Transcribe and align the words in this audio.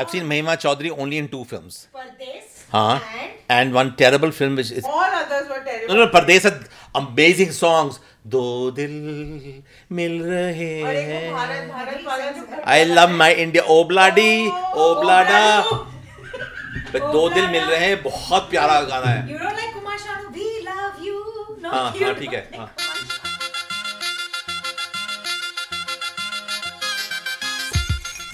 I've 0.00 0.10
seen 0.10 0.24
Mahima 0.30 0.54
Chaudhary 0.64 0.90
only 1.04 1.18
in 1.18 1.28
two 1.28 1.44
films. 1.52 1.76
Pardes 1.94 2.52
Huh? 2.72 2.98
and 3.18 3.56
And 3.56 3.74
one 3.78 3.90
terrible 4.02 4.32
film 4.38 4.56
which 4.60 4.70
is 4.80 4.84
All 4.84 5.12
others 5.18 5.48
were 5.48 5.62
terrible. 5.68 5.94
no 5.94 6.04
no 6.04 6.10
Pardes 6.16 6.42
had 6.50 6.68
amazing 7.04 7.52
songs. 7.62 7.98
दो 8.34 8.40
दिल 8.76 8.94
मिल 9.96 10.14
रहे 10.22 10.68
हैं 10.84 11.32
my 13.18 13.28
India. 13.44 13.62
Obladi, 13.74 14.32
Oblada. 14.86 15.42
Obladu. 15.64 15.86
but 16.92 17.02
दो 17.12 17.28
दिल 17.34 17.46
मिल 17.52 17.62
रहे 17.64 17.86
हैं 17.86 18.02
बहुत 18.02 18.50
प्यारा 18.50 18.80
गाना 18.90 19.10
है 19.10 19.20
you 19.28 19.38
don't 19.44 19.60
like 19.60 19.72
Kumar 19.76 19.96
Sanu 20.06 20.34
we 20.38 20.48
love 20.70 20.98
you 21.08 21.20
no 21.62 21.70
हाँ 21.74 21.90
हाँ 22.00 22.14
ठीक 22.20 22.32
है 22.32 22.42
हाँ 22.56 22.66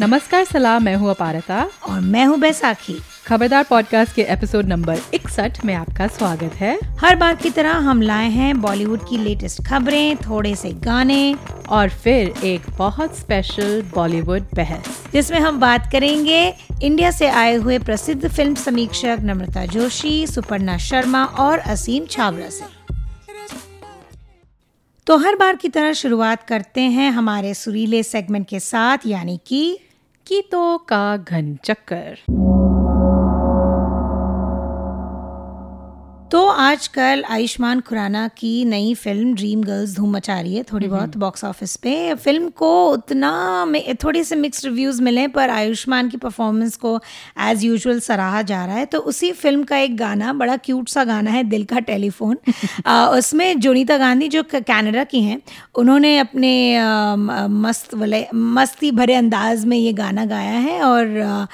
नमस्कार 0.03 0.45
सलाम 0.45 0.83
मैं 0.83 0.95
हूँ 0.97 1.11
अपारता। 1.11 1.71
और 1.89 2.01
मैं 2.01 2.25
हूँ 2.27 2.39
बैसाखी। 2.39 2.95
खबरदार 3.27 3.65
पॉडकास्ट 3.65 4.15
के 4.15 4.23
एपिसोड 4.23 4.67
नंबर 4.67 4.99
इकसठ 5.15 5.65
में 5.65 5.75
आपका 5.75 6.07
स्वागत 6.07 6.55
है। 6.55 6.79
हर 7.01 7.17
बार 7.17 7.37
की 7.37 7.51
तरह 7.51 7.73
हम 7.73 8.03
लाए 8.03 8.31
हैं 8.31 8.61
बॉलीवुड 8.61 9.09
की 9.09 9.19
लेटेस्ट 9.19 9.63
खबरें 9.67 10.17
थोड़े 10.17 10.55
से 10.57 10.71
गाने 10.71 11.35
और 11.69 11.89
फिर 11.89 12.35
एक 12.45 12.63
बहुत 12.79 13.19
स्पेशल 13.19 13.83
बॉलीवुड 13.95 14.43
बहस। 14.55 15.05
जिसमें 15.13 15.39
हम 15.41 15.61
बात 15.61 15.89
करेंगे 15.93 16.55
इंडिया 16.83 17.11
से 17.11 17.29
आए 17.29 17.55
हुए 17.55 17.79
प्रसिद्ध 17.79 18.29
फ़िल्म 18.29 18.55
समीक्षक 18.55 19.19
नम्रता 19.21 19.67
जोशी 19.67 20.27
सुपर्णा 20.27 20.79
शर्मा 20.79 21.25
और 21.25 21.59
असीम 21.59 22.07
छावरा 22.07 22.51
से। 22.51 22.83
तो 25.07 25.17
हर 25.17 25.37
बार 25.37 25.57
की 25.57 25.69
तरह 25.69 25.93
शुरुआत 25.93 26.43
करते 26.43 26.81
हैं 26.81 27.11
हमारे 27.11 27.55
सुरीले 27.55 28.03
सेगमेंट 28.03 28.49
के 28.49 28.61
साथ 28.61 28.99
यानी 29.07 29.41
कि 29.47 29.79
गीतों 30.33 30.79
का 30.79 31.17
घन 31.17 31.59
चक्कर। 31.65 32.19
तो 36.33 36.45
आजकल 36.47 37.23
आयुष्मान 37.31 37.81
खुराना 37.81 38.27
की 38.29 38.65
नई 38.65 38.93
फ़िल्म 38.95 39.35
ड्रीम 39.35 39.63
गर्ल्स 39.63 39.95
धूम 39.97 40.15
मचा 40.17 40.39
रही 40.41 40.55
है 40.57 40.63
थोड़ी 40.63 40.87
बहुत 40.89 41.17
बॉक्स 41.17 41.45
ऑफ़िस 41.45 41.75
पे। 41.77 42.15
फ़िल्म 42.15 42.49
को 42.51 42.71
उतना 42.91 43.65
में 43.65 43.95
थोड़े 44.05 44.23
से 44.25 44.37
मिक्स 44.37 44.65
रिव्यूज़ 44.65 45.03
मिले 45.03 45.27
पर 45.29 45.51
आयुष्मान 45.51 46.09
की 46.09 46.17
परफॉर्मेंस 46.17 46.77
को 46.77 46.95
एज 47.41 47.65
यूजुअल 47.65 48.01
सराहा 48.01 48.41
जा 48.43 48.65
रहा 48.67 48.77
है। 48.77 48.85
तो 48.87 48.99
उसी 48.99 49.31
फ़िल्म 49.33 49.65
का 49.65 49.77
एक 49.79 49.97
गाना 49.97 50.33
बड़ा 50.33 50.57
क्यूट 50.57 50.89
सा 50.89 51.05
गाना 51.05 51.31
है 51.31 51.43
दिल 51.45 51.65
का 51.65 51.79
टेलीफोन। 51.81 52.39
उसमें 53.19 53.61
जोनीता 53.61 53.99
गांधी 53.99 54.29
जो 54.29 54.43
कैनेडा 54.55 55.05
की 55.05 55.23
हैं 55.23 55.41
उन्होंने 55.75 56.17
अपने 56.19 56.55
मस्त 57.61 57.95
वाले 57.95 58.27
मस्ती 58.35 58.91
भरे 58.93 59.15
अंदाज 59.15 59.65
में 59.65 59.77
ये 59.77 59.93
गाना 59.93 60.25
गाया 60.25 60.59
है 60.61 60.81
और 60.83 61.49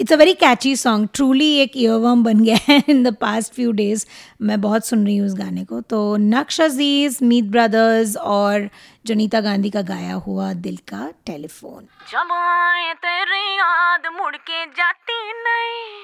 it's 0.00 0.12
a 0.12 0.16
very 0.16 0.32
catchy 0.34 0.76
song 0.76 1.08
truly 1.14 1.52
एक 1.58 1.72
ईयरवर्म 1.76 2.22
बन 2.24 2.40
गया 2.44 2.58
है 2.68 2.82
in 2.88 3.02
the 3.02 3.14
past 3.20 3.54
few 3.54 3.71
days 3.72 4.06
मैं 4.42 4.60
बहुत 4.60 4.86
सुन 4.86 5.04
रही 5.06 5.16
हूँ 5.16 5.26
उस 5.26 5.34
गाने 5.34 5.64
को। 5.64 5.80
तो 5.80 6.16
नक्श 6.16 6.60
अज़ीज़ 6.60 7.18
मीत 7.24 7.44
ब्रदर्स 7.44 8.16
और 8.16 8.68
जनीता 9.06 9.40
गांधी 9.40 9.70
का 9.70 9.82
गाया 9.82 10.14
हुआ 10.26 10.52
दिल 10.64 10.76
का 10.88 11.10
टेलीफोन। 11.26 11.86
जब 12.12 12.32
आए 12.32 12.92
तेरी 13.04 13.44
याद 13.54 14.06
मुड़ 14.16 14.36
के 14.36 14.64
जाती 14.78 15.20
नहीं। 15.42 16.00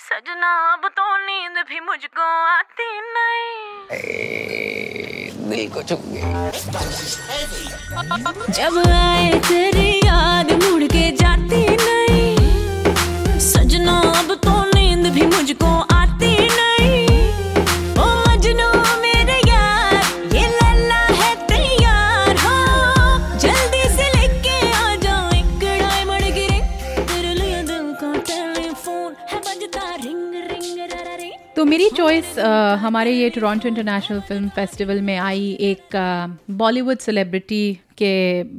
सजना 0.00 0.52
अब 0.72 0.88
तो 0.96 1.16
नींद 1.26 1.64
भी 1.68 1.80
मुझको 1.80 2.28
आती 2.48 2.90
नहीं। 3.10 3.68
जब 8.50 8.78
आए 8.88 9.38
तेरी 9.48 9.90
याद 9.98 10.52
मुड़ 10.62 10.84
के 10.84 11.10
जाती 11.16 11.62
नहीं। 11.76 13.38
सजना 13.40 13.96
अब 14.18 14.34
तो 14.44 14.54
नींद 14.74 15.12
भी 15.14 15.26
मुझको 15.26 15.70
मेरी 31.80 31.96
चॉइस 31.96 32.38
हमारे 32.80 33.12
ये 33.12 33.28
टोरंटो 33.34 33.68
इंटरनेशनल 33.68 34.20
फ़िल्म 34.28 34.48
फेस्टिवल 34.56 35.00
में 35.02 35.16
आई 35.18 35.46
एक 35.68 35.96
बॉलीवुड 36.62 36.98
सेलिब्रिटी 36.98 37.62
के 37.98 38.10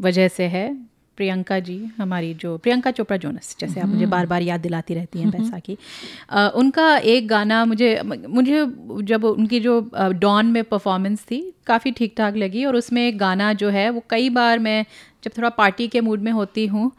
वजह 0.01 0.27
से 0.37 0.43
है 0.53 0.63
प्रियंका 1.17 1.59
जी 1.67 1.75
हमारी 1.97 2.33
जो 2.41 2.55
प्रियंका 2.57 2.91
चोपड़ा 2.97 3.17
जोनस 3.25 3.55
जैसे 3.59 3.79
आप 3.79 3.87
मुझे 3.89 4.05
बार 4.13 4.25
बार 4.25 4.41
याद 4.41 4.61
दिलाती 4.61 4.93
रहती 4.93 5.19
हैं 5.21 5.31
पैसा 5.31 5.59
की 5.59 5.77
अ, 6.29 6.47
उनका 6.55 6.97
एक 7.13 7.27
गाना 7.27 7.63
मुझे 7.65 7.91
मुझे 8.05 8.65
जब 9.13 9.25
उनकी 9.25 9.59
जो 9.59 9.79
डॉन 10.25 10.45
में 10.51 10.63
परफॉर्मेंस 10.73 11.23
थी 11.31 11.41
काफ़ी 11.67 11.91
ठीक 12.01 12.13
ठाक 12.17 12.35
लगी 12.45 12.65
और 12.65 12.75
उसमें 12.75 13.07
एक 13.07 13.17
गाना 13.17 13.53
जो 13.63 13.69
है 13.77 13.89
वो 13.89 14.03
कई 14.09 14.29
बार 14.39 14.59
मैं 14.69 14.83
जब 15.23 15.31
थोड़ा 15.37 15.49
पार्टी 15.61 15.87
के 15.87 16.01
मूड 16.01 16.21
में 16.21 16.31
होती 16.31 16.65
हूँ 16.67 16.91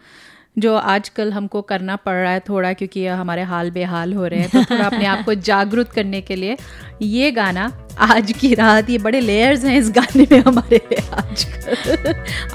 जो 0.59 0.77
आजकल 0.77 1.33
हमको 1.33 1.63
करना 1.63 1.97
पड़ 1.97 2.15
रहा 2.15 2.33
है 2.33 2.41
थोड़ा 2.41 2.73
क्योंकि 2.73 3.07
हमारे 3.07 3.43
हाल 3.43 3.71
बेहाल 3.71 4.13
हो 4.15 4.27
रहे 4.27 4.41
हैं 4.41 4.49
तो 4.49 4.65
थोड़ा 4.65 4.85
अपने 4.85 5.07
आप 5.07 5.25
को 5.25 5.35
जागरूक 5.35 5.89
करने 5.89 6.21
के 6.21 6.37
लिए 6.37 6.57
ये 7.03 7.31
गाना 7.31 7.87
आज 7.99 8.33
की 8.33 8.55
रात 8.55 8.91
ये 8.91 8.99
बड़े 8.99 9.21
लेयर्स 9.21 9.65
हैं 9.65 9.79
इस 9.79 9.91
गाने 9.91 10.27
में 10.33 10.41
हमारे 10.41 10.81
आज 11.13 11.47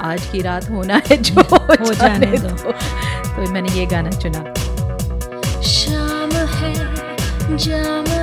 आज 0.00 0.26
की 0.26 0.42
रात 0.42 0.70
होना 0.70 1.02
है 1.10 1.16
जो 1.16 1.42
हो 1.42 1.94
जाने। 1.94 2.26
दो। 2.26 2.48
तो 2.48 3.50
मैंने 3.50 3.72
ये 3.72 3.86
गाना 3.86 4.10
चुना। 4.10 4.54
शाम 5.62 6.30
है 6.30 6.74
जाम 7.56 8.17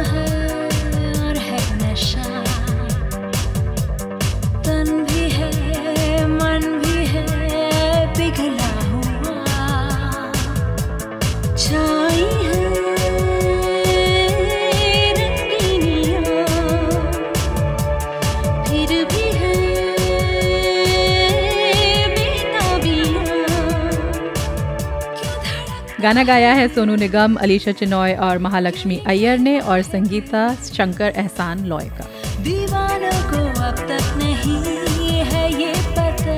गाना 26.05 26.23
गाया 26.23 26.51
है 26.53 26.67
सोनू 26.67 26.95
निगम 26.95 27.35
अलीशा 27.35 27.71
चिनॉय 27.71 28.13
और 28.23 28.37
महालक्ष्मी 28.37 28.97
अय्यर 29.07 29.37
ने 29.39 29.59
और 29.59 29.81
संगीता 29.81 30.43
शंकर 30.55 31.13
एहसान 31.17 31.65
लॉय 31.65 31.87
का। 31.89 32.05
दीवानों 32.43 33.13
को 33.31 33.39
अब 33.61 33.79
तक 33.89 34.11
नहीं 34.17 35.23
है 35.23 35.43
ये 35.61 35.73
पता। 35.97 36.37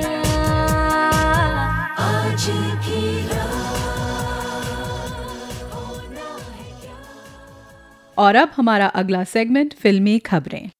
आज 1.98 2.46
की 2.86 3.04
और 8.16 8.36
अब 8.36 8.50
हमारा 8.56 8.86
अगला 8.86 9.24
सेगमेंट 9.24 9.74
फिल्मी 9.74 10.18
खबरें। 10.18 10.70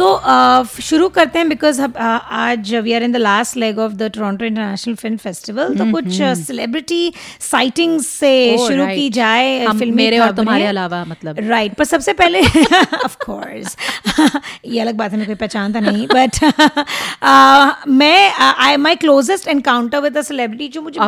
तो 0.00 0.10
अ, 0.12 0.62
शुरू 0.82 1.08
करते 1.16 1.38
हैं 1.38 1.48
बिकॉज़ 1.48 1.80
आज 2.02 2.74
we 2.84 2.92
are 2.92 3.02
in 3.02 3.12
the 3.12 3.16
last 3.16 3.56
leg 3.56 3.78
of 3.78 3.92
the 3.94 4.10
Toronto 4.14 4.44
International 4.44 4.94
Film 4.96 5.16
Festival 5.18 5.74
तो 5.78 5.90
कुछ 5.92 6.20
सेलिब्रिटी 6.40 7.12
साइटिंग्स 7.42 8.06
से 8.08 8.30
Oh, 8.50 8.66
शुरू 8.68 8.82
right. 8.82 8.94
की 8.96 9.08
जाए 9.10 9.66
फिल्मी 9.68 9.90
मेरे 9.96 10.18
और 10.18 10.30
तुम्हारे 10.36 10.64
अलावा 10.66 11.04
मतलब। 11.04 11.38
राइट 11.48 11.74
पर 11.74 11.84
सबसे 11.84 12.12
पहले 12.12 12.40
ऑफ़ 13.04 13.16
कोर्स 13.24 13.76
ये 14.66 14.80
अलग 14.80 14.94
बात 14.96 15.12
है 15.12 15.18
मैं 15.18 15.26
कोई 15.26 15.34
पहचानता 15.36 15.80
नहीं 15.80 16.06
बट 16.06 16.38
मैं 17.90 18.30
I 18.36 18.76
my 18.78 18.94
closest 18.96 19.48
encounter 19.48 20.00
with 20.00 20.16
a 20.16 20.22
celebrity 20.22 20.68
जो 20.68 20.82
मुझे 20.82 21.00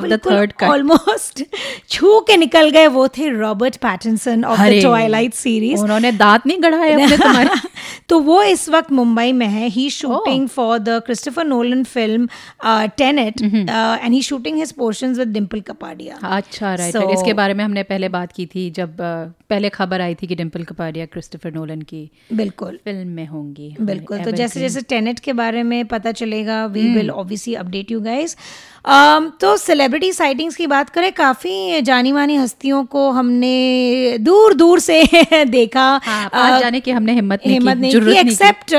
ऑलमोस्ट 0.68 1.42
छू 1.90 2.18
के 2.28 2.36
निकल 2.36 2.70
गए 2.70 2.86
वो 2.90 3.06
थे 3.16 3.28
Robert 3.38 3.76
Pattinson 3.82 4.44
of 4.44 4.60
the 4.60 4.80
Twilight 4.82 5.34
series 5.34 5.80
उन्होंने 5.80 6.12
दांत 6.18 6.46
नहीं 6.46 6.62
गढ़ाए 6.62 7.48
तो 8.08 8.18
वो 8.22 8.42
इस 8.44 8.68
वक्त 8.68 8.81
मुंबई 8.90 9.32
में 9.32 9.46
है। 9.46 9.68
He 9.68 9.88
shooting 9.90 10.48
for 10.48 10.78
the 10.78 10.88
Christopher 11.06 11.44
Nolan 11.44 11.84
film 11.84 12.28
Tenet 12.96 13.42
and 13.42 14.12
he 14.12 14.22
shooting 14.22 14.56
his 14.56 14.72
portions 14.72 15.18
with 15.18 15.28
Dimple 15.28 15.60
Kapadia 15.60 16.16
अच्छा 16.36 16.74
राइट 16.74 16.96
So- 16.96 17.10
इसके 17.10 17.32
बारे 17.32 17.54
में 17.54 17.64
हमने 17.64 17.82
पहले 17.82 18.08
बात 18.08 18.32
की 18.32 18.46
थी 18.46 18.70
जब 18.70 18.96
uh, 18.96 19.42
पहले 19.50 19.68
खबर 19.68 20.00
आई 20.00 20.14
थी 20.14 20.26
कि 20.26 20.34
डिम्पल 20.34 20.64
कपाडिया 20.64 21.06
क्रिस्टोफर 21.06 21.52
नोलन 21.52 21.82
की 21.82 22.10
बिल्कुल। 22.32 22.78
फ़िल्म 22.84 23.08
में 23.08 23.26
होंगी। 23.26 23.76
बिल्कुल। 23.80 24.18
तो 24.18 24.30
जैसे 24.30 24.60
जैसे 24.60 24.80
टेनेट 24.80 25.18
के 25.18 25.32
बारे 25.32 25.62
में 25.62 25.84
पता 25.86 26.12
चलेगा 26.12 26.64
we. 26.66 26.82
Will 26.94 27.10
obviously 27.10 27.54
update 27.54 27.90
you 27.90 28.00
guys 28.00 28.36
तो 29.40 29.56
सेलिब्रिटी 29.56 30.12
साइटिंग्स 30.12 30.56
की 30.56 30.66
बात 30.66 30.90
करें 30.90 31.12
काफ़ी 31.12 31.80
जानी 31.82 32.12
मानी 32.12 32.36
हस्तियों 32.36 32.84
को 32.84 33.10
हमने 33.10 34.18
दूर 34.20 34.54
दूर 34.54 34.78
से 34.80 35.04
देखा 35.44 36.00
हाँ, 36.04 36.30
आ, 36.34 36.58
जाने 36.60 36.80
की 36.80 36.90
हमने 36.90 37.12
हिम्मत 37.12 37.40
नहीं 37.46 37.58
हिम्मत 37.58 37.76
नहीं 37.76 37.92
की। 37.92 38.18
एक्सेप्ट 38.18 38.72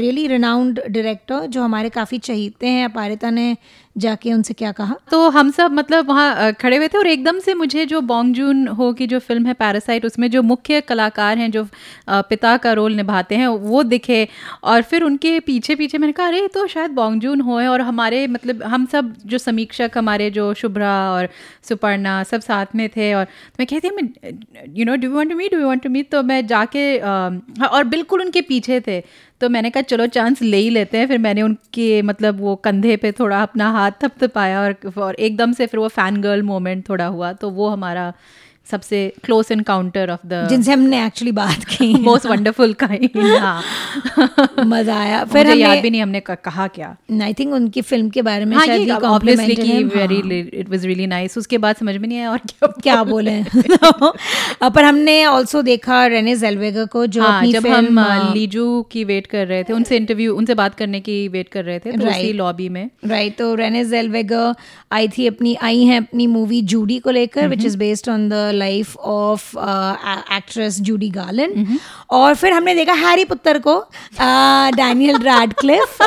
रियली 0.00 0.26
रिनाउंड 0.26 0.80
डायरेक्टर 0.90 1.46
जो 1.46 1.62
हमारे 1.62 1.88
काफ़ी 1.88 2.18
चहीते 2.18 2.66
हैं 2.66 2.84
अपारिता 2.84 3.30
ने 3.30 3.56
जाके 3.96 4.32
उनसे 4.32 4.54
क्या 4.54 4.70
कहा? 4.72 4.94
तो 5.10 5.28
हम 5.30 5.50
सब 5.50 5.72
मतलब 5.72 6.08
वहाँ 6.08 6.52
खड़े 6.52 6.76
हुए 6.76 6.88
थे 6.88 6.98
और 6.98 7.06
एकदम 7.06 7.38
से 7.38 7.54
मुझे 7.54 7.84
जो 7.86 8.00
बॉन्ग 8.00 8.34
जून 8.34 8.66
हो 8.68 8.92
की 8.92 9.06
जो 9.06 9.18
फ़िल्म 9.18 9.46
है 9.46 9.54
पैरासाइट 9.54 10.04
उसमें 10.06 10.30
जो 10.30 10.42
मुख्य 10.42 10.80
कलाकार 10.80 11.38
हैं 11.38 11.50
जो 11.50 11.66
पिता 12.08 12.56
का 12.56 12.72
रोल 12.72 12.94
निभाते 12.94 13.34
हैं 13.34 13.46
वो 13.46 13.82
दिखे 13.82 14.26
और 14.64 14.82
फिर 14.82 15.02
उनके 15.02 15.38
पीछे 15.40 15.74
पीछे 15.74 15.98
मैंने 15.98 16.12
कहा 16.12 16.26
अरे 16.26 16.46
तो 16.48 16.66
शायद 16.66 16.90
बॉन्ग 16.90 17.22
जून 17.22 17.40
हो 17.40 17.58
और 17.60 17.80
हमारे 17.80 18.26
मतलब 18.26 18.62
हम 18.62 18.86
सब 18.86 19.14
जो 19.26 19.38
समीक्षक 19.38 19.90
हमारे 19.96 20.30
जो 20.30 20.52
शुभ्रा 20.54 20.92
और 21.12 21.28
सुपर्णा 21.68 22.22
सब 22.22 22.40
साथ 22.40 22.74
में 22.74 22.88
थे 22.88 23.12
और 23.14 23.24
तो 23.24 23.56
मैं 23.60 23.66
कहती 23.66 23.90
मैं 23.90 24.72
you 24.76 24.84
know 24.84 24.96
do 24.96 25.14
want 25.14 25.30
to 25.30 25.36
meet 25.36 25.54
do 25.54 25.66
want 25.66 25.82
to 25.82 25.90
meet 25.90 26.10
तो 26.10 26.22
मैं 26.22 26.46
जाके 26.46 26.84
हाँ, 26.98 27.68
और 27.72 27.84
बिल्कुल 27.84 28.20
उनके 28.20 28.40
पीछे 28.40 28.80
थे। 28.80 29.00
तो 29.40 29.48
मैंने 29.48 29.70
कहा, 29.70 29.82
चलो 29.82 30.06
चांस 30.06 30.42
ले 30.42 30.56
ही 30.56 30.70
लेते 30.70 30.98
हैं। 30.98 31.06
फिर 31.08 31.18
मैंने 31.18 31.42
उनके 31.42 32.02
मतलब 32.02 32.40
वो 32.40 32.54
कंधे 32.56 32.96
पे 32.96 33.12
थोड़ा 33.12 33.42
अपना 33.42 33.70
हाथ 33.70 33.90
थपथपाया 34.02 34.60
और 34.62 34.76
और 34.98 35.14
एकदम 35.14 35.52
से 35.52 35.66
फिर 35.66 35.80
वो 35.80 35.88
फ़ैन 35.88 36.20
गर्ल 36.22 36.42
मोमेंट 36.42 36.88
थोड़ा 36.88 37.06
हुआ। 37.06 37.32
तो 37.32 37.50
वो 37.50 37.68
हमारा 37.68 38.12
सबसे 38.70 39.00
क्लोज 39.24 39.48
एनकाउंटर 39.52 40.10
ऑफ़ 40.10 40.26
द 40.26 40.46
जिनसे 40.50 40.72
हमने 40.72 41.04
एक्चुअली 41.06 41.32
बात 41.32 41.64
की। 41.64 41.92
मोस्ट 42.02 42.26
वंडरफुल 42.26 42.72
काइंड 42.82 43.08
मज़ा 44.66 44.96
आया। 44.98 45.24
फिर 45.24 45.46
फिर 45.46 45.56
याद 45.56 45.78
भी 45.78 45.90
नहीं 45.90 46.02
हमने 46.02 46.20
कहा 46.20 46.66
क्या। 46.68 46.96
आई 47.22 47.34
थिंक 47.34 47.52
उनकी 47.54 47.80
फ़िल्म 47.82 48.08
के 48.10 48.22
बारे 48.22 48.44
में 48.44 48.56
हाँ 48.56 48.66
शायद 48.66 48.90
ऑब्वियसली 48.90 49.54
कि 49.56 49.82
very. 49.84 50.40
It 50.60 50.68
was 50.68 50.86
really 50.86 51.06
nice 51.06 51.38
उसके 51.38 51.58
बाद 51.58 51.76
समझ 51.76 51.96
में 51.96 52.08
नहीं 52.08 52.18
आया 52.18 52.30
और 52.30 52.38
क्या 52.38 52.66
क्या 52.82 53.02
बोले 53.04 53.42
पर 54.62 54.84
हमने 54.84 55.24
ऑल्सो 55.26 55.62
देखा 55.62 56.06
रेने 56.06 56.36
जेलवेगर 56.36 56.86
को 56.86 57.06
जो 57.06 57.22
हाँ 57.22 57.36
अपनी 57.38 57.52
जब 57.52 57.66
हम 57.66 57.84
फ़िल्म 57.84 58.32
लीजू 58.34 58.82
की 58.92 59.04
वेट 59.04 59.26
कर 59.26 59.46
रहे 59.46 59.62
थे 59.64 59.72
उनसे 59.72 59.96
इंटरव्यू 59.96 60.34
उनसे 60.36 60.54
बात 60.54 60.74
करने 60.74 61.00
की 61.00 61.16
वेट 61.28 61.48
कर 61.48 61.64
रहे 61.64 61.78
थे 61.78 61.92
तो 61.92 62.06
उसी 62.06 62.32
लॉबी 62.32 62.68
में। 62.68 62.88
राइट 63.06 63.36
तो 63.36 63.54
रेने 63.54 63.84
जेलवेगर 63.84 64.54
आई 64.92 65.08
थी 65.08 65.26
अपनी 65.26 65.54
आई 65.62 65.82
हैं 65.82 65.98
अपनी 65.98 66.26
मूवी 66.26 66.60
जूडी 66.62 66.98
को 66.98 67.10
लेकर 67.10 67.48
which 67.48 67.64
is 67.64 67.78
based 67.78 68.08
on 68.08 68.28
the 68.28 68.52
life 68.56 68.96
of 68.96 69.56
actress 70.36 70.80
Judy 70.80 71.08
Garland 71.10 71.78
और 72.10 72.34
फिर 72.34 72.52
हमने 72.52 72.74
देखा 72.74 72.92
हैरी 72.98 73.24
पुत्र 73.24 73.58
को 73.66 73.78
डैनियल 74.76 75.16
रैडक्लिफ 75.22 75.98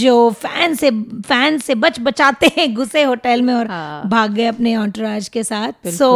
जो 0.00 0.18
फ़ैन 0.42 0.74
से 0.74 0.90
फ़ैन 1.28 1.58
से 1.58 1.74
बच 1.76 2.00
बचाते 2.00 2.50
हैं 2.56 2.72
घुसे 2.74 3.02
होटल 3.02 3.42
में 3.42 3.52
और 3.54 3.66
हाँ। 3.66 4.08
भाग 4.08 4.32
गए 4.34 4.46
अपने 4.46 4.76
ऑन्टराज 4.76 5.28
के 5.28 5.42
साथ। 5.44 5.88
So 5.90 6.10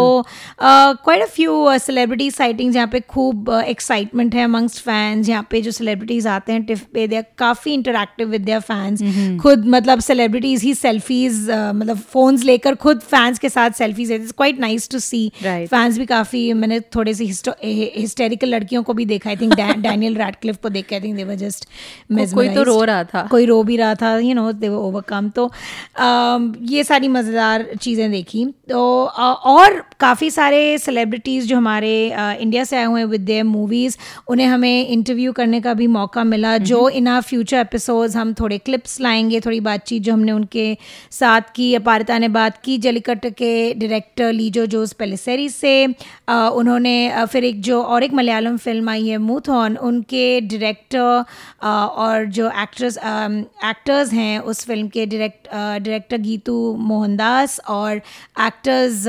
quite 0.61 1.23
a 1.23 1.27
few 1.35 1.79
celebrity 1.79 2.31
sighting 2.31 2.73
जहाँ 2.73 2.87
पे 2.93 3.01
खूब 3.09 3.51
एक्साइटमेंट 3.67 4.35
है 4.35 4.45
अमंगस्ट 4.45 4.83
फैंस 4.85 5.29
यहाँ 5.29 5.47
पे 5.51 5.61
जो 5.63 5.71
सेलिब्रिटीज 5.71 6.27
आते 6.27 6.53
हैं 6.53 6.63
टिफ 6.65 6.85
पे 6.95 7.07
दे 7.09 7.23
काफ़ी 7.39 7.73
इंटरेक्टिव 7.75 8.29
विद 8.29 8.43
देयर 8.43 8.61
फैंस 8.63 9.03
खुद 9.43 9.67
मतलब 9.67 10.01
सेलिब्रिटीज 10.01 10.63
ही 10.63 10.75
सेल्फीज 10.75 11.41
मतलब 11.51 11.99
फोन्स 12.13 12.45
लेकर 12.45 12.75
खुद 12.85 13.01
फैंस 13.11 13.39
के 13.39 13.49
साथ 13.49 13.79
selfies 13.79 14.13
it's 14.13 14.33
quite 14.33 14.61
nice 14.61 14.89
to 14.91 14.99
see 14.99 15.21
Right. 15.43 15.69
Fans 15.71 15.99
भी 15.99 16.07
काफ़ी 16.07 16.53
मैंने 16.53 16.79
थोड़े 16.95 17.15
से 17.15 17.25
हिस्टोरिकल 17.25 18.49
लड़कियों 18.49 18.83
को 18.83 18.95
भी 18.95 19.05
देखा 19.07 19.31
आई 19.31 19.37
थिंक 19.37 19.55
डैनियल 19.55 20.17
रैडक्लिफ 20.17 20.57
को 20.63 20.69
देख 20.69 20.87
के 20.87 20.95
I 20.95 21.01
think 21.01 21.17
they 21.17 21.25
were 21.25 21.35
just 21.35 21.65
कोई 22.35 22.49
तो 22.49 22.63
रो 22.63 22.83
रहा 22.85 23.05
था। 23.05 23.23
कोई 23.31 23.47
रो 23.47 23.63
भी 23.63 23.77
रहा 23.77 23.95
था 23.95 24.17
यू 24.19 24.35
नो 24.35 24.51
दे 24.53 24.69
ओवरकम 24.69 25.29
तो 25.31 25.47
आ, 25.99 26.39
ये 26.71 26.85
सारी 26.85 27.09
मज़ेदार 27.09 27.67
चीज़ें 27.81 28.11
देखी। 28.11 28.45
तो 28.71 29.05
आ, 29.05 29.33
और 29.33 29.83
काफ़ी 30.03 30.31
सारे 30.31 30.79
सेलिब्रिटीज़ 30.79 31.47
जो 31.47 31.57
हमारे 31.57 31.91
इंडिया 32.17 32.63
से 32.65 32.77
आए 32.77 32.85
हुए 32.85 33.01
हैं 33.01 33.07
विद 33.09 33.21
देयर 33.21 33.45
मूवीज़ 33.45 33.97
उन्हें 34.29 34.47
हमें 34.47 34.89
इंटरव्यू 34.89 35.33
करने 35.33 35.61
का 35.61 35.75
भी 35.75 35.87
मौका 35.87 36.25
मिला 36.25 36.57
जो 36.61 36.89
इन 36.89 37.09
आर 37.09 37.21
फ्यूचर 37.21 37.59
एपिसोड्स 37.59 38.17
हम 38.17 38.33
थोड़े 38.35 38.59
क्लिप्स 38.59 39.01
लाएँगे 39.01 39.41
थोड़ी 39.41 39.61
बातचीत 39.61 40.03
जो 40.03 40.13
हमने 40.13 40.33
उनके 40.33 40.67
साथ 41.11 41.53
की 41.55 41.75
अपारिता 41.75 42.19
ने 42.19 42.29
बात 42.29 42.61
की 42.65 42.79
जलीकट 42.79 43.27
के 43.33 43.53
डायरेक्टर 43.75 44.33
लीजो 44.33 44.65
जोस 44.67 44.93
पेलिसेरी 44.93 45.49
से 45.49 45.75
उन्होंने 46.31 46.97
फिर 47.33 47.45
एक 47.45 47.61
जो 47.63 47.81
और 47.83 48.05
एक 48.05 48.15
मलयालम 48.15 48.57
फ़िल्म 48.57 48.91
आई 48.91 49.07
है 49.09 49.19
मूथॉन 49.19 49.77
उनके 49.77 50.41
डायरेक्टर 50.41 51.25
और 51.63 52.25
जो 52.33 52.51
एक्ट्रेस 52.63 52.99
एक्टर्स 52.99 54.13
हैं 54.13 54.39
उस 54.39 54.65
फ़िल्म 54.65 54.89
के 54.89 55.07
डायरेक्ट 55.07 55.49
डायरेक्टर 55.55 56.19
गीतू 56.19 56.59
मोहनदास 56.81 57.61
और 57.69 57.97
एक्टर्स 58.41 59.05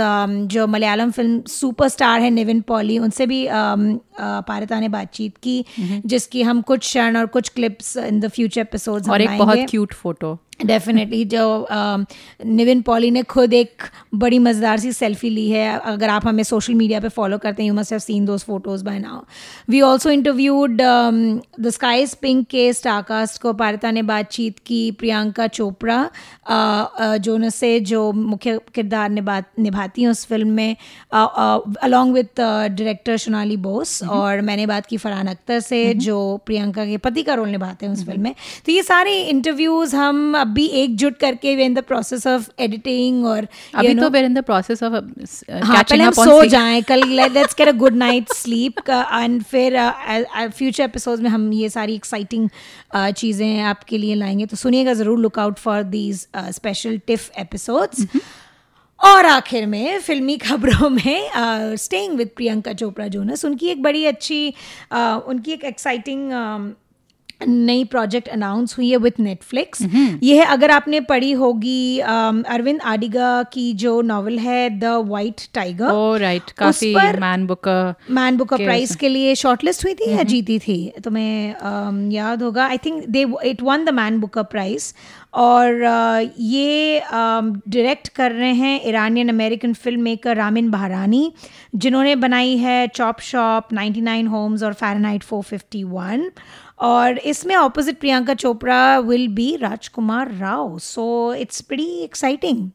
जो 0.48 0.68
मलयालम 0.68 0.83
फ़िल्म 1.12 1.42
सुपरस्टार 1.48 2.22
है 2.22 2.30
निविन 2.30 2.62
पॉली। 2.62 2.98
उनसे 3.00 3.26
भी 3.26 3.48
पारिता 3.52 4.80
ने 4.80 4.90
बातचीत 4.90 5.38
की 5.38 5.66
जिसकी 6.06 6.42
हम 6.42 6.62
कुछ 6.62 6.80
क्षण 6.80 7.18
और 7.18 7.26
कुछ 7.26 7.50
clips 7.50 7.98
in 7.98 8.20
the 8.20 8.28
future 8.28 8.62
episodes 8.62 9.10
और 9.10 9.22
एक 9.22 9.38
बहुत 9.38 9.60
क्यूट 9.70 9.94
फ़ोटो 9.94 10.40
डेफिनेटली 10.66 11.24
जो 11.26 11.68
निविन 12.46 12.82
पॉली 12.82 13.12
ने 13.12 13.24
खुद 13.24 13.54
एक 13.54 13.84
बड़ी 14.16 14.40
मज़ेदार 14.40 14.80
सी 14.80 14.92
सेल्फी 14.94 15.30
ली 15.30 15.50
है। 15.50 15.80
अगर 15.80 16.10
आप 16.10 16.28
हमें 16.28 16.44
सोशल 16.44 16.74
मीडिया 16.74 17.00
पे 17.00 17.10
फॉलो 17.10 17.38
करते 17.38 17.64
हैं 17.64 17.68
you 17.68 17.74
must 17.74 17.92
have 17.92 18.00
seen 18.00 18.26
those 18.26 18.44
photos 18.44 18.84
by 18.86 19.00
now 19.00 19.22
we 19.70 19.82
also 19.82 20.10
interviewed 20.10 20.82
the 21.60 21.70
sky is 21.70 22.16
pink 22.16 22.48
के 22.48 22.74
स्टारकास्ट 22.74 23.42
को 23.42 23.54
पारिता 23.54 23.92
ने 23.92 24.02
बातचीत 24.02 24.60
की 24.66 24.92
प्रियंका 24.92 25.48
चोपड़ा 25.48 26.10
अ, 26.48 26.90
अ, 27.00 27.18
जो 27.18 27.50
से 27.50 27.80
जो 27.80 28.12
मुख्य 28.12 28.60
किरदार 28.76 29.10
निभा 29.10 29.44
निभाती 29.60 30.02
हैं 30.02 30.10
उस 30.10 30.26
फ़िल्म 30.26 30.50
में 30.52 30.76
along 31.14 32.14
with 32.14 32.42
director 32.42 33.18
Sonali 33.18 33.58
Bose 33.58 34.04
और 34.04 34.42
मैंने 34.42 34.66
बात 34.66 34.86
की 34.86 34.98
फरहान 34.98 35.28
अख्तर 35.28 35.60
से 35.60 35.94
जो 35.94 36.38
प्रियंका 36.46 36.86
के 36.86 36.98
पति 36.98 37.24
का 37.24 37.34
रोल 37.34 37.50
निभाते 37.50 37.86
हैं 37.86 37.94
उस 37.94 38.06
फ़िल्म 38.06 38.22
में। 38.22 38.36
तो 38.66 38.72
ये 38.72 38.84
सारे 38.84 39.22
इंटरव्यूज़ 39.22 39.96
हम 39.96 40.36
अभी 40.54 40.66
एकजुट 40.82 41.18
करके 41.18 41.56
we're 41.56 41.66
in 41.66 41.74
the 41.74 41.80
process 41.84 42.26
of 42.28 42.50
editing 42.60 43.26
और 43.26 43.48
अभी 43.76 43.94
तो 43.96 44.10
we're 44.10 44.26
in 44.26 44.34
the 44.34 44.44
process 44.44 44.84
of 44.84 44.94
पहले 44.94 46.04
हम 46.04 46.12
सो 46.12 46.44
जाएँ 46.46 46.82
कल 46.82 47.08
let's 47.10 47.56
get 47.56 47.68
a 47.68 47.72
good 47.72 47.96
night 47.96 48.34
sleep 48.34 48.90
and 48.90 49.42
फिर 49.44 49.78
फ्यूचर 50.50 50.84
एपिसोड्स 50.84 51.22
में 51.22 51.30
हम 51.30 51.52
ये 51.54 51.70
सारी 51.70 51.96
एक्साइटिंग 51.96 52.50
चीज़ें 52.96 53.60
आपके 53.62 53.98
लिए 53.98 54.16
लाएँगे 54.16 54.46
तो 54.46 54.58
सुनिएगा 54.58 54.94
ज़रूर 54.94 55.20
look 55.20 55.40
out 55.40 55.60
for 55.60 55.84
these 55.84 56.28
special 56.36 56.98
TIFF 57.08 57.30
episodes 57.40 58.06
और 59.00 59.26
आखिर 59.26 59.66
में 59.66 60.00
फिल्मी 60.00 60.38
खबरों 60.38 60.90
में 60.90 61.76
staying 61.78 62.18
with 62.18 62.30
Priyanka 62.36 62.74
Chopra 62.74 63.08
Jonas 63.08 63.46
उनकी 63.46 63.68
एक 63.68 63.82
बड़ी 63.84 64.06
अच्छी 64.06 64.54
uh, 64.94 65.22
उनकी 65.22 65.52
एक 65.52 65.64
एक्साइटिंग 65.64 66.32
नई 67.48 67.84
प्रोजेक्ट 67.84 68.28
अनाउंस 68.28 68.78
हुई 68.78 68.90
है 68.90 68.98
विथ 68.98 69.20
नेटफ्लिक्स 69.20 69.82
ये 70.24 70.38
है 70.40 70.46
अगर 70.46 70.72
आपने 70.72 71.00
पढ़ी 71.00 71.32
होगी 71.32 72.00
अरविंद 72.00 72.82
आडिगा 72.82 73.44
की 73.44 73.74
जो 73.74 74.02
नॉवल 74.02 74.40
है 74.40 74.70
द 74.80 74.84
वाइट 75.08 75.42
टाइगर 75.54 76.20
राइट 76.20 76.52
काफ़ी 76.58 76.94
मैन 76.96 77.48
बुक 77.48 77.68
मैन 78.12 78.38
बुक 78.38 78.54
के 78.54 78.64
प्राइज 78.64 78.96
के 78.96 79.10
लिए 79.10 79.36
शॉर्टलिस्ट 79.36 79.86
हुई 79.86 79.94
थी 79.94 80.12
या 80.12 80.24
जीती 80.24 80.60
थी? 80.60 80.94
तुम्हें 81.04 81.54
अम, 81.54 82.12
याद 82.12 82.44
होगा. 82.44 82.66
I 82.68 82.78
think 82.78 83.06
they 83.08 83.26
it 83.46 83.62
won 83.62 83.86
the 83.86 83.90
Man 83.90 84.20
Booker 84.20 84.38
prize 84.38 84.94
और 85.34 85.84
ये 86.40 87.00
डायरेक्ट 87.04 88.08
कर 88.08 88.32
रहे 88.32 88.54
हैं 88.54 88.82
Iranian 88.88 89.30
American 89.30 89.74
film 89.74 90.02
maker 90.02 90.36
Ramin 90.38 90.70
Bahrani 90.72 91.32
जिन्होंने 91.76 92.16
बनाई 92.16 92.58
है 92.58 92.88
चॉप 92.88 93.20
शॉप 93.20 93.68
99 93.74 94.28
होम्स 94.28 94.64
और 94.64 94.74
फ़ारेनहाइट 94.74 95.24
451 95.24 96.30
और 96.84 97.18
इसमें 97.18 97.56
opposite 97.56 98.00
Priyanka 98.00 98.34
Chopra 98.34 99.00
will 99.00 99.28
be 99.28 99.56
Rajkumar 99.56 100.32
Rao. 100.32 100.78
So 100.80 101.34
it's 101.34 101.62
pretty 101.62 102.04
exciting 102.04 102.70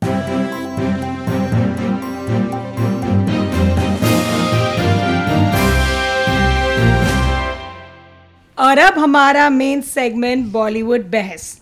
और 8.59 8.79
अब 8.79 8.99
हमारा 8.99 9.49
मेन 9.51 9.81
सेगमेंट 9.81 10.47
बॉलीवुड 10.53 11.11
बहस. 11.11 11.61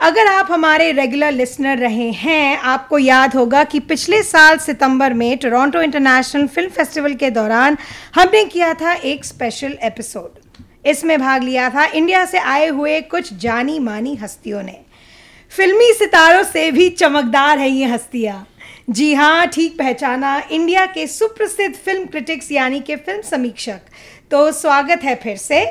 अगर 0.00 0.26
आप 0.26 0.48
हमारे 0.50 0.90
रेगुलर 0.92 1.32
लिसनर 1.32 1.78
रहे 1.78 2.10
हैं, 2.10 2.58
आपको 2.58 2.98
याद 2.98 3.34
होगा 3.34 3.64
कि 3.64 3.80
पिछले 3.80 4.22
साल 4.22 4.58
सितंबर 4.58 5.14
में 5.14 5.36
टोरंटो 5.38 5.82
इंटरनेशनल 5.82 6.46
फ़िल्म 6.46 6.70
फेस्टिवल 6.70 7.14
के 7.14 7.30
दौरान 7.30 7.76
हमने 8.14 8.44
किया 8.44 8.74
था 8.74 8.92
एक 8.92 9.24
स्पेशल 9.24 9.78
एपिसोड 9.82 10.47
इसमें 10.88 11.18
भाग 11.20 11.42
लिया 11.42 11.68
था। 11.70 11.84
इंडिया 11.84 12.24
से 12.24 12.38
आए 12.38 12.68
हुए 12.68 13.00
कुछ 13.00 13.32
जानी 13.34 13.78
मानी 13.78 14.14
हस्तियों 14.16 14.62
ने। 14.62 14.78
फिल्मी 15.52 15.92
सितारों 15.92 16.42
से 16.44 16.70
भी 16.70 16.88
चमकदार 16.90 17.58
है 17.58 17.68
ये 17.68 17.86
हस्तियाँ। 17.86 18.46
जी 18.90 19.12
हाँ 19.14 19.46
ठीक 19.46 19.76
पहचाना। 19.78 20.38
इंडिया 20.50 20.84
के 20.86 21.06
सुप्रसिद्ध 21.06 21.74
फ़िल्म 21.76 22.06
क्रिटिक्स 22.06 22.50
यानी 22.52 22.80
कि 22.80 22.96
फ़िल्म 22.96 23.22
समीक्षक। 23.22 23.80
तो 24.30 24.50
स्वागत 24.52 25.04
है 25.04 25.14
फिर 25.14 25.36
से। 25.36 25.64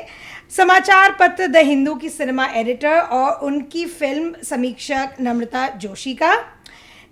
समाचार 0.56 1.16
पत्र 1.20 1.46
द 1.46 1.56
हिंदू 1.56 1.94
की 1.94 2.08
सिनेमा 2.08 2.46
एडिटर 2.56 2.98
और 2.98 3.46
उनकी 3.46 3.84
फ़िल्म 3.86 4.34
समीक्षक 4.44 5.16
नम्रता 5.20 5.66
जोशी 5.76 6.14
का। 6.14 6.34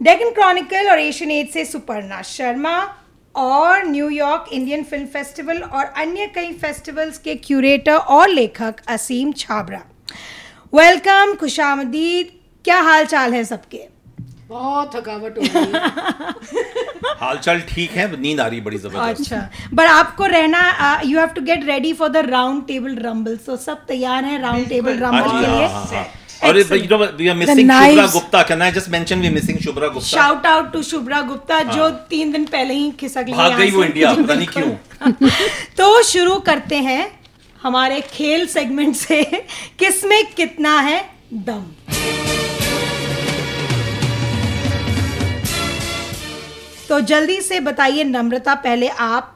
डेकन 0.01 0.31
क्रॉनिकल 0.31 0.91
और 0.91 0.99
एशियन 0.99 1.31
एड 1.31 1.51
से 1.51 1.65
सुपर्णा 1.65 2.23
शर्मा। 2.23 2.79
और 3.37 3.85
न्यूयॉर्क 3.87 4.53
इंडियन 4.53 4.83
फ़िल्म 4.85 5.07
फेस्टिवल 5.07 5.63
और 5.63 5.85
अन्य 6.03 6.27
कई 6.35 6.53
फेस्टिवल्स 6.61 7.19
के 7.19 7.35
क्यूरेटर 7.47 7.97
और 8.17 8.29
लेखक 8.29 8.81
असीम 8.89 9.33
छाबरा। 9.39 9.83
वेलकम 10.75 11.35
खुशामदीद। 11.41 12.33
क्या 12.65 12.81
हाल 12.83 13.05
चाल 13.07 13.35
है 13.35 13.45
सबके? 13.45 13.81
बहुत 14.49 14.95
थकावट 14.95 15.39
हो 15.39 15.43
रही 15.43 15.73
है। 15.73 17.15
हालचाल 17.21 17.61
ठीक 17.69 17.91
है 17.91 18.05
नींद 18.21 18.41
आ 18.41 18.47
रही 18.47 18.59
है 18.59 18.65
बड़ी 18.65 18.79
ज़बरदस्त। 18.79 19.21
अच्छा 19.21 19.69
बट 19.75 19.87
आपको 19.87 20.27
रहना 20.27 21.01
you 21.05 21.19
have 21.19 21.29
to 21.37 21.41
get 21.43 21.65
ready 21.67 21.93
for 21.93 22.09
the 22.09 22.17
round 22.27 22.67
table 22.67 22.95
rumble 23.07 23.37
so 23.47 23.57
सब 23.57 23.85
तैयार 23.89 24.25
हैं 24.25 24.39
राउंड 24.43 24.69
टेबल 24.69 25.03
हाँ 25.03 25.11
रंबल 25.13 25.31
के 25.31 25.47
हाँ, 25.47 25.57
लिए 25.59 26.05
और 26.45 26.59
Excellent. 26.59 26.83
you 26.83 26.89
know 26.89 26.99
we 27.19 27.29
are 27.31 27.35
missing 27.35 27.67
knives. 27.67 27.97
Shubhra 27.97 28.13
Gupta. 28.13 28.45
Can 28.45 28.63
I 28.63 28.71
just 28.71 28.91
mention 28.91 29.21
we 29.21 29.29
are 29.29 29.37
missing 29.37 29.59
Shubhra 29.67 29.89
Gupta? 29.93 30.07
Shout 30.09 30.47
out 30.47 30.73
to 30.73 30.83
Shubhra 30.83 31.21
Gupta 31.29 31.61
जो 31.73 31.89
तीन 32.11 32.33
दिन 32.33 32.45
पहले 32.53 32.75
ही 32.75 32.91
खिसक 33.01 33.25
ली 33.29 33.33
भाग 33.33 33.57
गई 33.59 33.71
वो 33.71 33.85
इंडिया 33.85 34.13
पता 34.15 34.35
नहीं 34.35 34.47
क्यों 34.57 35.31
तो 35.79 36.03
शुरू 36.13 36.35
करते 36.51 36.77
हैं 36.89 37.03
हमारे 37.63 38.01
खेल 38.13 38.47
सेगमेंट 38.49 38.97
से 38.97 39.23
किसमें 39.79 40.23
कितना 40.35 40.79
है 40.81 41.01
दम 41.49 41.65
तो 46.89 47.01
जल्दी 47.11 47.41
से 47.43 47.59
बताइए 47.61 48.05
नम्रता 48.05 48.55
पहले 48.65 48.89
आप 49.07 49.36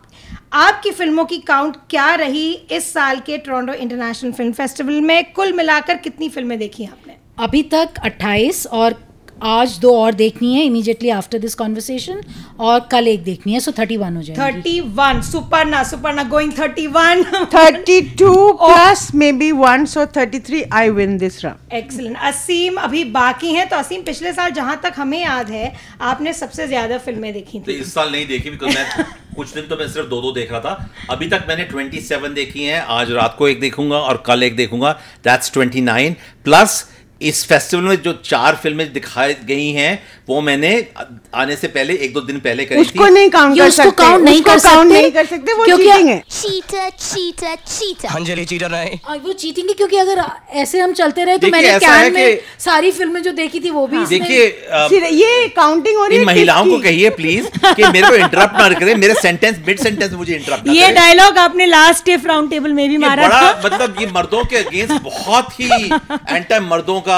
आपकी 0.53 0.91
फ़िल्मों 0.91 1.25
की 1.25 1.39
काउंट 1.39 1.77
क्या 1.91 2.15
रही 2.15 2.53
इस 2.53 2.93
साल 2.93 3.21
के 3.21 3.37
टोरंटो 3.39 3.73
इंटरनेशनल 3.73 4.33
फ़िल्म 4.33 4.53
फेस्टिवल 4.53 5.01
में? 5.01 5.33
कुल 5.33 5.53
मिलाकर 5.53 5.97
कितनी 5.97 6.29
फ़िल्में 6.29 6.59
देखी 6.59 6.85
आपने? 6.85 7.17
अभी 7.39 7.63
तक 7.63 8.01
28 8.05 8.67
और 8.67 8.95
आज 9.43 9.77
दो 9.81 9.95
और 9.97 10.15
देखनी 10.15 10.55
है 10.55 10.65
इमीडिएटली 10.65 11.11
आफ्टर 11.11 11.39
दिस 11.39 11.55
कॉन्वर्सेशन 11.55 12.21
और 12.61 12.81
कल 12.91 13.07
एक 13.09 13.23
देखनी 13.25 13.53
है 13.53 13.61
सो 13.61 13.73
31 13.73 14.17
हो 14.17 14.23
जाएगी। 14.23 14.41
Thirty 14.41 14.81
one 14.97 15.21
Suparna 15.23 15.83
Suparna 15.85 16.23
going 16.31 16.53
thirty 16.59 16.87
one 16.89 17.23
32 17.55 18.35
plus 18.59 19.07
maybe 19.15 19.51
one, 19.53 19.87
so 19.87 20.05
33. 20.19 20.63
I 20.73 20.91
win 20.91 21.17
this 21.23 21.41
round. 21.45 21.73
Excellent 21.73 22.17
Aseem 22.23 22.77
अभी 22.79 23.05
बाकी 23.17 23.55
हैं 23.55 23.69
तो 23.69 23.77
असीम 23.77 24.03
पिछले 24.03 24.33
साल 24.33 24.51
जहाँ 24.53 24.81
तक 24.83 24.95
हमें 24.97 25.21
याद 25.21 25.51
है 25.51 25.73
आपने 26.03 26.33
सबसे 26.33 26.67
ज़्यादा 26.67 26.99
फ़िल्में 26.99 27.33
देखी 27.33 27.59
तो 27.61 27.73
थी। 27.73 27.77
इस 27.77 27.95
साल 27.95 28.13
नहीं 28.13 28.27
देखी 28.27 28.51
बिकॉज़ 28.51 28.77
मैं 28.77 29.05
कुछ 29.37 29.55
दिन 29.55 29.67
तो 29.67 29.77
मैं 29.77 29.89
सिर्फ़ 29.89 30.09
दो 30.09 30.21
दो 30.21 30.33
देख 30.33 30.53
रहा 30.53 30.61
था। 30.61 30.91
अभी 31.11 31.29
तक 31.29 31.45
मैंने 31.49 31.69
27 31.73 32.35
देखी 32.35 32.65
हैं 32.65 32.81
आज 32.91 33.11
रात 33.13 33.37
को 33.39 33.49
एक 33.49 33.61
देखूँगा 33.61 33.99
और 33.99 34.23
कल 34.27 34.43
एक 34.43 34.57
देखूँगा 34.57 34.93
दैट्स 35.25 35.53
29 35.59 36.15
प्लस 36.45 36.85
इस 37.21 37.47
फेस्टिवल 37.47 37.83
में 37.83 38.03
जो 38.03 38.13
चार 38.25 38.57
फ़िल्में 38.63 38.93
दिखाई 38.93 39.35
गई 39.45 39.71
हैं 39.71 40.03
वो 40.29 40.41
मैंने 40.41 40.87
आने 41.35 41.57
से 41.57 41.69
पहले 41.69 41.95
एक 41.95 42.13
दो 42.15 42.21
दिन 42.21 42.39
पहले 42.41 42.65
करी 42.65 42.81
उसको 42.81 43.07
थी। 43.07 43.11
नहीं 43.11 43.31
काउंट 43.31 43.59
कर 43.59 43.69
उसको 43.69 43.83
सकते 43.83 44.03
count 44.03 44.25
नहीं 44.25 44.43
कर 44.43 44.59
सकते, 44.59 44.85
नहीं 44.85 45.11
कर 45.11 45.27
सकते 45.27 45.53
वो 45.53 45.67
चीटिंग 45.67 46.09
है। 46.09 46.23
Cheater, 46.31 46.91
cheater, 47.01 47.57
cheater. 47.73 48.17
Anjali 48.17 48.45
cheater 48.45 48.71
नहीं। 48.71 48.99
और 49.09 49.19
वो 49.19 49.33
चीटिंग 49.33 49.69
है 49.69 49.75
क्योंकि 49.75 49.97
अगर 49.97 50.23
ऐसे 50.55 50.81
हम 50.81 50.93
चलते 50.93 51.25
रहे 51.25 51.39
तो 51.39 51.49
मैंने 51.49 51.79
कैन 51.79 52.13
में 52.13 52.39
सारी 52.59 52.91
फ़िल्में 52.91 53.23
जो 53.23 53.33
देखी 53.33 53.61
थी 53.61 53.71
वो 53.71 53.87
भी 53.87 54.03
इसमें- 54.03 54.21
देखिए 54.21 54.49
फिर 54.89 55.05
ये 55.05 55.49
काउंटिंग 55.49 55.97
हो 55.97 56.07
रही 56.07 56.19
है 56.19 56.25
महिलाओं 56.25 56.65
को? 56.65 56.79
कहिए 56.79 57.11
प्लीज़ 57.11 57.47
कि 57.47 57.89
मेरे 57.89 58.09
को 58.09 58.15
इंटरप्ट 58.15 58.59
ना 58.59 58.69
करें 58.69 58.95
मेरे 58.95 59.15
सेंटेंस 59.15 59.59
मिड 59.67 59.81
सेंटेंस 59.81 60.13
मुझे 60.13 60.35
इंटरप्ट 60.35 60.67
ना 60.67 60.73
ये 60.73 60.93
डायलॉग 60.93 61.39
आपने 61.39 61.67
लास्ट 61.67 62.11
राउंड 62.27 62.51
टेबल 62.51 62.73
में 62.73 62.89
भी 62.89 62.97
मारा 62.97 63.29
था। 63.29 63.63
मतलब 63.65 63.97
ये 64.01 64.07
मर्दों 64.07 64.45
के 64.45 64.57
अगेंस्ट 64.57 65.03
बहुत 65.03 65.61
ही 65.61 65.85
एंटी 66.37 66.59
मर्दों 66.61 67.01
का 67.01 67.10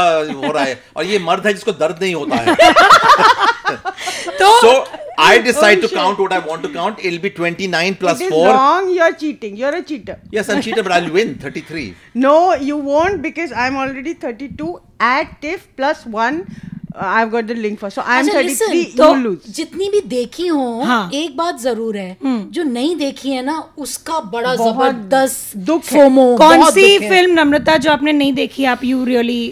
हो 0.42 0.52
रहा 0.52 0.64
है 0.64 0.80
और 0.96 1.04
ये 1.04 1.18
मर्द 1.28 1.46
है 1.46 1.52
जिसको 1.54 1.72
दर्द 1.84 2.02
नहीं 2.02 2.14
होता 2.14 2.36
है 2.36 2.56
तो 4.40 4.50
so 4.60 4.72
I 5.22 5.38
decide 5.44 5.78
oh, 5.78 5.82
to 5.82 5.88
shit. 5.88 5.96
count 5.96 6.18
what 6.22 6.32
I 6.32 6.38
want 6.44 6.62
to 6.66 6.68
count. 6.74 7.00
It'll 7.08 7.20
be 7.24 7.30
29 7.30 7.96
plus 7.96 8.20
It 8.20 8.24
is 8.24 8.30
4. 8.32 8.46
wrong. 8.48 8.86
You're 8.94 9.12
cheating. 9.22 9.56
You're 9.56 9.74
a 9.78 9.82
cheater. 9.90 10.18
Yes, 10.36 10.48
I'm 10.48 10.62
cheated, 10.66 10.84
but 10.86 10.92
I'll 10.96 11.10
win 11.16 11.34
33. 11.38 11.94
No, 12.14 12.54
you 12.54 12.76
won't 12.88 13.20
because 13.26 13.52
I'm 13.52 13.76
already 13.76 14.14
32. 14.14 14.70
Add 15.00 15.34
TIFF 15.42 15.68
plus 15.76 16.04
one. 16.06 16.40
Uh, 16.94 17.06
I've 17.18 17.30
got 17.30 17.46
the 17.46 17.54
link 17.54 17.78
for. 17.78 17.90
So 17.90 18.02
I'm 18.04 18.26
अच्छा, 18.26 18.40
33. 18.40 18.48
listen, 18.48 19.04
you 19.04 19.12
lose. 19.22 19.46
जितनी 19.60 19.88
भी 19.90 20.00
देखी 20.16 20.46
हो 20.48 20.66
हाँ। 20.90 21.10
एक 21.14 21.36
बात 21.36 21.60
ज़रूर 21.60 21.96
है 21.96 22.16
जो 22.58 22.62
नहीं 22.72 22.96
देखी 22.96 23.30
है 23.32 23.42
ना 23.44 23.58
उसका 23.86 24.20
बड़ा 24.34 24.54
ज़बरदस्त 24.56 25.56
दुख 25.70 25.84
है। 25.84 25.98
फोमो 25.98 26.36
कौन 26.38 26.70
सी 26.70 26.98
फ़िल्म 27.08 27.40
नम्रता 27.40 27.76
जो 27.76 27.92
आपने 27.92 28.12
नहीं 28.12 28.32
देखी 28.42 28.64
आप 28.74 28.84
यू 28.84 29.04
रियली 29.04 29.42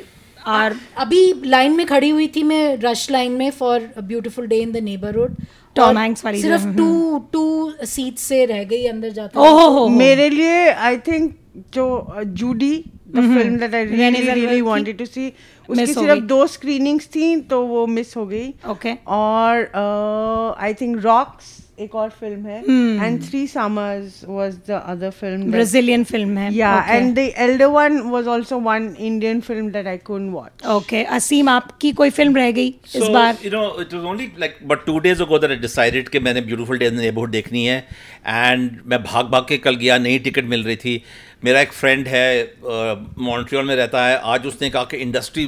आर 0.46 0.74
अभी 0.98 1.42
लाइन 1.44 1.76
में 1.76 1.86
खड़ी 1.86 2.08
हुई 2.10 2.26
थी 2.36 2.42
मैं 2.42 2.76
रश 2.76 3.10
लाइन 3.10 3.32
में 3.32 3.50
for 3.50 3.88
beautiful 4.02 4.46
day 4.46 4.58
in 4.58 4.72
the 4.72 4.76
neighbourhood 4.76 5.36
वाली 5.76 6.42
सिर्फ़ 6.42 6.66
टू 6.76 7.18
टू 7.32 7.72
सीट 7.84 8.18
से 8.18 8.44
रह 8.44 8.64
गई 8.64 8.86
अंदर 8.86 9.10
जाते 9.10 9.38
ओहो 9.38 9.68
हो 9.68 9.88
मेरे 9.88 10.28
लिए 10.30 10.68
आई 10.70 10.96
थिंक 10.98 11.34
जो 11.74 12.14
Judy 12.24 12.84
the 13.08 13.14
film 13.14 13.56
that 13.58 13.74
I 13.74 13.84
really 13.84 14.30
really 14.30 14.60
wanted 14.60 14.98
to 14.98 15.06
see 15.06 15.32
उसकी 15.68 15.86
सिर्फ़ 15.86 16.20
दो 16.24 16.46
स्क्रीनिंग्स 16.46 17.06
थी 17.06 17.36
तो 17.40 17.62
वो 17.66 17.86
मिस 17.86 18.16
हो 18.16 18.26
गई। 18.26 18.54
ओके 18.68 18.92
और 19.06 20.56
आई 20.60 20.74
थिंक 20.74 21.04
रॉक्स 21.04 21.59
एक 21.80 21.94
और 21.94 22.08
फ़िल्म 22.20 22.46
है. 22.46 22.58
And 23.04 23.22
three 23.28 23.46
summers 23.46 24.20
was 24.28 24.54
the 24.68 24.82
other 24.86 25.10
film 25.20 25.50
Brazilian 25.52 26.04
film 26.04 26.38
है. 26.38 26.50
Yeah 26.54 26.90
and 26.96 27.18
the 27.18 27.26
elder 27.46 27.68
one 27.76 27.98
was 28.14 28.30
also 28.34 28.58
one 28.66 28.88
indian 29.10 29.40
film 29.48 29.70
that 29.76 29.90
i 29.92 29.96
couldn't 30.08 30.32
watch. 30.32 30.66
Okay 30.76 31.02
Aseem 31.18 31.48
आपकी 31.48 31.92
कोई 32.02 32.10
film 32.10 32.36
रह 32.36 32.50
गई 32.58 32.68
इस 32.68 33.08
बार? 33.08 33.36
you 33.44 33.52
know, 33.54 33.64
it 33.84 33.96
was 33.98 34.04
only 34.12 34.28
like 34.44 34.60
but 34.74 34.86
two 34.90 34.98
days 35.08 35.24
ago 35.26 35.38
that 35.38 35.56
I 35.56 35.58
decided 35.64 36.08
कि 36.12 36.18
मैंने 36.28 36.40
Beautiful 36.50 36.78
day 36.78 36.86
in 36.86 37.00
Neighborhood 37.00 37.30
देखनी 37.30 37.64
है 37.64 37.78
and 38.26 38.78
मैं 38.86 39.02
भाग 39.02 39.26
भाग 39.30 39.46
के 39.48 39.58
कल 39.58 39.76
गया 39.82 39.98
नई 39.98 40.18
टिकट 40.28 40.44
मिल 40.54 40.64
रही 40.64 40.76
थी. 40.76 41.02
मेरा 41.44 41.60
एक 41.60 41.72
फ्रेंड 41.72 42.08
है 42.08 42.24
मॉन्ट्रियल 42.64 43.64
में 43.66 43.74
रहता 43.76 44.06
है. 44.06 44.16
आज 44.32 44.46
उसने 44.46 44.70
कहा 44.70 44.84
कि 44.84 44.96
इंडस्ट्री 44.96 45.46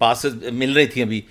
पास 0.00 0.26
मिल 0.52 0.74
रही 0.74 0.86
थी 0.86 1.00
अभी. 1.02 1.24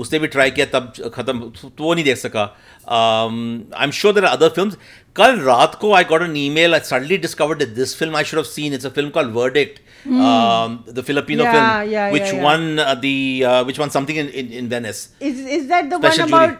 उसने 0.00 0.18
भी 0.18 0.26
ट्राई 0.28 0.50
किया, 0.50 0.66
तब 0.68 0.92
ख़त्म 1.14 1.40
तो 1.56 1.84
वो 1.84 1.94
नहीं 1.94 2.04
देख 2.04 2.16
सका। 2.18 2.44
I 2.88 3.84
am 3.84 3.90
sure 3.92 4.14
there 4.14 4.24
other 4.24 4.48
film 4.50 4.70
कल 5.16 5.38
रात 5.40 5.74
को 5.74 5.92
I 5.94 6.04
got 6.04 6.22
an 6.22 6.36
email 6.50 6.74
I 6.74 6.80
sadly 6.84 7.16
discovered 7.18 7.62
this 7.74 7.96
film 7.98 8.16
I 8.16 8.24
should 8.24 8.44
seen 8.44 8.74
it's 8.74 8.86
a 8.86 8.88
film 8.88 9.10
called 9.10 9.32
Verdict 9.34 9.78
the 10.08 11.02
Filipino 11.06 11.44
film 11.44 12.10
which 12.10 12.34
won 12.34 12.76
the 13.02 13.80
one 13.80 13.88
something 13.88 14.18
in 14.18 14.28
in 14.52 14.86
is 14.86 15.06
is 15.22 15.64
that 15.68 15.84
the 15.84 15.94
about 15.94 16.54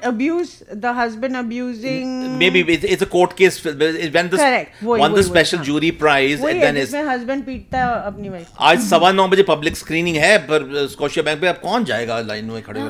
the 5.15 5.23
special 5.23 5.59
jury 5.59 5.91
prize 6.03 6.45
आज 8.61 8.89
सवा 8.89 9.13
नौ 9.13 9.29
बजे 9.29 9.43
public 9.43 9.77
screening 9.77 10.17
है 10.17 10.37
पर 10.51 10.89
Scotia 10.91 11.25
bank 11.25 11.41
पे 11.41 11.47
अब 11.47 11.61
कौन 11.63 11.85
जाएगा? 11.85 12.21
लाइन 12.21 12.45
में 12.45 12.63
खड़े 12.63 12.81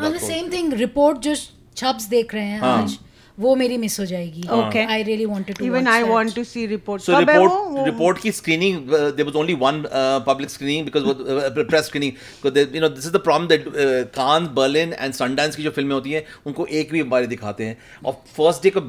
रिपोर्ट 0.74 1.16
हाँ, 1.16 1.22
जो 1.24 1.34
छप्स 1.76 2.04
देख 2.08 2.34
रहे 2.34 2.44
हैं 2.44 3.09
वो 3.38 3.54
मेरी 3.56 3.76
मिस 3.78 3.98
हो 4.00 4.04
जाएगी. 4.06 4.42
Okay. 4.54 4.86
I 4.90 5.02
really 5.02 5.26
wanted 5.26 5.56
to 5.58 5.64
even 5.64 5.86
I 5.88 6.02
want 6.02 6.34
to 6.34 6.44
see 6.44 6.66
report 6.66 7.02
report 7.10 7.50
वो- 7.50 7.84
report 7.88 8.20
की 8.22 8.30
screening 8.38 8.76
uh, 8.88 9.00
there 9.18 9.26
was 9.28 9.36
only 9.42 9.56
one 9.62 9.78
uh, 10.00 10.20
public 10.26 10.52
screening 10.54 10.88
because 10.88 11.06
वो, 11.06 11.14
uh, 11.36 11.64
press 11.70 11.88
screening. 11.90 12.16
Because 12.34 12.54
they, 12.56 12.64
you 12.76 12.82
know 12.84 12.90
this 12.96 13.06
is 13.10 13.14
the 13.16 13.22
problem 13.28 13.48
that 13.52 13.66
uh, 13.66 14.04
Cannes, 14.16 14.48
Berlin 14.58 14.94
and 15.04 15.18
Sundance 15.20 15.56
की 15.56 15.62
जो 15.62 15.70
फ़िल्में 15.70 15.94
होती 15.94 16.12
हैं 16.12 16.24
उनको 16.46 16.66
एक 16.80 16.92
भी 16.92 17.02
बारी 17.14 17.26
दिखाते 17.26 17.64
हैं 17.64 17.76
और 18.04 18.12
फ़र्स्ट 18.36 18.62
डे 18.62 18.70
को 18.76 18.80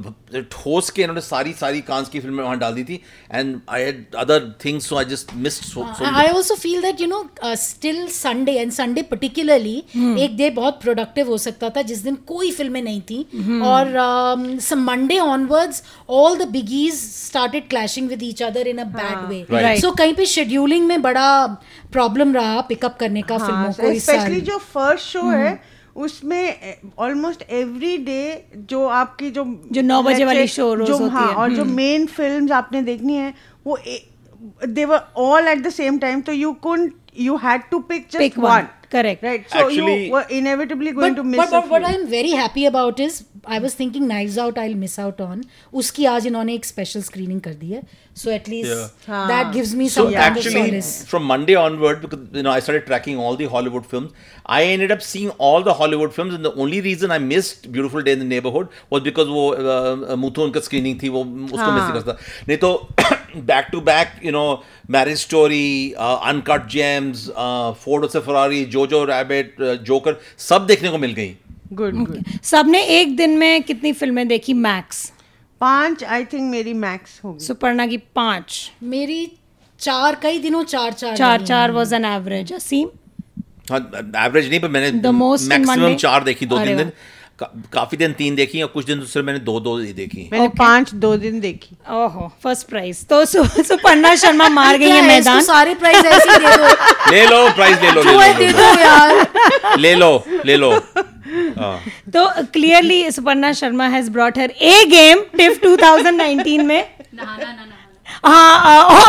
ठोस 0.51 0.89
के 0.89 1.01
इन्होंने 1.01 1.21
सारी 1.21 1.53
सारी 1.61 1.81
कांस 1.91 2.09
की 2.09 2.19
फ़िल्में 2.19 2.43
वहाँ 2.43 2.57
डाल 2.59 2.73
दी 2.73 2.83
थी 2.83 2.99
and 3.33 3.59
I 3.69 3.81
had 3.81 4.15
other 4.25 4.51
things 4.65 4.89
so 4.89 4.95
I 4.95 5.05
just 5.05 5.35
missed 5.47 5.63
so 5.63 5.87
I 6.13 6.27
also 6.27 6.55
feel 6.55 6.81
that 6.81 7.01
you 7.01 7.07
know 7.07 7.23
still 7.63 8.05
Sunday 8.17 8.59
and 8.61 8.71
Sunday 8.71 9.01
particularly 9.13 9.77
एक 10.23 10.37
डे 10.37 10.49
बहुत 10.61 10.81
प्रोडक्टिव 10.81 11.27
हो 11.27 11.37
सकता 11.47 11.69
था 11.69 11.81
जिस 11.91 12.03
दिन 12.03 12.15
कोई 12.27 12.51
फ़िल्में 12.51 12.81
नहीं 12.81 13.01
थी. 13.01 13.21
और 13.63 14.39
Monday 14.75 15.17
onwards 15.19 15.83
all 16.09 16.37
the 16.37 16.47
biggies 16.51 16.93
started 16.95 17.67
clashing 17.69 18.07
with 18.09 18.23
each 18.23 18.43
other 18.43 18.67
in 18.67 18.77
a 18.77 18.83
bad 18.95 19.27
way 19.29 19.45
Right. 19.51 19.81
So 19.81 19.91
कहीं 19.91 20.13
पे 20.13 20.25
शेड्यूलिंग 20.25 20.87
में 20.87 21.01
बड़ा 21.01 21.27
प्रॉब्लम 21.91 22.33
रहा 22.33 22.61
पिकअप 22.69 22.97
करने 22.99 23.21
का 23.21 23.37
फ़िल्मों 23.37 23.71
को 23.73 23.91
इस 23.91 24.03
स्पेशली 24.03 24.35
साल 24.35 24.45
जो 24.51 24.57
फ़र्स्ट 24.73 25.07
शो 25.07 25.21
है 25.29 25.59
उसमें 25.95 26.75
ऑलमोस्ट 26.99 27.41
एवरी 27.51 27.97
डे 28.05 28.21
जो 28.69 28.85
आपकी 28.99 29.29
जो 29.31 29.43
जो 29.71 29.81
नौ 29.81 30.01
बजे 30.03 30.25
वाली 30.25 30.47
show 30.47 30.73
रोज 30.77 30.87
जो 30.87 30.97
होती 30.97 31.15
हाँ 31.15 31.27
है। 31.27 31.35
और 31.35 31.53
जो 31.55 31.65
मेन 31.65 32.05
फिल्म्स 32.17 32.51
आपने 32.59 32.81
देखनी 32.81 33.15
है 33.15 33.33
वो 33.67 33.77
ए- 33.77 34.03
they 34.75 34.85
were 34.85 34.99
all 35.23 35.47
at 35.49 35.59
the 35.65 35.71
same 35.73 35.97
time 36.03 36.21
so 36.27 36.35
you 36.37 36.51
couldn't 36.61 36.93
you 37.25 37.35
had 37.37 37.65
to 37.73 37.79
pick 37.89 38.07
just 38.09 38.23
Pick 38.23 38.37
one. 38.43 38.69
Correct. 38.90 39.22
right 39.26 39.48
so 39.52 39.58
Actually- 39.60 40.06
you 40.06 40.12
were 40.12 40.26
inevitably 40.40 40.92
going 40.92 41.14
but, 41.14 41.22
to 41.22 41.24
miss 41.30 41.38
but, 41.38 41.48
a 41.48 41.60
but 41.60 41.70
what 41.70 41.84
few. 41.86 41.94
I'm 41.94 42.06
very 42.08 42.30
happy 42.30 42.66
about 42.66 43.00
is 43.06 43.24
I 43.44 43.58
was 43.64 43.74
thinking 43.74 44.06
Knives 44.08 44.36
Out 44.44 44.58
I'll 44.58 44.76
miss 44.82 44.98
out 44.98 45.20
on 45.20 45.44
उसकी 45.80 46.04
आज 46.12 46.26
इन्होंने 46.26 46.54
एक 46.54 46.64
special 46.66 47.02
screening 47.08 47.40
कर 47.46 47.54
दी 47.54 47.70
है 47.72 47.82
so 48.20 48.30
at 48.34 48.46
least 48.48 49.06
that 49.08 49.52
gives 49.56 49.74
me 49.80 49.88
So 49.88 50.04
some 50.04 50.12
kind 50.12 50.38
of 50.38 50.38
actually, 50.38 50.62
solace 50.68 51.04
from 51.08 51.24
Monday 51.24 51.54
onward, 51.62 52.00
because 52.00 52.20
you 52.32 52.42
know 52.46 52.50
I 52.50 52.60
started 52.60 52.86
tracking 52.86 53.18
all 53.18 53.36
the 53.36 53.48
Hollywood 53.54 53.84
films, 53.86 54.12
I 54.46 54.62
ended 54.76 54.94
up 54.94 55.02
seeing 55.02 55.30
all 55.48 55.66
the 55.66 55.74
Hollywood 55.80 56.14
films, 56.14 56.32
and 56.38 56.48
the 56.50 56.54
only 56.54 56.80
reason 56.80 57.10
I 57.10 57.18
missed 57.18 57.70
Beautiful 57.72 58.06
Day 58.08 58.12
in 58.12 58.18
the 58.18 58.30
Neighborhood 58.30 58.68
was 58.90 59.02
because 59.08 59.28
वो 59.28 59.44
uh, 59.56 60.16
Muthu 60.16 60.42
उनका 60.42 60.62
screening 60.68 60.98
थी 61.02 61.08
वो 61.18 61.24
उसको 61.24 61.72
miss 61.72 61.92
कर 61.98 62.02
था 62.08 62.18
नहीं 62.48 62.58
तो 62.64 62.72
back 63.52 63.70
to 63.72 63.80
back 63.80 64.16
you 64.22 64.32
know 64.32 64.62
Marriage 64.88 65.18
Story, 65.18 65.94
uh, 65.96 66.18
Uncut 66.32 66.68
Gems, 66.68 67.30
uh, 67.34 67.74
Ford 67.74 68.02
vs 68.04 68.24
Ferrari, 68.24 68.64
Jojo 68.66 68.79
Rabbit, 68.89 69.09
Rabbit 69.09 69.55
Joker 69.61 70.21
सब 70.37 70.65
देखने 70.65 70.89
को 70.89 70.97
मिल 70.97 71.11
गई। 71.11 71.35
Good 71.73 71.95
good. 71.95 72.43
सबने 72.43 72.83
एक 72.83 73.15
दिन 73.15 73.29
में 73.29 73.63
कितनी 73.63 73.93
फ़िल्में 73.93 74.27
देखी? 74.27 74.53
मैक्स 74.53 75.11
पाँच 75.61 76.03
आई 76.03 76.25
थिंक 76.25 76.51
मेरी 76.51 76.73
मैक्स 76.73 77.21
होगी। 77.23 77.45
सुपर्णा 77.45 77.87
की 77.87 77.97
पाँच। 77.97 78.71
मेरी 78.83 79.31
चार 79.79 80.15
कई 80.23 80.39
दिनों 80.39 80.63
चार 80.63 80.93
चार 80.93 81.17
चार 81.17 81.45
चार 81.45 81.71
वॉज़ 81.71 81.95
एन 81.95 82.05
एवरेज 82.05 82.53
असीम? 82.53 82.87
हाँ 83.71 83.79
एवरेज 84.25 84.49
नहीं 84.49 84.59
पर 84.59 84.67
मैंने 84.67 85.01
The 85.01 85.21
most 85.21 85.49
मैक्सिमम 85.49 85.95
चार 85.95 86.23
देखी 86.23 86.45
दो 86.45 86.59
तीन। 86.59 86.77
दिन। 86.77 86.91
का, 87.41 87.47
काफ़ी 87.73 87.97
दिन 87.97 88.13
तीन 88.13 88.35
देखी 88.35 88.61
और 88.61 88.67
कुछ 88.73 88.85
दिन 88.85 88.99
दूसरे 88.99 89.21
मैंने 89.23 89.39
दो 89.39 89.59
दो 89.59 89.77
ही 89.77 89.93
देखी 89.93 90.29
मैंने 90.31 90.45
okay. 90.45 90.57
पाँच 90.59 90.93
दो 90.93 91.15
दिन 91.17 91.39
देखी। 91.39 91.75
ओहो 91.89 92.31
फ़र्स्ट 92.43 92.67
प्राइज 92.67 93.05
तो 93.07 93.23
सु, 93.25 93.43
सुपर्णा 93.63 94.15
शर्मा 94.15 94.49
मार 94.59 94.77
गई 94.77 94.89
है 94.89 95.01
है, 95.01 95.07
मैदान। 95.07 95.41
सारे 95.41 95.75
प्राइज 95.75 96.05
ऐसे 96.05 96.37
दे 96.37 96.57
दो। 96.57 97.11
ले 97.11 97.25
लो 97.25 97.49
प्राइस 97.55 97.81
ले 97.83 97.91
लो 97.91 98.03
ले 98.03 98.51
लो, 98.51 98.79
यार। 98.79 99.77
ले 99.79 99.95
लो 99.95 100.23
ले 100.45 100.55
लो। 100.57 100.71
हाँ। 101.59 101.77
तो 102.13 102.25
clearly 102.53 103.11
Suparna 103.11 103.51
Sharma 103.53 103.87
has 103.87 104.09
brought 104.11 104.37
her 104.37 104.53
A 104.61 104.83
game 104.85 105.23
TIFF 105.37 105.61
2019 105.63 106.63
में। 106.63 106.83
हाँ 108.25 108.89
अ, 108.89 109.05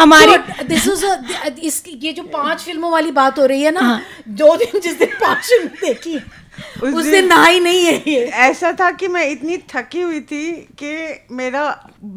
हमारी 0.00 0.36
दिस 0.64 0.86
इज़ 0.88 1.04
इस 1.60 1.82
ये 2.02 2.12
जो 2.12 2.22
पाँच 2.22 2.60
फ़िल्मों 2.60 2.90
वाली 2.92 3.10
बात 3.10 3.38
हो 3.38 3.46
रही 3.46 3.62
है 3.62 3.70
ना 3.70 4.00
दो 4.28 4.56
दिन 4.56 4.80
जिस 4.80 4.98
दिन 4.98 5.08
पाँच 5.20 5.38
फ़िल्म 5.38 5.68
देखी। 5.84 6.18
उस 6.82 6.94
उस 6.94 7.04
दिन- 7.06 7.28
नहाई 7.28 7.60
नहीं 7.60 7.84
है 7.84 8.02
ये। 8.08 8.24
ऐसा 8.46 8.72
था 8.80 8.90
कि 9.00 9.08
मैं 9.08 9.24
इतनी 9.30 9.56
थकी 9.74 10.00
हुई 10.00 10.20
थी 10.30 10.50
कि 10.82 10.92
मेरा 11.34 11.64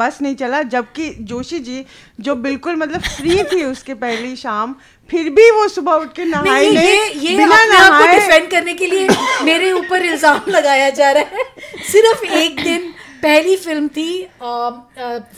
बस 0.02 0.18
नहीं 0.22 0.36
चला 0.36 0.62
जबकि 0.74 1.10
जोशी 1.32 1.60
जी 1.60 1.86
जो 2.20 2.36
बिल्कुल 2.48 2.76
मतलब 2.76 3.02
फ्री 3.02 3.44
थी 3.52 3.64
उसके 3.64 3.94
पहली 4.04 4.36
शाम 4.36 4.76
फिर 5.10 5.30
भी 5.30 5.50
वो 5.52 5.68
सुबह 5.68 5.94
उठ 5.94 6.14
के 6.16 6.26
नहाए 6.26 6.70
नहीं, 6.70 6.78
ये 6.78 6.96
ये 6.96 7.30
ये 7.30 7.38
बिना 7.38 7.64
नहाए। 7.66 8.14
डिफेंड 8.20 8.50
करने 8.52 8.74
के 8.74 8.86
लिए 8.88 9.08
मेरे 9.44 9.72
ऊपर 9.72 10.06
इल्ज़ाम 10.06 10.42
लगाया 10.50 10.90
जा 11.00 11.12
रहा 11.12 11.38
है। 11.38 11.44
सिर्फ़ 11.92 12.24
एक 12.26 12.64
दिन 12.64 12.94
पहली 13.24 13.56
फ़िल्म 13.58 13.88
थी 13.88 14.28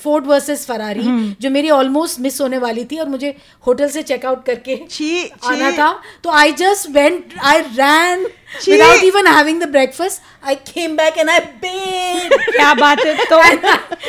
फोर्ड 0.04 0.26
वर्सेस 0.28 0.66
फरारी। 0.68 1.04
जो 1.42 1.50
मेरी 1.50 1.70
ऑलमोस्ट 1.70 2.20
मिस 2.20 2.40
होने 2.42 2.58
वाली 2.58 2.84
थी 2.86 2.98
और 3.00 3.10
मुझे 3.10 3.36
होटल 3.68 3.90
से 3.90 4.02
चेकआउट 4.04 4.46
करके 4.46 4.76
छी 4.90 5.24
आना 5.46 5.72
था। 5.72 5.92
तो 6.24 6.30
I 6.40 6.52
just 6.62 6.90
went 6.92 7.34
I 7.44 7.60
ran 7.60 8.26
छी। 8.62 8.72
Without 8.72 9.04
even 9.04 9.28
having 9.28 9.62
the 9.62 9.64
breakfast 9.64 10.48
I 10.48 10.56
came 10.56 10.96
back 10.98 11.18
and 11.18 11.30
I 11.30 11.40
bed 11.40 12.34
क्या 12.52 12.74
बात 12.74 13.00
है 13.06 13.26
तो? 13.26 13.42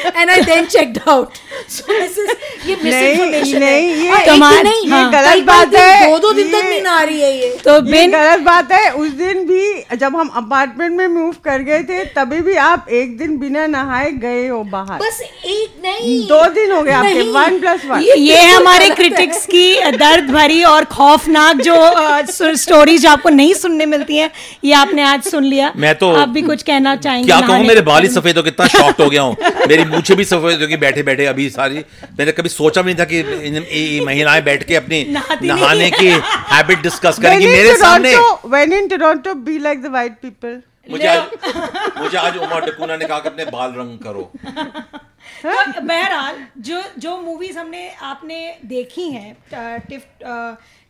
And 0.09 0.31
I 0.31 0.37
then 0.49 0.67
checked 0.75 0.99
out. 1.09 1.39
So 1.75 1.85
this 1.91 2.19
is 2.19 2.31
ये 2.67 2.77
misinformation 2.77 3.59
नहीं, 3.59 3.89
है 3.91 4.05
ये- 4.05 4.27
कमाल, 4.27 4.59
नहीं 4.59 4.83
ये 4.83 5.11
गलत 5.13 5.45
बात 5.45 5.75
है। 5.75 6.11
दो 6.11 6.19
दो 6.19 6.33
दिन 6.33 6.49
तक 6.49 6.65
नहीं 6.65 6.83
नहा 6.83 7.03
रही 7.03 7.21
है 7.21 7.39
ये। 7.41 7.49
तो 7.65 7.75
ये 7.75 7.81
बिन 7.81 8.11
गलत 8.11 8.39
बात 8.39 8.73
है। 8.73 8.91
उस 8.91 9.09
दिन 9.09 9.45
भी 9.45 9.97
जब 9.97 10.17
हम 10.17 10.29
अपार्टमेंट 10.29 10.93
में 10.93 11.07
मूव 11.07 11.33
कर 11.45 11.59
गए 11.59 11.83
थे 11.83 12.05
तभी 12.05 12.41
भी 12.41 12.55
आप 12.55 12.87
एक 12.91 13.19
दिन 13.19 13.39
बिना 13.39 13.67
नहाए 13.67 14.11
गए 14.11 14.49
हो 14.49 14.63
बाहर। 14.63 14.99
बस 14.99 15.21
एक 15.45 15.83
नहीं। 15.85 16.27
दो 16.27 16.47
दिन 16.47 16.73
हो 16.73 16.83
गए 16.83 16.93
आपके। 16.93 17.23
वन 17.23 17.61
प्लस 17.61 17.85
वन 17.85 18.01
ये, 18.01 18.47
हमारे 18.47 18.91
क्रिटिक्स 18.91 19.47
की 19.47 19.75
दर्द 19.81 20.31
भरी 20.31 20.65
और 20.65 20.85
खौफनाक 20.85 21.57
जो 21.57 21.77
स्टोरीज 22.57 23.03
जो 23.03 23.11
आपको 23.11 23.29
नहीं 23.29 23.55
सुनने 23.55 23.87
मिलती 23.87 24.17
हैं 24.17 24.28
ये 24.65 24.73
आपने 24.73 25.03
आज 25.03 25.23
सुन 25.23 25.45
लिया। 25.45 25.73
मैं 25.77 25.95
तो- 25.95 26.17
आप 26.19 26.29
भी 26.29 26.43
कुछ 26.43 26.63
कहना 26.63 26.95
चाहेंगे 26.97 27.27
क्या 27.27 27.41
कहूँ? 27.41 27.65
मेरे 27.67 27.81
बाल 27.81 28.03
ही 28.03 28.09
सफ़ेद 28.09 28.37
हो 28.37 28.43
कितना 28.43 28.67
शॉक्ट 28.67 29.01
हो 29.01 29.09
गया 29.11 29.23
हूँ। 29.23 29.37
मेरी 29.69 29.85
मूछे 29.85 30.15
भी 30.15 30.25
सफ़ेद 30.25 30.61
हो 30.63 30.67
गई 30.67 30.77
बैठे 30.77 31.03
बैठे 31.03 31.27
अभी 31.27 31.49
सारी 31.51 31.85
मैंने 32.19 32.33
कभी 32.33 32.49
सोचा 32.49 32.83
भी 32.83 32.95
नहीं 32.95 33.01
था 33.01 33.09
कि 33.13 33.21
इन- 33.49 34.07
महिलाएँ 34.07 34.43
बैठ 34.43 34.63
के 34.63 34.77
अपनी 34.77 35.05
नहाने 35.43 35.91
की 35.91 36.09
हैबिट 36.53 36.83
डिस्कस 36.83 37.19
करेंगी। 37.23 37.47
मेरे 37.47 37.77
सामने 37.77 38.15
when 38.55 38.73
in 38.73 38.89
Toronto, 38.93 39.35
be 39.49 39.59
like 39.67 39.85
the 39.85 39.95
white 39.97 40.19
people. 40.25 40.57
मुझे 40.91 41.07
आज 41.07 41.23
मुझे 42.03 42.17
आज 42.19 42.37
उमर 42.37 42.61
डकूना 42.61 42.97
ने 42.97 43.05
कहा 43.05 43.19
कि 43.19 43.29
अपने 43.29 43.45
बाल 43.45 43.73
रंग 43.77 43.99
करो। 43.99 44.31
तो 45.47 45.81
बहरहाल 45.81 46.37
जो 46.59 46.83
जो 46.99 47.17
मूवीज़ 47.21 47.59
हमने 47.59 47.89
आपने 48.03 48.39
देखी 48.65 49.09
हैं 49.11 49.37
टिफ 49.89 50.03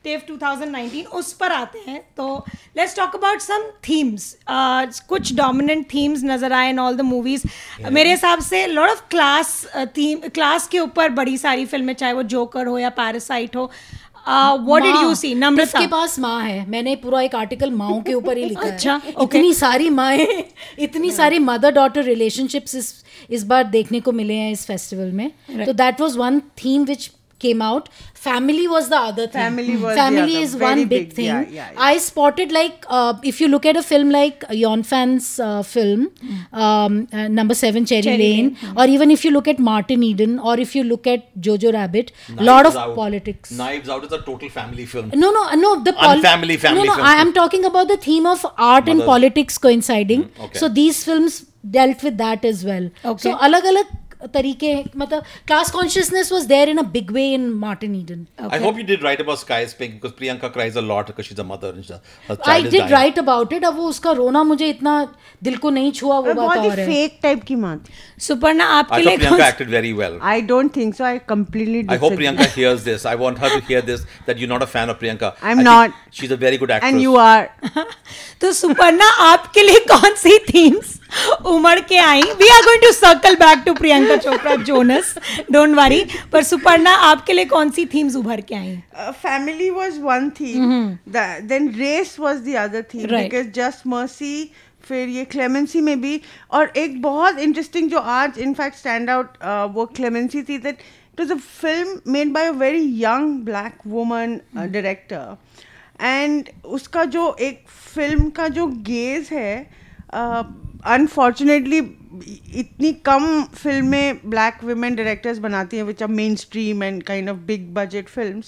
टिफ 0.04 0.24
2019 0.26 1.06
उस 1.14 1.32
पर 1.32 1.52
आते 1.52 1.78
हैं। 1.86 2.00
तो 2.16 2.44
let's 2.76 2.96
talk 2.96 3.14
about 3.16 3.40
some 3.40 3.68
themes 3.88 4.36
कुछ 5.08 5.34
डोमिनेंट 5.36 5.86
थीम्स 5.94 6.24
नज़र 6.24 6.52
आए 6.52 6.70
इन 6.70 6.78
ऑल 6.78 6.96
द 6.96 7.00
मूवीज़ 7.04 7.46
मेरे 7.90 8.10
हिसाब 8.10 8.40
से 8.42 8.66
lot 8.66 8.90
of 8.90 9.02
class 9.10 9.64
theme 9.96 10.28
class 10.34 10.68
के 10.68 10.78
ऊपर 10.80 11.08
बड़ी 11.12 11.38
सारी 11.38 11.66
फ़िल्में 11.66 11.94
चाहे 11.94 12.12
वो 12.12 12.22
जोकर 12.34 12.66
हो 12.66 12.78
या 12.78 12.90
पैरासाइट 12.92 13.56
हो 13.56 13.70
what 14.28 14.82
did 14.82 14.94
you 14.94 15.14
see 15.14 15.34
Namrata. 15.34 15.80
के 15.80 15.86
पास 15.86 16.18
माँ 16.18 16.40
है 16.42 16.64
मैंने 16.70 16.94
पूरा 16.96 17.20
एक 17.22 17.34
आर्टिकल 17.34 17.70
माओ 17.72 18.00
के 18.02 18.14
ऊपर 18.14 18.36
ही 18.36 18.44
लिखा 18.44 18.62
अच्छा, 18.62 18.94
है 18.94 19.12
okay. 19.12 19.24
इतनी 19.24 19.52
सारी 19.54 19.90
माएँ 19.90 20.26
इतनी 20.78 21.10
सारी 21.12 21.38
मदर 21.40 21.70
डॉटर 21.74 22.02
रिलेशनशिप्स 22.04 22.74
इस 22.74 22.92
इस 23.30 23.44
बार 23.44 23.64
देखने 23.68 24.00
को 24.00 24.12
मिले 24.12 24.34
हैं 24.34 24.50
इस 24.52 24.66
फेस्टिवल 24.66 25.12
में। 25.12 25.30
तो 25.64 25.72
that 25.74 26.00
was 26.00 26.16
one 26.16 26.40
theme 26.64 26.84
which 26.84 27.10
came 27.38 27.62
out 27.62 27.88
family 28.14 28.66
was 28.74 28.88
the 28.88 28.96
other 29.08 29.26
thing 29.26 29.42
family, 29.42 29.76
was 29.76 29.96
family 29.96 30.36
is 30.36 30.56
one 30.56 30.80
big, 30.80 30.88
big 30.88 31.12
thing 31.18 31.26
yeah, 31.26 31.40
yeah, 31.42 31.70
yeah. 31.72 31.80
i 31.88 31.98
spotted 31.98 32.50
like 32.52 32.84
uh, 32.88 33.14
if 33.22 33.40
you 33.40 33.48
look 33.48 33.66
at 33.72 33.76
a 33.76 33.82
film 33.90 34.10
like 34.10 34.44
yon 34.62 34.82
fan's 34.82 35.28
uh, 35.48 35.62
film 35.62 36.06
hmm. 36.20 36.54
um, 36.62 37.06
uh, 37.12 37.28
number 37.28 37.54
7 37.54 37.86
cherry, 37.86 38.02
cherry 38.02 38.18
lane, 38.18 38.46
lane. 38.46 38.54
Hmm. 38.56 38.78
or 38.78 38.86
even 38.86 39.10
if 39.16 39.24
you 39.24 39.30
look 39.30 39.48
at 39.48 39.58
martin 39.70 40.02
eden 40.02 40.38
or 40.38 40.58
if 40.58 40.74
you 40.74 40.84
look 40.92 41.06
at 41.06 41.28
jojo 41.48 41.72
rabbit 41.78 42.12
a 42.38 42.42
lot 42.50 42.66
of 42.66 42.76
out. 42.76 42.94
politics 43.02 43.50
knives 43.50 43.88
out 43.88 44.04
is 44.04 44.12
a 44.12 44.22
total 44.30 44.48
family 44.48 44.86
film 44.94 45.10
no 45.14 45.30
no 45.30 45.44
uh, 45.44 45.54
no 45.54 45.82
the 45.90 45.92
poli- 45.92 46.26
family 46.30 46.56
family 46.56 46.88
no, 46.88 46.96
no, 46.96 47.08
i 47.12 47.14
am 47.26 47.32
talking 47.40 47.64
about 47.64 47.88
the 47.94 48.00
theme 48.08 48.26
of 48.26 48.44
art 48.56 48.86
Mothers. 48.86 48.92
and 48.92 49.02
politics 49.12 49.58
coinciding 49.58 50.24
mm, 50.24 50.44
okay. 50.46 50.58
so 50.58 50.68
these 50.68 51.04
films 51.04 51.44
dealt 51.78 52.02
with 52.02 52.16
that 52.18 52.44
as 52.44 52.64
well 52.64 52.90
okay. 53.04 53.22
so 53.24 53.36
alag 53.46 53.72
alag 53.72 53.96
तरीके 54.34 54.74
मतलब 54.96 55.22
class 55.46 55.70
consciousness 55.70 56.32
was 56.32 56.44
there 56.46 56.68
in 56.68 56.78
a 56.78 56.82
big 56.92 57.10
way 57.12 57.26
in 57.34 57.48
Martin 57.58 57.94
Eden 57.96 58.26
I 58.52 58.58
hope 58.60 58.78
you 58.78 58.84
did 58.86 59.04
write 59.04 59.20
about 59.20 59.38
sky is 59.38 59.72
pink 59.74 59.92
because 59.92 60.12
Priyanka 60.12 60.48
cries 60.48 60.76
a 60.76 60.80
lot 60.82 61.06
because 61.06 61.26
she 61.26 61.34
is 61.34 61.40
a 61.40 61.44
mother 61.44 61.78
and 61.78 62.38
I 62.48 62.62
did 62.64 62.90
write 62.90 63.18
about 63.18 63.52
it 63.52 63.64
अब 63.64 63.76
वो 63.76 63.88
उसका 63.88 64.12
रोना 64.12 64.42
मुझे 64.44 64.68
इतना 64.68 64.96
दिल 65.42 65.56
को 65.56 65.70
नहीं 65.70 65.92
छुआ 65.92 66.18
वो 66.18 66.34
बात 66.34 66.48
और 66.48 66.56
है। 66.58 66.62
बहुत 66.64 66.78
फेक 66.86 67.18
टाइप 67.22 67.42
की 67.44 67.54
माँ 67.56 67.76
सुपर्णा 68.20 68.64
आपके 68.78 69.00
लिए 69.00 69.16
Priyanka 69.16 69.48
acted 69.48 69.70
very 69.70 69.92
well 69.92 70.18
I 70.22 70.40
don't 70.42 70.74
think 70.76 70.94
so 70.94 71.04
I 71.04 71.18
completely 71.28 71.86
I 71.90 71.98
hope 71.98 72.12
Priyanka 72.12 72.44
hears 72.56 72.80
this 72.82 73.06
I 73.06 73.16
want 73.16 73.38
her 73.40 73.48
to 73.50 73.60
hear 73.68 73.82
this 73.84 74.00
that 74.26 74.40
you 74.40 74.48
not 74.48 74.62
a 74.62 74.66
fan 74.68 74.90
of 74.90 74.98
Priyanka 74.98 75.34
I 75.44 75.52
am 75.52 75.60
not 75.62 75.92
she 76.14 76.26
is 76.26 76.32
a 76.32 76.36
very 76.38 76.58
good 76.58 76.70
actress 76.70 76.92
and 76.92 77.02
you 77.02 77.16
are 77.18 77.48
तो 78.40 78.52
सुपर्णा 78.52 79.10
आपके 79.22 79.62
लिए 79.62 79.84
कौन 79.88 80.14
सी 80.16 80.38
themes 80.48 80.98
उमड़ 81.46 81.78
के 81.80 81.96
आई। 81.98 82.22
We 82.22 82.48
are 82.48 82.62
going 82.64 82.82
to 82.82 82.92
circle 82.92 83.34
back 83.36 83.62
to 83.66 83.74
Priyanka 83.74 84.16
Chopra 84.16 84.54
Jonas 84.70 85.14
don't 85.52 85.76
worry 85.76 86.04
पर 86.32 86.42
सुपर्णा 86.42 86.94
आपके 87.10 87.32
लिए 87.32 87.44
कौन 87.54 87.70
सी 87.70 87.84
थीम्स 87.94 88.16
उभर 88.16 88.40
के 88.40 88.54
आई? 88.54 88.76
Uh, 88.96 89.12
family 89.24 89.70
was 89.70 89.98
one 90.06 90.30
theme. 90.38 90.98
the, 91.06 91.26
then 91.44 91.68
race 91.78 92.18
was 92.18 92.42
the 92.42 92.56
other 92.64 92.82
theme 92.82 93.10
Right. 93.10 93.30
because 93.30 93.52
just 93.60 93.86
mercy 93.86 94.34
फिर 94.88 95.08
ये 95.08 95.24
क्लेमेंसी 95.24 95.80
में 95.80 96.00
भी। 96.00 96.20
और 96.50 96.72
एक 96.76 97.00
बहुत 97.02 97.38
इंटरेस्टिंग 97.38 97.88
जो 97.90 97.98
आज 97.98 98.38
इनफैक्ट 98.38 98.76
स्टैंड 98.76 99.10
आउट 99.10 99.36
वो 99.74 99.84
क्लेमेंसी 99.96 100.42
थी 100.42 100.58
that 100.58 100.78
it 100.78 101.20
was 101.20 101.32
a 101.32 101.34
film 101.34 102.12
made 102.12 102.32
by 102.32 102.46
a 102.46 102.52
very 102.60 102.84
young 103.02 103.40
black 103.44 103.74
woman 103.86 104.38
director 104.56 105.36
and 106.00 106.48
उसका 106.78 107.04
जो 107.16 107.34
एक 107.40 107.64
फ़िल्म 107.94 108.28
का 108.30 108.48
जो 108.48 108.66
गेज 108.88 109.28
है 109.32 109.56
अनफॉर्चुनेटली 110.86 111.78
इतनी 112.60 112.92
कम 113.04 113.42
फ़िल्में 113.54 114.20
ब्लैक 114.24 114.64
वुमेन 114.64 114.94
डायरेक्टर्स 114.94 115.38
बनाती 115.38 115.76
हैं 115.76 115.84
which 115.84 116.02
are 116.02 116.08
mainstream 116.36 116.82
and 116.82 117.02
kind 117.02 117.30
of 117.30 117.36
big 117.46 117.72
budget 117.74 118.08
film 118.08 118.42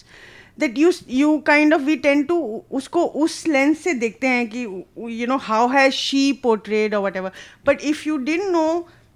that 0.59 0.79
you 0.79 0.93
you 1.09 1.37
kind 1.39 1.75
of 1.75 1.83
we 1.83 1.97
tend 1.97 2.23
to 2.25 2.39
उसको 2.71 3.05
उस 3.25 3.47
लेंस 3.47 3.79
से 3.79 3.95
देखते 3.95 4.27
हैं 4.27 4.47
कि 4.49 4.63
you 5.21 5.27
know 5.27 5.37
how 5.37 5.69
has 5.69 5.93
she 5.95 6.33
portrayed 6.43 6.95
और 6.95 7.03
whatever 7.17 7.33
but 7.67 7.81
if 7.83 8.09
you 8.09 8.17
didn't 8.17 8.51
know 8.51 8.67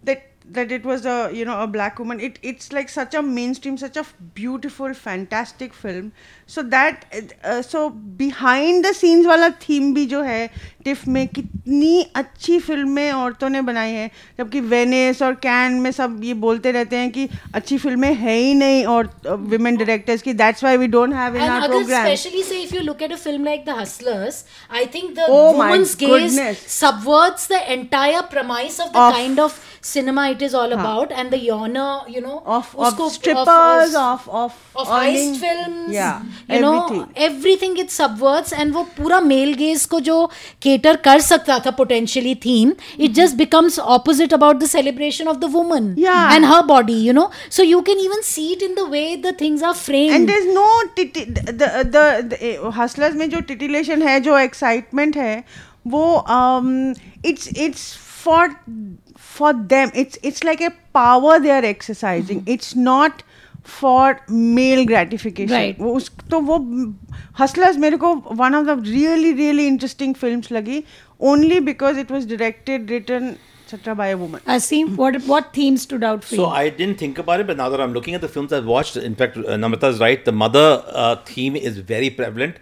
that 0.05 0.34
that 0.47 0.71
it 0.71 0.85
was 0.85 1.07
a 1.07 1.31
you 1.33 1.45
know 1.45 1.59
a 1.61 1.67
black 1.67 1.99
woman 1.99 2.21
it 2.21 2.39
it's 2.43 2.71
like 2.73 2.89
such 2.89 3.15
a 3.15 3.23
mainstream 3.23 3.79
such 3.79 3.97
a 3.97 4.05
beautiful 4.35 4.93
fantastic 4.93 5.73
film 5.73 6.13
so 6.47 6.63
that 6.63 7.07
uh, 7.45 7.63
so 7.63 7.89
behind 7.91 8.85
the 8.85 8.93
scenes 8.93 9.27
वाला 9.27 9.49
theme 9.69 9.93
भी 9.95 10.05
जो 10.07 10.23
है 10.23 10.47
TIFF 10.85 11.07
में 11.09 11.27
कितनी 11.29 12.03
अच्छी 12.17 12.59
फ़िल्में 12.61 13.11
औरतों 13.13 13.49
ने 13.49 13.61
बनाई 13.69 13.93
हैं 13.93 14.11
जबकि 14.39 14.61
वेनिस 14.73 15.23
और 15.23 15.35
कैन 15.43 15.81
में 15.81 15.91
सब 15.99 16.21
ये 16.25 16.35
बोलते 16.45 16.73
रहते 16.73 16.97
हैं 16.97 17.11
कि 17.11 17.29
अच्छी 17.55 17.79
फ़िल्में 17.79 18.13
है 18.15 18.37
ही 18.37 18.55
नहीं 18.55 18.85
और 18.95 19.11
विमेन 19.25 19.77
डायरेक्टर्स 19.77 20.23
की 20.23 20.33
that's 20.43 20.65
why 20.65 20.77
we 20.77 20.87
don't 20.97 21.15
have 21.15 21.37
in 21.37 21.43
our 21.43 21.69
programme 21.69 22.07
especially 22.07 22.43
say 22.51 22.63
if 22.65 22.75
you 22.77 22.83
look 22.89 23.07
at 23.09 23.15
a 23.17 23.21
film 23.25 23.49
like 23.51 23.65
The 23.65 23.79
Hustlers, 23.81 24.43
I 24.83 24.85
think 24.97 25.15
the 25.21 25.27
Oh 25.29 25.57
woman's 25.57 25.95
gaze 26.05 26.39
subverts 26.75 27.47
the 27.55 27.63
entire 27.73 28.23
premise 28.35 28.79
of 28.87 28.93
the 28.93 29.07
Of- 29.07 29.15
kind 29.15 29.41
of 29.47 29.59
cinema 29.89 30.23
it 30.35 30.43
is 30.45 30.55
all 30.59 30.73
about, 30.75 31.11
and 31.23 31.31
the 31.35 31.39
genre, 31.41 31.87
you 32.13 32.21
know, 32.27 32.37
of, 32.47 32.69
of 32.77 32.95
usko- 32.99 33.09
strippers 33.17 33.95
of 34.03 34.29
of, 34.43 34.55
of 34.83 34.93
earning- 34.99 35.35
heist 35.35 35.41
films, 35.43 35.93
yeah 35.97 36.23
you 36.49 36.61
know, 36.65 36.77
everything 36.77 37.25
everything 37.27 37.77
it 37.83 37.91
subverts 37.97 38.53
and 38.63 38.75
वो 38.75 38.85
पूरा 38.99 39.21
male 39.27 39.53
gaze 39.63 39.85
को 39.95 40.01
जो 40.09 40.17
cater 40.67 40.95
कर 41.09 41.21
सकता 41.27 41.59
था 41.67 41.75
potentially 41.83 42.35
theme, 42.47 42.73
it 42.99 43.15
just 43.21 43.37
becomes 43.43 43.79
opposite 43.99 44.33
about 44.39 44.61
the 44.65 44.71
celebration 44.75 45.29
of 45.35 45.41
the 45.45 45.53
woman 45.59 45.93
Yeah. 46.07 46.35
and 46.37 46.51
her 46.53 46.63
body, 46.73 46.99
you 47.09 47.13
know. 47.21 47.27
So 47.59 47.69
you 47.73 47.83
can 47.91 47.99
even 48.07 48.23
see 48.31 48.47
it 48.55 48.63
in 48.71 48.75
the 48.81 48.87
way 48.97 49.05
the 49.29 49.35
things 49.45 49.63
are 49.71 49.75
framed. 49.83 50.15
And 50.15 50.27
there 50.27 50.39
is 50.39 50.49
no 50.55 50.67
the 50.97 51.75
the 51.93 52.73
Hustlers 52.79 53.15
में 53.17 53.29
जो 53.31 53.41
titillation 53.53 54.03
है 54.09 54.19
जो 54.21 54.39
excitement 54.39 55.17
है 55.17 55.37
वो 55.95 56.05
um, 56.39 56.69
it's 57.27 57.49
it's 57.49 57.93
for 58.25 58.55
For 59.38 59.54
them 59.74 59.92
it's 59.96 60.20
it's 60.24 60.46
like 60.46 60.62
a 60.62 60.70
power 60.94 61.40
they 61.40 61.50
are 61.52 61.66
exercising 61.66 62.50
it's 62.50 62.76
not 62.78 63.22
for 63.66 64.16
male 64.32 64.84
gratification 64.88 65.56
Right. 65.56 65.80
वो 65.80 65.94
उस 65.96 66.12
तो 66.32 66.40
वो 66.40 66.58
हसलर्स 67.40 67.78
मेरे 67.78 67.98
को 67.98 68.14
one 68.32 68.56
of 68.56 68.66
the 68.66 68.84
really 68.88 69.32
really 69.34 69.68
interesting 69.68 70.16
films 70.16 70.52
लगी 70.52 70.84
only 71.32 71.60
because 71.70 71.98
it 72.00 72.12
was 72.12 72.28
directed 72.30 72.92
written 72.92 73.36
etc 73.70 73.94
by 73.98 74.06
a 74.12 74.18
woman 74.20 74.42
Asim, 74.54 74.96
what 75.00 75.18
what 75.32 75.50
themes 75.56 75.84
stood 75.88 76.04
out 76.04 76.24
for 76.28 76.36
So 76.36 76.42
you? 76.44 76.46
I 76.60 76.70
didn't 76.78 77.02
think 77.02 77.20
about 77.24 77.42
it, 77.44 77.48
but 77.50 77.58
now 77.58 77.68
that 77.74 77.82
I'm 77.84 77.92
looking 77.98 78.16
at 78.20 78.22
the 78.22 78.30
films 78.36 78.56
I've 78.60 78.70
watched, 78.70 78.98
in 79.10 79.18
fact, 79.20 79.38
uh, 79.38 79.58
Namrata 79.64 79.92
is 79.96 80.00
right. 80.04 80.24
The 80.30 80.32
mother 80.32 80.64
uh, 81.04 81.16
theme 81.28 81.56
is 81.56 81.78
very 81.92 82.10
prevalent. 82.22 82.56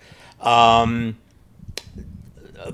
Um, 0.55 0.97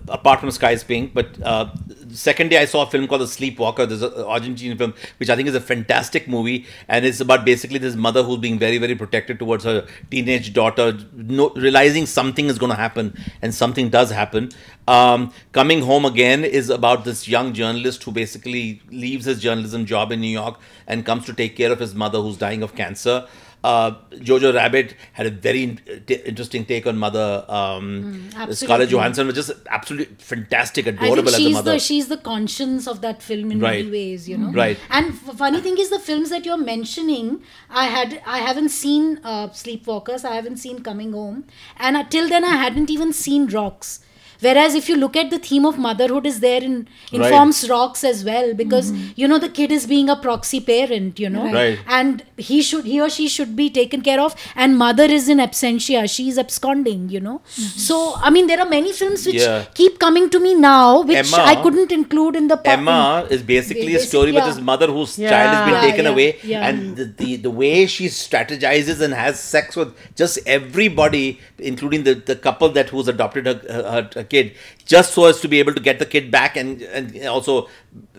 apart 0.09 0.40
from 0.40 0.51
Sky 0.51 0.72
is 0.72 0.85
Pink, 0.85 1.14
but 1.14 1.40
uh, 1.42 1.70
second 2.11 2.48
day 2.48 2.59
I 2.59 2.64
saw 2.64 2.87
a 2.87 2.90
film 2.90 3.07
called 3.07 3.20
The 3.22 3.27
Sleepwalker. 3.27 3.87
There's 3.87 4.03
an 4.03 4.12
Argentine 4.24 4.77
film 4.77 4.94
which 5.18 5.31
I 5.31 5.37
think 5.37 5.48
is 5.48 5.55
a 5.55 5.61
fantastic 5.61 6.29
movie, 6.29 6.66
and 6.88 7.05
it's 7.05 7.20
about 7.20 7.44
basically 7.44 7.79
this 7.79 7.94
mother 7.94 8.22
who's 8.22 8.38
being 8.38 8.59
very, 8.59 8.79
very 8.79 8.94
protected 8.94 9.38
towards 9.38 9.64
her 9.64 9.87
teenage 10.11 10.53
daughter, 10.53 10.98
no, 11.14 11.51
realizing 11.51 12.07
something 12.07 12.46
is 12.46 12.59
going 12.59 12.70
to 12.70 12.77
happen, 12.77 13.16
and 13.42 13.55
something 13.55 13.88
does 13.88 14.11
happen. 14.11 14.51
Um, 14.87 15.33
Coming 15.53 15.83
Home 15.83 16.05
Again 16.05 16.44
is 16.44 16.70
about 16.70 17.05
this 17.05 17.29
young 17.29 17.53
journalist 17.53 18.03
who 18.05 18.12
basically 18.12 18.81
leaves 18.90 19.27
his 19.27 19.40
journalism 19.40 19.85
job 19.85 20.12
in 20.12 20.20
New 20.20 20.29
York 20.29 20.59
and 20.87 21.05
comes 21.05 21.27
to 21.27 21.35
take 21.35 21.57
care 21.57 21.70
of 21.70 21.79
his 21.79 21.94
mother 21.94 22.20
who's 22.20 22.38
dying 22.38 22.62
of 22.62 22.74
cancer. 22.74 23.27
Uh, 23.64 23.90
Jojo 24.12 24.54
Rabbit 24.54 24.94
had 25.14 25.26
a 25.26 25.30
very 25.30 25.64
in- 25.64 25.80
t- 26.06 26.14
interesting 26.24 26.64
take 26.64 26.86
on 26.86 26.96
mother. 26.96 27.44
Um, 27.48 28.28
Scarlett 28.30 28.50
absolutely. 28.50 28.86
Johansson 28.86 29.26
was 29.26 29.34
just 29.34 29.50
absolutely 29.68 30.14
fantastic, 30.20 30.86
adorable 30.86 31.28
as 31.28 31.38
a 31.40 31.48
mother. 31.50 31.72
the 31.72 31.78
she's 31.80 32.06
the 32.08 32.18
conscience 32.18 32.86
of 32.86 33.00
that 33.00 33.20
film 33.22 33.50
in 33.50 33.58
Right. 33.60 33.84
many 33.84 33.90
ways, 33.90 34.28
you 34.28 34.38
know. 34.38 34.52
Right. 34.52 34.78
And 34.90 35.06
f- 35.08 35.36
funny 35.36 35.60
thing 35.60 35.76
is, 35.78 35.90
the 35.90 35.98
films 35.98 36.30
that 36.30 36.46
you're 36.46 36.56
mentioning, 36.56 37.42
I 37.68 37.86
had 37.86 38.22
I 38.26 38.38
haven't 38.38 38.68
seen 38.70 39.20
uh, 39.24 39.48
Sleepwalkers, 39.48 40.24
I 40.24 40.34
haven't 40.36 40.58
seen 40.58 40.82
Coming 40.82 41.12
Home, 41.12 41.44
and 41.78 41.96
until 41.96 42.28
then 42.28 42.44
I 42.44 42.56
hadn't 42.56 42.90
even 42.90 43.12
seen 43.12 43.48
Rocks. 43.48 44.00
Whereas 44.40 44.74
if 44.74 44.88
you 44.88 44.96
look 44.96 45.16
at 45.16 45.31
the 45.31 45.38
theme 45.38 45.64
of 45.66 45.79
motherhood 45.79 46.27
is 46.27 46.40
there 46.40 46.62
in 46.62 46.88
informs 47.12 47.68
Rocks 47.68 48.05
as 48.05 48.24
well 48.24 48.55
because 48.55 48.92
mm-hmm. 48.92 49.12
you 49.16 49.27
know 49.27 49.38
the 49.38 49.48
kid 49.48 49.72
is 49.72 49.87
being 49.87 50.09
a 50.09 50.16
proxy 50.16 50.61
parent, 50.61 51.18
you 51.18 51.29
know, 51.29 51.53
Right. 51.53 51.79
and 51.87 52.22
he 52.37 52.62
should 52.62 52.85
he 52.85 53.01
or 53.01 53.09
she 53.11 53.29
should 53.29 53.57
be 53.57 53.68
taken 53.70 54.01
care 54.03 54.20
of, 54.20 54.35
and 54.55 54.77
mother 54.79 55.05
is 55.05 55.29
in 55.29 55.38
absentia, 55.38 56.09
she 56.09 56.29
is 56.29 56.38
absconding, 56.38 57.09
you 57.09 57.20
know. 57.20 57.40
Mm-hmm. 57.57 57.79
So 57.88 58.14
I 58.16 58.31
mean 58.31 58.46
there 58.46 58.61
are 58.61 58.68
many 58.68 58.92
films 58.92 59.27
which 59.27 59.37
Yeah. 59.42 59.64
keep 59.74 59.98
coming 59.98 60.31
to 60.31 60.38
me 60.40 60.55
now, 60.55 61.03
which 61.03 61.16
Emma- 61.16 61.44
I 61.53 61.57
couldn't 61.62 61.90
include 61.92 62.37
in 62.37 62.48
the 62.48 62.57
pop- 62.57 62.79
Emma 62.79 63.27
is 63.31 63.42
basically 63.42 63.88
a 63.94 63.98
Basic- 63.98 64.09
story 64.09 64.31
about 64.31 64.46
yeah. 64.46 64.53
this 64.55 64.61
mother 64.72 64.87
whose 64.87 65.16
child 65.16 65.51
has 65.55 65.64
been 65.66 65.74
Yeah, 65.74 65.90
taken 65.90 66.05
yeah, 66.05 66.11
away, 66.12 66.29
yeah. 66.44 66.68
and 66.68 66.96
the, 66.96 67.05
the 67.07 67.37
the 67.48 67.51
way 67.51 67.87
she 67.87 68.07
strategizes 68.07 69.01
and 69.01 69.14
has 69.14 69.40
sex 69.40 69.74
with 69.77 69.94
just 70.14 70.38
everybody, 70.46 71.40
including 71.59 72.05
the, 72.05 72.14
the 72.14 72.37
couple 72.37 72.68
that 72.70 72.88
who's 72.90 73.09
adopted 73.09 73.46
her, 73.46 73.55
her, 73.68 74.09
her 74.14 74.24
kid, 74.33 74.51
just 74.86 75.13
so 75.13 75.25
as 75.25 75.39
to 75.41 75.47
be 75.47 75.59
able 75.59 75.73
to 75.73 75.81
get 75.88 75.99
the 75.99 76.05
kid 76.05 76.29
back 76.31 76.57
and 76.62 76.81
and 76.99 77.15
also 77.27 77.55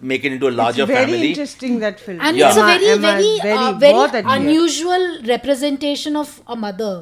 make 0.03 0.25
it 0.25 0.33
into 0.33 0.49
a 0.49 0.55
larger 0.61 0.83
it's 0.85 0.93
very 0.93 1.05
family. 1.13 1.29
interesting 1.29 1.79
that 1.85 2.01
film 2.07 2.21
and 2.21 2.37
Yeah. 2.37 2.49
it's 2.49 2.57
a 2.57 2.61
Emma- 2.61 2.73
very 2.79 2.91
Emma 2.95 3.13
very 3.13 3.29
is 3.35 3.41
uh, 3.41 3.73
बहुत 3.85 4.11
very 4.11 4.23
अच्छी 4.23 4.33
है। 4.33 4.39
unusual 4.39 5.07
representation 5.33 6.19
of 6.25 6.33
a 6.49 6.57
mother 6.65 6.93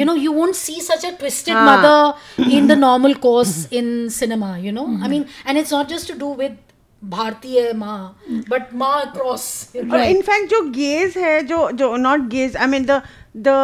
you 0.00 0.08
know 0.10 0.16
you 0.24 0.32
won't 0.40 0.58
see 0.62 0.78
such 0.88 1.04
a 1.04 1.12
twisted 1.22 1.54
हाँ. 1.54 1.64
mother 1.70 2.50
in 2.58 2.66
the 2.72 2.76
normal 2.86 3.14
course 3.28 3.54
in 3.82 3.92
cinema 4.18 4.50
you 4.66 4.74
know 4.80 4.88
i 5.08 5.12
mean 5.14 5.24
and 5.46 5.62
it's 5.64 5.74
not 5.78 5.88
just 5.94 6.12
to 6.14 6.18
do 6.24 6.28
with 6.42 6.58
भारतीय 7.02 7.72
माँ 7.82 7.98
but 8.48 8.72
माँ 8.80 8.94
across 9.04 9.44
और 9.76 10.00
in fact 10.00 10.50
जो 10.50 10.60
gaze 10.70 11.16
है 11.18 11.42
जो 11.52 11.60
जो 11.82 11.94
not 11.96 12.28
gaze 12.34 12.56
I 12.56 12.66
mean 12.74 12.84
the 12.90 13.00
the 13.46 13.54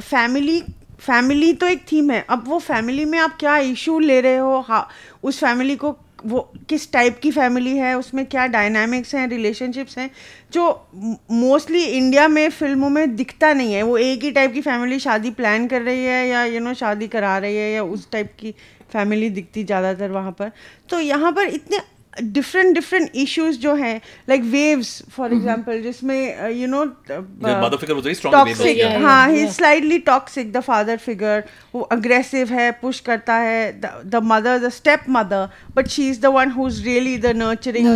family 0.00 0.62
family 1.01 1.51
तो 1.53 1.67
एक 1.67 1.85
थीम 1.91 2.11
है। 2.11 2.25
अब 2.29 2.47
वो 2.47 2.59
फैमिली 2.59 3.05
में 3.05 3.17
आप 3.19 3.35
क्या 3.39 3.57
इशू 3.57 3.99
ले 3.99 4.19
रहे 4.21 4.37
हो? 4.37 4.59
हाँ 4.59 4.87
उस 5.23 5.39
फैमिली 5.39 5.75
को 5.75 5.95
वो 6.25 6.39
किस 6.69 6.91
टाइप 6.93 7.19
की 7.19 7.31
फैमिली 7.31 7.75
है? 7.77 7.93
उसमें 7.97 8.25
क्या 8.25 8.45
डायनामिक्स 8.47 9.13
हैं 9.15 9.27
रिलेशनशिप्स 9.27 9.97
हैं? 9.97 10.09
जो 10.53 10.87
मोस्टली 11.31 11.83
इंडिया 11.83 12.27
में 12.27 12.49
फ़िल्मों 12.49 12.89
में 12.89 13.15
दिखता 13.15 13.53
नहीं 13.53 13.73
है। 13.73 13.81
वो 13.83 13.97
एक 13.97 14.23
ही 14.23 14.31
टाइप 14.31 14.53
की 14.53 14.61
फैमिली 14.61 14.99
शादी 14.99 15.31
प्लान 15.31 15.67
कर 15.67 15.81
रही 15.81 16.03
है 16.05 16.27
या 16.27 16.43
यू 16.45 16.59
नो 16.59 16.73
शादी 16.73 17.07
करा 17.07 17.37
रही 17.37 17.55
है 17.55 17.71
या 17.71 17.83
उस 17.85 18.09
टाइप 18.11 18.33
की 18.39 18.53
फैमिली 18.93 19.29
दिखती 19.29 19.63
ज़्यादातर 19.63 20.11
वहाँ 20.11 20.31
पर। 20.31 20.51
तो 20.89 20.99
यहाँ 20.99 21.31
पर 21.31 21.47
इतने 21.47 21.79
डिफरेंट 22.19 22.73
डिफरेंट 22.75 23.11
इश्यूज़ 23.15 23.57
जो 23.59 23.73
हैं 23.75 23.95
लाइक 24.29 24.41
वेव्स 24.51 25.01
फॉर 25.11 25.33
एग्जांपल 25.33 25.81
जिसमें 25.81 26.49
you 26.51 26.67
know 26.67 26.83
The 27.07 27.19
mother 27.61 27.77
figure 27.77 27.95
was 27.95 28.03
very 28.03 28.15
strong. 28.15 28.33
in 28.33 28.39
Baby 28.39 28.55
toxic. 28.55 29.01
हाँ 29.01 29.29
he 29.29 29.47
slightly 29.51 29.99
toxic 30.09 30.51
the 30.53 30.59
father 30.61 30.97
figure 30.97 31.43
वो 31.75 31.81
अग्रेसिव 31.91 32.53
है 32.53 32.71
पुश 32.81 32.99
करता 32.99 33.35
है 33.35 33.71
the 33.81 34.21
mother 34.23 34.57
the 34.59 34.69
stepmother 35.09 35.47
but 35.75 35.87
she 35.87 36.09
is 36.09 36.21
the 36.21 36.33
one 36.35 36.51
who 36.51 36.67
is 36.67 36.83
really 36.85 37.17
the 37.17 37.35
nurturing 37.37 37.87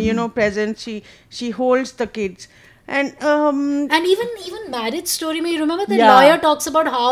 you 0.00 0.12
know 0.14 0.28
present 0.38 0.76
she 0.78 1.00
she 1.32 1.50
holds 1.60 1.94
the 2.00 2.08
kids 2.14 2.48
And 2.91 3.07
and 3.95 4.05
even 4.11 4.27
even 4.49 4.67
marriage 4.73 5.07
story 5.13 5.41
may 5.45 5.49
you 5.53 5.59
remember 5.61 5.85
the 5.93 5.97
Yeah. 6.01 6.11
lawyer 6.11 6.35
talks 6.43 6.69
about 6.71 6.89
how 6.93 7.09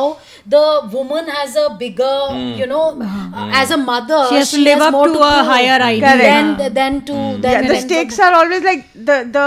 the 0.54 0.62
woman 0.94 1.32
has 1.38 1.56
a 1.64 1.66
bigger 1.82 2.12
you 2.60 2.68
know 2.74 2.84
uh, 3.08 3.50
as 3.62 3.74
a 3.78 3.80
mother 3.82 4.20
She 4.30 4.38
has 4.42 4.52
to 4.56 4.62
live 4.68 4.84
up 4.86 4.94
more 4.98 5.08
to 5.08 5.20
a 5.30 5.32
prove 5.34 5.50
higher 5.54 5.80
ideal. 5.88 6.24
than 6.26 6.54
than 6.80 7.02
to 7.10 7.18
than, 7.48 7.52
yeah, 7.52 7.62
the 7.62 7.74
than 7.74 7.82
stakes 7.88 8.20
are 8.28 8.32
always 8.42 8.64
like 8.70 8.86
the 9.12 9.18
the 9.38 9.46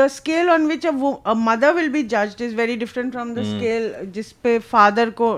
the 0.00 0.08
scale 0.16 0.50
on 0.56 0.66
which 0.72 0.84
a, 0.84 0.92
wo- 1.04 1.20
a 1.24 1.34
mother 1.46 1.72
will 1.78 1.88
be 1.96 2.02
judged 2.16 2.44
is 2.48 2.52
very 2.60 2.76
different 2.84 3.16
from 3.18 3.32
the 3.40 3.46
scale 3.54 3.88
जिस 4.18 4.30
पे 4.44 4.58
father 4.74 5.06
को 5.22 5.32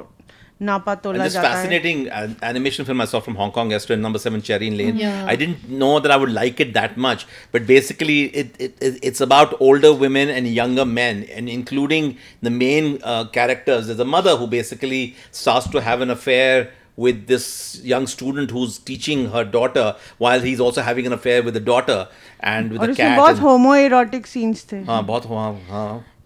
नापा 0.63 0.93
And 0.93 1.03
तोला 1.03 1.25
this 1.25 1.33
जाता 1.35 1.49
है 1.49 1.55
fascinating 1.55 2.03
an- 2.19 2.37
animation 2.49 2.85
film 2.91 3.01
I 3.01 3.07
saw 3.13 3.21
from 3.21 3.35
Hong 3.41 3.51
Kong 3.57 3.73
yesterday, 3.75 4.01
number 4.03 4.21
seven 4.25 4.43
Cherry 4.49 4.71
Lane. 4.81 4.97
Yeah. 5.01 5.27
I 5.33 5.35
didn't 5.41 5.65
know 5.83 5.91
that 6.05 6.13
I 6.13 6.17
would 6.25 6.33
like 6.37 6.61
it 6.65 6.73
that 6.77 6.97
much, 7.07 7.27
but 7.57 7.67
basically 7.73 8.19
it, 8.43 8.55
it, 8.69 8.77
it 8.91 9.01
it's 9.11 9.21
about 9.27 9.57
older 9.61 9.93
women 10.05 10.31
and 10.37 10.53
younger 10.61 10.85
men, 10.85 11.25
and 11.41 11.49
including 11.57 12.17
the 12.43 12.55
main 12.61 12.89
uh, 13.03 13.25
characters. 13.41 13.89
There's 13.89 14.05
a 14.07 14.11
mother 14.15 14.37
who 14.37 14.47
basically 14.47 15.03
starts 15.43 15.69
to 15.77 15.81
have 15.91 16.01
an 16.09 16.11
affair 16.19 16.71
with 16.97 17.27
this 17.27 17.47
young 17.93 18.07
student 18.07 18.53
who's 18.53 18.79
teaching 18.79 19.29
her 19.31 19.45
daughter 19.45 19.87
while 20.19 20.41
he's 20.49 20.61
also 20.61 20.83
having 20.89 21.07
an 21.13 21.13
affair 21.13 21.43
with 21.43 21.55
the 21.55 21.67
daughter 21.69 21.97
and 22.41 22.71
with 22.71 22.81
और 22.81 22.87
the 22.87 22.93
उसमें 22.93 23.09
cat. 23.09 23.19
बहुत 23.19 23.31
and- 23.37 23.43
homo 23.47 23.75
erotic 23.77 24.27
scenes 24.39 24.67
थे 24.73 24.83
हाँ 24.91 25.03
बहुत 25.07 25.27
हाँ 25.31 25.53
हाँ 25.71 26.05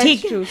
ठीक 0.00 0.22
तो 0.26 0.42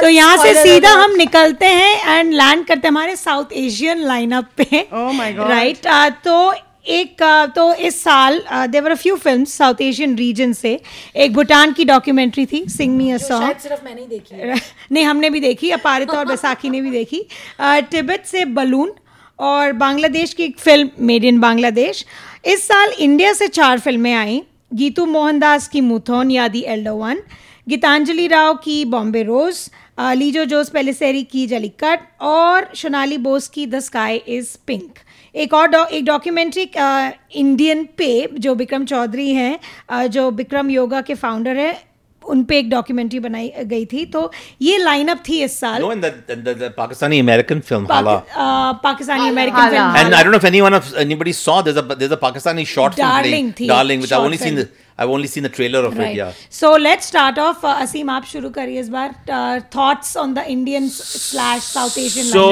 तो 0.00 0.08
यहाँ 0.08 0.36
से 0.36 0.54
सीधा 0.62 0.90
हम 1.02 1.14
निकलते 1.16 1.66
हैं 1.66 2.18
एंड 2.18 2.32
लैंड 2.34 2.66
करते 2.66 2.88
हैं 2.88 2.92
हमारे 2.92 3.16
साउथ 3.16 3.52
एशियन 3.56 3.98
लाइनअप 4.06 4.48
पे। 4.56 4.86
Oh 4.94 5.10
my 5.18 5.30
God. 5.36 5.48
राइट 5.50 5.86
तो 6.24 6.52
एक 6.86 7.22
uh, 7.22 7.54
तो 7.54 7.72
इस 7.74 8.02
साल 8.02 8.40
there were 8.70 8.90
a 8.90 8.94
few 8.94 9.16
films 9.16 9.52
south 9.52 9.80
Asian 9.82 10.16
region 10.16 10.52
से। 10.52 10.78
एक 11.16 11.32
भूटान 11.34 11.72
की 11.72 11.84
डॉक्यूमेंट्री 11.84 12.46
थी 12.46 12.64
सिंग 12.68 12.96
मी 12.96 13.10
अ 13.10 13.18
सॉन्ग 13.18 13.58
सिर्फ़ 13.62 13.84
मैंने 13.84 14.00
ही 14.00 14.06
देखी 14.06 14.60
नहीं 14.92 15.04
हमने 15.04 15.30
भी 15.30 15.40
देखी 15.40 15.70
अपारिता 15.70 16.18
और 16.18 16.26
बैसाखी 16.26 16.70
ने 16.70 16.80
भी 16.80 16.90
देखी। 16.90 17.26
तिब्बत 17.60 18.24
से 18.26 18.44
बलून 18.44 18.92
और 19.38 19.72
बांग्लादेश 19.72 20.32
की 20.34 20.42
एक 20.42 20.58
फ़िल्म 20.58 21.06
मेड 21.06 21.24
इन 21.24 21.40
बांग्लादेश 21.40 22.04
इस 22.46 22.66
साल 22.68 22.92
इंडिया 22.98 23.32
से 23.32 23.48
चार 23.48 23.78
फ़िल्में 23.80 24.14
आई। 24.14 24.42
गीतू 24.72 25.04
मोहनदास 25.06 25.68
की 25.68 25.80
मुथोन 25.80 26.30
या 26.30 26.48
the 26.48 26.60
elder 26.66 26.94
one 26.94 27.20
Gitanjali 27.68 28.26
Rao 28.28 28.54
की 28.54 28.84
बॉम्बे 28.84 29.22
रोज 29.22 29.68
लीजो 30.16 30.44
जोस 30.44 30.68
पेलिसेरी 30.70 31.22
की 31.22 31.46
जलीकट 31.46 32.00
और 32.20 32.68
सोनाली 32.74 33.18
बोस 33.18 33.48
की 33.48 33.66
द 33.66 33.78
स्काई 33.78 34.16
इज़ 34.28 34.56
पिंक 34.66 34.98
एक 35.34 35.54
और 35.54 35.66
डॉ, 35.68 35.84
एक 35.84 36.04
डॉक्यूमेंट्री 36.04 36.68
इंडियन 37.40 37.84
पे 37.98 38.28
जो 38.38 38.54
विक्रम 38.54 38.84
चौधरी 38.84 39.32
हैं 39.34 40.08
जो 40.10 40.30
विक्रम 40.30 40.70
योगा 40.70 41.00
के 41.00 41.14
फाउंडर 41.14 41.56
हैं 41.56 41.76
उन 42.34 42.42
पे 42.50 42.58
एक 42.58 42.70
डॉक्यूमेंट्री 42.70 43.20
बनाई 43.20 43.52
गई 43.72 43.84
थी 43.92 44.04
तो 44.16 44.30
ये 44.62 44.78
लाइनअप 44.78 45.22
थी 45.28 45.42
इस 45.44 45.58
साल 45.60 45.82
No, 45.82 45.90
in 45.96 46.00
the, 46.04 46.10
in 46.34 46.44
the, 46.48 46.54
the 46.64 46.70
Pakistani 46.78 47.20
American 47.26 47.62
film, 47.70 47.86
Hala. 47.92 48.16
A, 48.16 48.80
Pakistani 48.84 49.28
American 49.28 49.56
Hala. 49.56 49.92
Film 49.92 50.04
And 50.04 50.14
I 50.18 50.22
don't 50.22 50.36
know 50.36 50.42
if 50.44 50.50
anyone 50.52 50.78
of 50.80 50.92
anybody 51.04 51.32
saw. 51.40 51.56
There's 51.68 51.80
a 51.82 51.86
there's 52.02 52.16
a 52.18 52.20
Pakistani 52.26 52.66
short 52.74 52.94
film 53.00 53.08
Darling 53.08 53.32
playing 53.32 53.52
थी, 53.60 53.68
Darling, 53.72 54.04
which 54.06 54.12
I've 54.12 54.28
only 54.30 54.42
seen 54.44 54.60
the. 54.60 54.68
I've 55.02 55.10
only 55.16 55.28
seen 55.32 55.44
the 55.46 55.50
trailer 55.56 55.80
of 55.88 55.96
right. 55.98 56.08
it. 56.10 56.16
Yeah. 56.20 56.30
so 56.50 56.60
so 56.60 56.76
let's 56.76 57.06
start 57.08 57.38
off 57.38 57.66
Aseem 57.66 58.10
आप 58.10 58.24
शुरू 58.32 58.50
करिए 58.56 58.80
इस 58.80 58.88
बार 58.94 59.14
thoughts 59.76 60.16
on 60.16 60.34
the 60.34 60.44
Indian 60.56 60.88
slash 60.94 61.62
south 61.74 61.98
Asian 61.98 62.32
So 62.32 62.46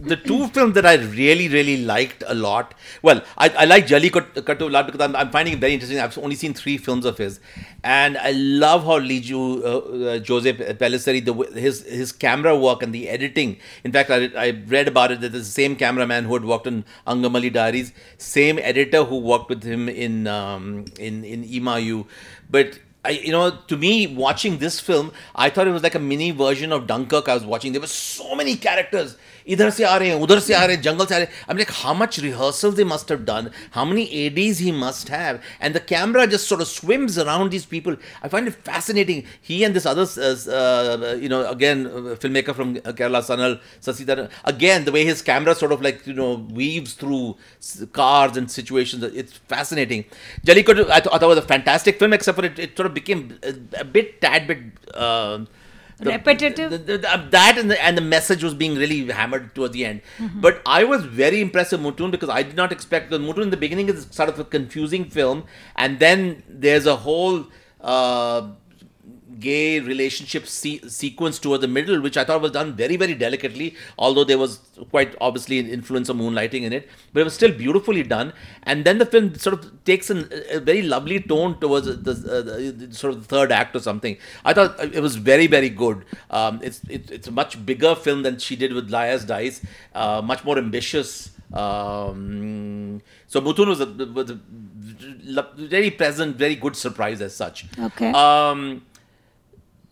the 0.00 0.16
two 0.16 0.48
films 0.48 0.74
that 0.74 0.86
I 0.86 0.94
really, 0.94 1.48
really 1.48 1.84
liked 1.84 2.22
a 2.26 2.34
lot. 2.34 2.74
Well, 3.02 3.22
I, 3.36 3.48
I 3.50 3.64
like 3.64 3.86
Jali 3.86 4.10
Kattu 4.10 4.60
a 4.62 4.64
lot 4.70 4.86
because 4.86 5.00
I'm, 5.00 5.16
I'm 5.16 5.30
finding 5.30 5.54
it 5.54 5.60
very 5.60 5.74
interesting. 5.74 5.98
I've 5.98 6.16
only 6.18 6.36
seen 6.36 6.54
three 6.54 6.78
films 6.78 7.04
of 7.04 7.18
his, 7.18 7.40
and 7.82 8.16
I 8.18 8.30
love 8.30 8.84
how 8.84 9.00
Liju 9.00 9.64
uh, 9.64 9.78
uh, 10.10 10.20
Jose 10.26 10.52
Pellicer, 10.52 11.24
the 11.24 11.60
his 11.60 11.84
his 11.84 12.12
camera 12.12 12.56
work 12.56 12.82
and 12.82 12.94
the 12.94 13.08
editing. 13.08 13.58
In 13.84 13.92
fact, 13.92 14.10
I, 14.10 14.30
I 14.36 14.50
read 14.66 14.88
about 14.88 15.10
it 15.10 15.20
that 15.20 15.32
the 15.32 15.44
same 15.44 15.74
cameraman 15.76 16.24
who 16.24 16.34
had 16.34 16.44
worked 16.44 16.66
on 16.66 16.84
Angamali 17.06 17.52
Diaries, 17.52 17.92
same 18.18 18.58
editor 18.58 19.04
who 19.04 19.18
worked 19.18 19.48
with 19.48 19.64
him 19.64 19.88
in 19.88 20.26
um, 20.26 20.84
in 20.98 21.24
in 21.24 21.44
Imayu, 21.44 22.06
but. 22.50 22.78
I, 23.08 23.12
you 23.12 23.32
know, 23.32 23.50
to 23.68 23.76
me, 23.76 24.06
watching 24.06 24.58
this 24.58 24.78
film, 24.80 25.12
I 25.34 25.48
thought 25.48 25.66
it 25.66 25.70
was 25.70 25.82
like 25.82 25.94
a 25.94 25.98
mini 25.98 26.30
version 26.30 26.72
of 26.72 26.86
Dunkirk. 26.86 27.26
I 27.26 27.34
was 27.34 27.46
watching. 27.46 27.72
There 27.72 27.80
were 27.80 27.86
so 27.86 28.34
many 28.34 28.54
characters. 28.56 29.16
Idhar 29.48 29.72
se 29.72 29.84
aa 29.84 29.98
rahe 30.00 30.10
hain, 30.12 30.22
udhar 30.24 30.40
se 30.46 30.54
aa 30.54 30.76
jungle 30.86 31.06
se 31.06 31.14
aare. 31.18 31.28
I'm 31.48 31.56
like, 31.56 31.70
how 31.70 31.94
much 31.94 32.18
rehearsals 32.18 32.74
they 32.74 32.84
must 32.84 33.08
have 33.08 33.24
done, 33.24 33.50
how 33.70 33.84
many 33.86 34.04
ADs 34.26 34.58
he 34.58 34.72
must 34.72 35.08
have, 35.08 35.42
and 35.58 35.74
the 35.74 35.80
camera 35.80 36.26
just 36.26 36.46
sort 36.46 36.60
of 36.60 36.68
swims 36.68 37.16
around 37.18 37.50
these 37.50 37.64
people. 37.64 37.96
I 38.22 38.28
find 38.28 38.46
it 38.46 38.54
fascinating. 38.70 39.24
He 39.40 39.64
and 39.64 39.74
this 39.74 39.86
other, 39.86 40.06
uh, 40.18 40.52
uh 40.58 41.16
you 41.18 41.30
know, 41.30 41.48
again, 41.50 41.86
uh, 41.86 42.16
filmmaker 42.24 42.54
from 42.54 42.76
Kerala, 42.76 43.22
Sanal 43.30 43.58
Sasidharan. 43.80 44.30
Again, 44.44 44.84
the 44.84 44.92
way 44.92 45.06
his 45.06 45.22
camera 45.22 45.54
sort 45.54 45.72
of 45.72 45.80
like 45.80 46.06
you 46.06 46.12
know 46.12 46.46
weaves 46.60 46.92
through 46.92 47.36
cars 47.92 48.36
and 48.36 48.50
situations, 48.50 49.02
it's 49.02 49.32
fascinating. 49.54 50.04
Jellicoe, 50.44 50.72
I, 50.72 51.00
th- 51.00 51.08
I 51.10 51.18
thought 51.18 51.28
was 51.28 51.38
a 51.38 51.48
fantastic 51.54 51.98
film, 51.98 52.12
except 52.12 52.38
for 52.38 52.44
it, 52.44 52.58
it 52.58 52.76
sort 52.76 52.86
of 52.86 52.97
became 53.00 53.22
a, 53.52 53.54
a 53.84 53.86
bit 53.96 54.20
tad 54.26 54.46
bit 54.50 54.60
uh, 55.06 55.38
the- 56.06 56.12
Repetitive? 56.12 56.70
the- 56.74 56.78
the- 56.90 56.98
the- 57.04 57.22
that 57.36 57.56
and 57.60 57.70
the, 57.72 57.78
and 57.84 57.96
the 58.00 58.04
message 58.16 58.42
was 58.48 58.54
being 58.62 58.74
really 58.82 58.98
hammered 59.20 59.46
towards 59.56 59.72
the 59.78 59.84
end. 59.84 60.00
But 60.46 60.60
I 60.74 60.84
was 60.92 61.04
very 61.22 61.40
impressed 61.46 61.72
with 61.76 61.82
Mutun 61.86 62.12
because 62.16 62.28
I 62.38 62.42
did 62.50 62.56
not 62.62 62.70
expect 62.76 63.10
the 63.14 63.18
Mutun 63.24 63.42
in 63.48 63.50
the 63.56 63.62
beginning 63.66 63.88
is 63.94 64.06
sort 64.18 64.28
of 64.34 64.38
a 64.44 64.44
confusing 64.56 65.06
film, 65.16 65.44
and 65.84 65.98
then 66.04 66.42
there's 66.66 66.86
a 66.86 66.96
whole 67.08 67.36
uh, 67.80 68.42
gay 69.40 69.80
relationship 69.80 70.46
se- 70.46 70.80
sequence 70.88 71.38
toward 71.38 71.60
the 71.60 71.68
middle, 71.68 72.00
which 72.00 72.16
I 72.16 72.24
thought 72.24 72.40
was 72.40 72.52
done 72.52 72.74
very, 72.74 72.96
very 72.96 73.14
delicately, 73.14 73.76
although 73.98 74.24
there 74.24 74.38
was 74.38 74.60
quite 74.90 75.14
obviously 75.20 75.58
an 75.58 75.68
influence 75.68 76.08
of 76.08 76.16
moonlighting 76.16 76.62
in 76.62 76.72
it, 76.72 76.88
but 77.12 77.20
it 77.20 77.24
was 77.24 77.34
still 77.34 77.52
beautifully 77.52 78.02
done. 78.02 78.32
And 78.64 78.84
then 78.84 78.98
the 78.98 79.06
film 79.06 79.34
sort 79.36 79.54
of 79.54 79.84
takes 79.84 80.10
an, 80.10 80.30
a 80.50 80.60
very 80.60 80.82
lovely 80.82 81.20
tone 81.20 81.58
towards 81.60 81.86
the, 81.86 82.10
uh, 82.10 82.42
the, 82.42 82.94
sort 82.94 83.14
of 83.14 83.20
the 83.20 83.26
third 83.26 83.52
act 83.52 83.76
or 83.76 83.80
something. 83.80 84.16
I 84.44 84.52
thought 84.54 84.78
it 84.82 85.00
was 85.00 85.16
very, 85.16 85.46
very 85.46 85.70
good. 85.70 86.04
Um, 86.30 86.60
it's, 86.62 86.82
it, 86.88 87.10
it's 87.10 87.28
a 87.28 87.32
much 87.32 87.64
bigger 87.64 87.94
film 87.94 88.22
than 88.22 88.38
she 88.38 88.56
did 88.56 88.72
with 88.72 88.90
Liar's 88.90 89.24
Dice, 89.24 89.62
uh, 89.94 90.22
much 90.22 90.44
more 90.44 90.58
ambitious. 90.58 91.30
Um, 91.52 93.00
so 93.26 93.40
Mutun 93.40 93.68
was 93.68 93.80
a, 93.80 93.86
was 93.86 94.30
a 94.30 94.38
very 95.56 95.90
pleasant, 95.90 96.36
very 96.36 96.54
good 96.54 96.76
surprise 96.76 97.20
as 97.20 97.34
such. 97.34 97.66
Okay. 97.78 98.10
Um, 98.12 98.82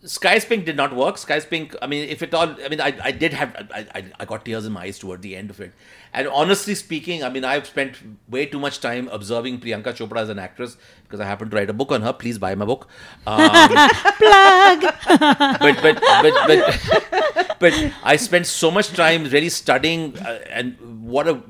Sky's 0.07 0.45
Pink 0.45 0.65
did 0.65 0.75
not 0.75 0.95
work. 0.95 1.17
Sky's 1.17 1.45
Pink, 1.45 1.75
I 1.81 1.87
mean, 1.87 2.07
if 2.07 2.23
it 2.23 2.33
all, 2.33 2.55
I 2.63 2.69
mean, 2.69 2.81
I, 2.81 2.97
I 3.03 3.11
did 3.11 3.33
have, 3.33 3.55
I, 3.73 3.85
I, 3.93 4.05
I 4.21 4.25
got 4.25 4.45
tears 4.45 4.65
in 4.65 4.71
my 4.71 4.83
eyes 4.83 4.97
toward 4.97 5.21
the 5.21 5.35
end 5.35 5.49
of 5.49 5.59
it. 5.59 5.73
And 6.13 6.27
honestly 6.27 6.75
speaking, 6.75 7.23
I 7.23 7.29
mean, 7.29 7.43
I've 7.43 7.67
spent 7.67 7.97
way 8.29 8.45
too 8.45 8.59
much 8.59 8.79
time 8.79 9.09
observing 9.09 9.59
Priyanka 9.59 9.93
Chopra 9.93 10.17
as 10.17 10.29
an 10.29 10.39
actress 10.39 10.77
because 11.03 11.19
I 11.19 11.25
happen 11.25 11.49
to 11.49 11.55
write 11.55 11.69
a 11.69 11.73
book 11.73 11.91
on 11.91 12.01
her. 12.01 12.13
Please 12.13 12.37
buy 12.37 12.55
my 12.55 12.65
book. 12.65 12.87
Um, 13.27 13.49
plug 14.17 14.81
but, 15.07 15.81
but, 15.81 16.01
but, 16.01 16.47
but, 16.47 17.55
but 17.59 17.93
I 18.03 18.15
spent 18.15 18.47
so 18.47 18.71
much 18.71 18.93
time 18.93 19.25
really 19.25 19.49
studying 19.49 20.17
uh, 20.19 20.39
and 20.49 20.77
what 21.03 21.27
a 21.27 21.41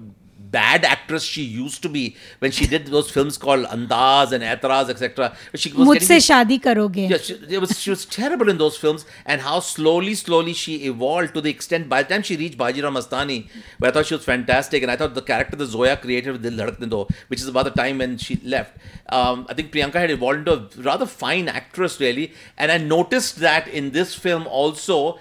bad 0.51 0.85
actress 0.85 1.23
she 1.23 1.43
used 1.43 1.81
to 1.83 1.89
be 1.89 2.15
when 2.39 2.51
she 2.51 2.67
did 2.67 2.87
those 2.87 3.09
films 3.09 3.37
called 3.37 3.65
Andaz 3.65 4.31
and 4.31 4.43
Etraz, 4.43 4.89
etc. 4.89 5.35
She 5.55 5.71
was 5.73 5.87
Mujhse 5.87 6.17
shaadi 6.27 6.61
karoge. 6.61 7.09
Yeah, 7.09 7.17
she, 7.17 7.57
was, 7.57 7.79
she 7.79 7.89
was 7.89 8.05
terrible 8.05 8.49
in 8.49 8.57
those 8.57 8.77
films, 8.77 9.05
and 9.25 9.41
how 9.41 9.59
slowly, 9.59 10.15
slowly 10.15 10.53
she 10.53 10.85
evolved 10.85 11.33
to 11.33 11.41
the 11.41 11.49
extent 11.49 11.89
by 11.89 12.03
the 12.03 12.09
time 12.09 12.23
she 12.23 12.35
reached 12.35 12.57
Bajira 12.57 12.91
Mastani, 12.97 13.47
where 13.79 13.91
I 13.91 13.93
thought 13.93 14.05
she 14.05 14.15
was 14.15 14.23
fantastic, 14.23 14.83
and 14.83 14.91
I 14.91 14.95
thought 14.95 15.13
the 15.13 15.21
character 15.21 15.55
the 15.55 15.65
Zoya 15.65 15.97
created 15.97 16.31
with 16.31 16.43
Dil 16.43 16.53
Dhadkne 16.53 16.89
Do, 16.89 17.07
which 17.27 17.41
is 17.41 17.47
about 17.47 17.65
the 17.65 17.71
time 17.71 17.97
when 17.99 18.17
she 18.17 18.37
left, 18.37 18.77
um, 19.09 19.45
I 19.49 19.53
think 19.53 19.71
Priyanka 19.71 19.95
had 19.95 20.11
evolved 20.11 20.39
into 20.39 20.53
a 20.53 20.81
rather 20.81 21.05
fine 21.05 21.47
actress, 21.47 21.99
really, 21.99 22.33
and 22.57 22.71
I 22.71 22.77
noticed 22.77 23.37
that 23.37 23.67
in 23.67 23.91
this 23.91 24.15
film 24.15 24.47
also 24.47 25.19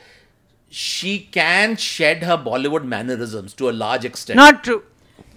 she 0.68 1.20
can 1.20 1.76
shed 1.76 2.22
her 2.22 2.36
Bollywood 2.36 2.84
mannerisms 2.84 3.54
to 3.54 3.70
a 3.70 3.72
large 3.72 4.04
extent. 4.04 4.36
Not 4.36 4.64
true. 4.64 4.82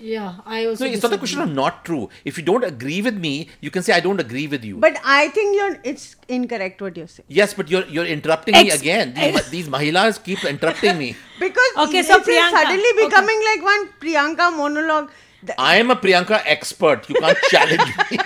Yeah, 0.07 0.35
I 0.45 0.67
also. 0.67 0.85
no, 0.85 0.91
it's 0.93 1.03
not 1.03 1.13
a 1.13 1.17
disagree. 1.17 1.19
question 1.19 1.41
of 1.43 1.53
not 1.59 1.85
true. 1.85 2.11
If 2.31 2.37
you 2.39 2.45
don't 2.45 2.65
agree 2.65 3.01
with 3.01 3.17
me, 3.17 3.49
you 3.61 3.71
can 3.71 3.83
say 3.83 3.93
I 3.95 4.01
don't 4.01 4.21
agree 4.25 4.47
with 4.55 4.65
you. 4.65 4.77
But 4.77 4.99
I 5.05 5.29
think 5.29 5.57
you're 5.57 5.79
it's 5.93 6.17
incorrect 6.29 6.83
what 6.83 6.97
you're 6.97 7.07
saying. 7.13 7.27
Yes, 7.29 7.55
but 7.61 7.71
you're 7.75 7.85
you're 7.99 8.05
interrupting 8.17 8.55
me 8.59 8.71
Ex- 8.71 8.81
again. 8.81 9.15
These, 9.21 9.35
ma- 9.37 9.49
these 9.55 9.69
mahilas 9.77 10.19
keep 10.23 10.45
interrupting 10.45 10.99
me. 10.99 11.09
Because 11.45 11.79
Okay, 11.87 12.01
it's 12.01 12.09
so 12.09 12.19
it's 12.19 12.29
Priyanka, 12.29 12.51
suddenly 12.59 12.91
okay. 12.97 13.05
becoming 13.07 13.41
like 13.51 13.63
one 13.71 13.87
Priyanka 14.05 14.51
monologue. 14.57 15.11
The- 15.43 15.59
I 15.61 15.77
am 15.77 15.91
a 15.91 15.97
Priyanka 15.97 16.43
expert. 16.57 17.09
You 17.09 17.15
can't 17.27 17.39
challenge 17.55 17.97
me. 18.11 18.19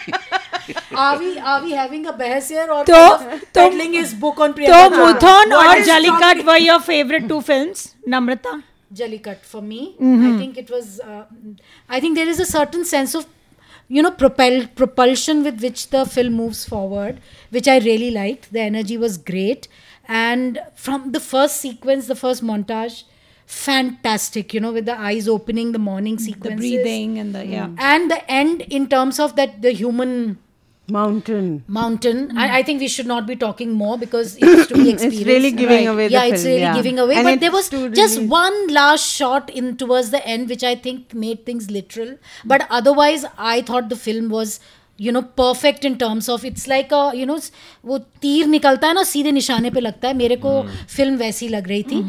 Are 0.94 1.18
we 1.18 1.38
are 1.38 1.62
we 1.62 1.72
having 1.72 2.06
a 2.06 2.12
bahas 2.22 2.48
here 2.48 2.66
or 2.78 2.84
तो- 2.84 3.18
kind 3.18 3.32
of 3.36 3.40
तो- 3.42 3.52
peddling 3.60 3.92
his 4.00 4.14
book 4.24 4.40
on 4.40 4.54
तो 4.54 4.58
Priyanka 4.62 4.88
Chopra? 4.96 5.12
Moothon 5.12 5.54
What 5.58 5.68
और 5.68 5.76
is 5.84 5.86
Jallikattu 5.92 6.18
stopping- 6.24 6.46
were 6.52 6.58
your 6.70 6.80
favorite 6.88 7.28
two 7.34 7.40
films 7.52 7.84
Namrata 8.16 8.62
Jallikat 8.93 9.39
for 9.41 9.61
me. 9.61 9.95
Mm-hmm. 9.99 10.33
I 10.33 10.37
think 10.37 10.57
it 10.57 10.69
was. 10.69 10.99
Uh, 10.99 11.25
I 11.89 11.99
think 11.99 12.15
there 12.15 12.27
is 12.27 12.39
a 12.39 12.45
certain 12.45 12.85
sense 12.85 13.15
of, 13.15 13.25
you 13.87 14.01
know, 14.01 14.11
propel 14.11 14.67
propulsion 14.75 15.43
with 15.43 15.61
which 15.61 15.89
the 15.89 16.05
film 16.05 16.33
moves 16.33 16.65
forward, 16.65 17.19
which 17.49 17.67
I 17.67 17.79
really 17.79 18.11
liked. 18.11 18.51
The 18.51 18.61
energy 18.61 18.97
was 18.97 19.17
great, 19.17 19.67
and 20.07 20.59
from 20.75 21.11
the 21.11 21.19
first 21.19 21.57
sequence, 21.57 22.07
the 22.07 22.15
first 22.15 22.43
montage, 22.43 23.03
fantastic. 23.45 24.53
You 24.53 24.59
know, 24.61 24.71
with 24.71 24.85
the 24.85 24.99
eyes 24.99 25.27
opening, 25.27 25.71
the 25.71 25.79
morning 25.79 26.17
sequence, 26.19 26.61
the 26.61 26.77
breathing 26.77 27.19
and 27.19 27.35
the 27.35 27.45
yeah 27.45 27.69
and 27.77 28.09
the 28.09 28.31
end 28.31 28.61
in 28.61 28.87
terms 28.87 29.19
of 29.19 29.35
that 29.35 29.61
the 29.61 29.71
human 29.71 30.37
Mountain. 30.90 31.64
mountain. 31.68 32.20
I, 32.38 32.44
I 32.58 32.62
think 32.62 32.80
we 32.80 32.88
should 32.88 33.06
not 33.06 33.26
be 33.26 33.34
talking 33.36 33.72
more 33.72 33.98
because 33.98 34.30
it's 34.38 34.68
to 34.68 34.74
be 34.74 34.88
experienced. 34.92 35.26
really 35.26 35.50
giving 35.50 35.86
away 35.86 36.06
the 36.08 36.14
yeah, 36.14 36.24
it's 36.24 36.42
film, 36.42 36.52
really 36.54 36.62
yeah. 36.62 36.74
giving 36.76 36.98
away. 36.98 37.16
And 37.16 37.24
but 37.28 37.40
there 37.40 37.50
it's 37.50 37.56
was 37.58 37.68
to 37.74 37.90
just 37.90 38.16
really- 38.16 38.28
one 38.28 38.56
last 38.68 39.06
shot 39.18 39.50
in 39.50 39.76
towards 39.76 40.08
the 40.14 40.24
end, 40.36 40.48
which 40.48 40.64
I 40.64 40.74
think 40.86 41.12
made 41.12 41.44
things 41.44 41.70
literal. 41.70 42.14
But 42.54 42.66
otherwise, 42.70 43.26
I 43.36 43.60
thought 43.62 43.90
the 43.90 44.02
film 44.08 44.30
was. 44.40 44.58
You 45.06 45.12
know, 45.12 45.20
perfect 45.38 45.84
in 45.84 45.96
terms 45.98 46.28
of 46.34 46.44
it's 46.48 46.62
like 46.70 46.90
a 46.90 47.02
you 47.16 47.26
know 47.30 47.36
वो 47.86 47.98
तीर 48.22 48.46
निकलता 48.54 48.86
है 48.88 48.94
ना 48.94 49.02
सीधे 49.10 49.32
निशाने 49.32 49.70
पे 49.70 49.80
लगता 49.80 50.08
है 50.08 50.14
मेरे 50.20 50.36
को 50.44 50.54
फिल्म 50.94 51.16
वैसी 51.16 51.48
लग 51.48 51.68
रही 51.68 51.82
थी 51.90 52.00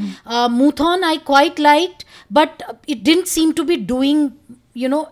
Moothon 0.55 1.03
I 1.03 1.17
quite 1.25 1.59
liked 1.59 2.03
but 2.33 2.63
it 2.89 3.03
didn't 3.03 3.27
seem 3.33 3.51
to 3.59 3.63
be 3.63 3.75
doing 3.91 4.29
you 4.83 4.89
know 4.93 5.03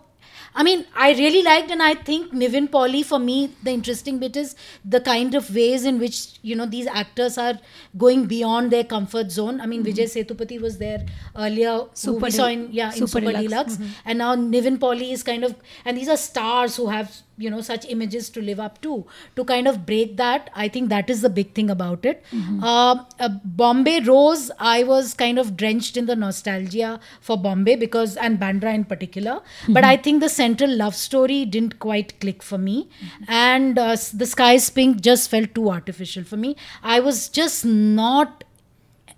I 0.55 0.62
mean, 0.62 0.85
I 0.95 1.12
really 1.12 1.43
liked, 1.43 1.71
and 1.71 1.83
I 1.83 1.95
think 1.95 2.33
Niven 2.33 2.69
Pauly, 2.69 3.05
for 3.05 3.19
me, 3.19 3.55
the 3.62 3.71
interesting 3.71 4.19
bit 4.19 4.37
is 4.37 4.55
the 4.85 5.01
kind 5.01 5.35
of 5.35 5.55
ways 5.55 5.85
in 5.85 5.99
which 5.99 6.38
you 6.43 6.55
know 6.55 6.67
these 6.67 6.87
actors 6.87 7.38
are 7.38 7.59
going 7.97 8.27
beyond 8.27 8.71
their 8.71 8.85
comfort 8.85 9.31
zone. 9.31 9.61
I 9.61 9.67
mean, 9.67 9.83
mm-hmm. 9.83 9.99
Vijay 9.99 10.27
Sethupathi 10.27 10.61
was 10.61 10.79
there 10.79 11.07
earlier, 11.37 11.79
who 11.79 11.88
Super 11.95 12.27
we 12.27 12.31
saw 12.31 12.47
in 12.47 12.69
yeah 12.71 12.88
in 12.88 13.07
Super 13.07 13.09
Super, 13.09 13.21
Deluxe. 13.33 13.49
Deluxe, 13.49 13.77
mm-hmm. 13.77 13.93
and 14.05 14.19
now 14.19 14.35
Niven 14.35 14.79
Pauly 14.79 15.12
is 15.12 15.23
kind 15.23 15.45
of, 15.45 15.55
and 15.85 15.97
these 15.97 16.09
are 16.09 16.17
stars 16.19 16.77
who 16.77 16.88
have 16.88 17.23
you 17.38 17.51
know 17.51 17.61
such 17.61 17.85
images 17.87 18.29
to 18.31 18.40
live 18.42 18.61
up 18.61 18.81
to. 18.83 19.05
To 19.37 19.45
kind 19.45 19.66
of 19.68 19.85
break 19.87 20.16
that, 20.16 20.51
I 20.55 20.68
think 20.68 20.88
that 20.90 21.09
is 21.11 21.23
the 21.23 21.31
big 21.31 21.55
thing 21.55 21.71
about 21.71 22.05
it. 22.05 22.23
Uh, 22.62 23.05
uh, 23.18 23.29
Bombay 23.45 24.01
Rose, 24.01 24.51
I 24.59 24.83
was 24.85 25.14
kind 25.14 25.38
of 25.38 25.57
drenched 25.57 25.97
in 25.97 26.07
the 26.07 26.16
nostalgia 26.16 27.01
for 27.21 27.37
Bombay 27.37 27.77
because 27.77 28.16
and 28.16 28.38
Bandra 28.38 28.75
in 28.75 28.85
particular, 28.85 29.40
but 29.68 29.85
I 29.85 29.97
think 29.97 30.21
the 30.21 30.29
central 30.29 30.71
love 30.71 30.95
story 30.95 31.45
didn't 31.45 31.79
quite 31.79 32.18
click 32.21 32.42
for 32.42 32.59
me, 32.59 32.88
and 33.29 33.79
uh, 33.79 33.97
the 34.12 34.27
Sky's 34.27 34.71
Pink 34.71 35.01
just 35.01 35.31
felt 35.31 35.55
too 35.55 35.71
artificial 35.71 36.25
for 36.25 36.37
me. 36.37 36.57
I 36.83 37.01
was 37.01 37.29
just 37.29 37.64
not 37.64 38.45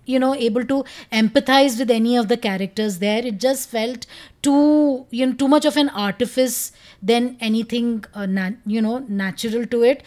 you 0.05 0.19
know 0.19 0.33
able 0.35 0.65
to 0.65 0.83
empathize 1.11 1.77
with 1.79 1.89
any 1.91 2.15
of 2.17 2.27
the 2.27 2.37
characters 2.37 2.99
there. 2.99 3.25
It 3.25 3.39
just 3.39 3.69
felt 3.69 4.05
too 4.41 5.05
you 5.09 5.25
know 5.25 5.33
too 5.33 5.47
much 5.47 5.65
of 5.65 5.77
an 5.77 5.89
artifice 5.89 6.71
than 7.01 7.37
anything 7.39 8.05
uh, 8.13 8.25
na- 8.25 8.51
you 8.65 8.81
know 8.81 8.99
natural 9.07 9.65
to 9.67 9.83
it. 9.83 10.03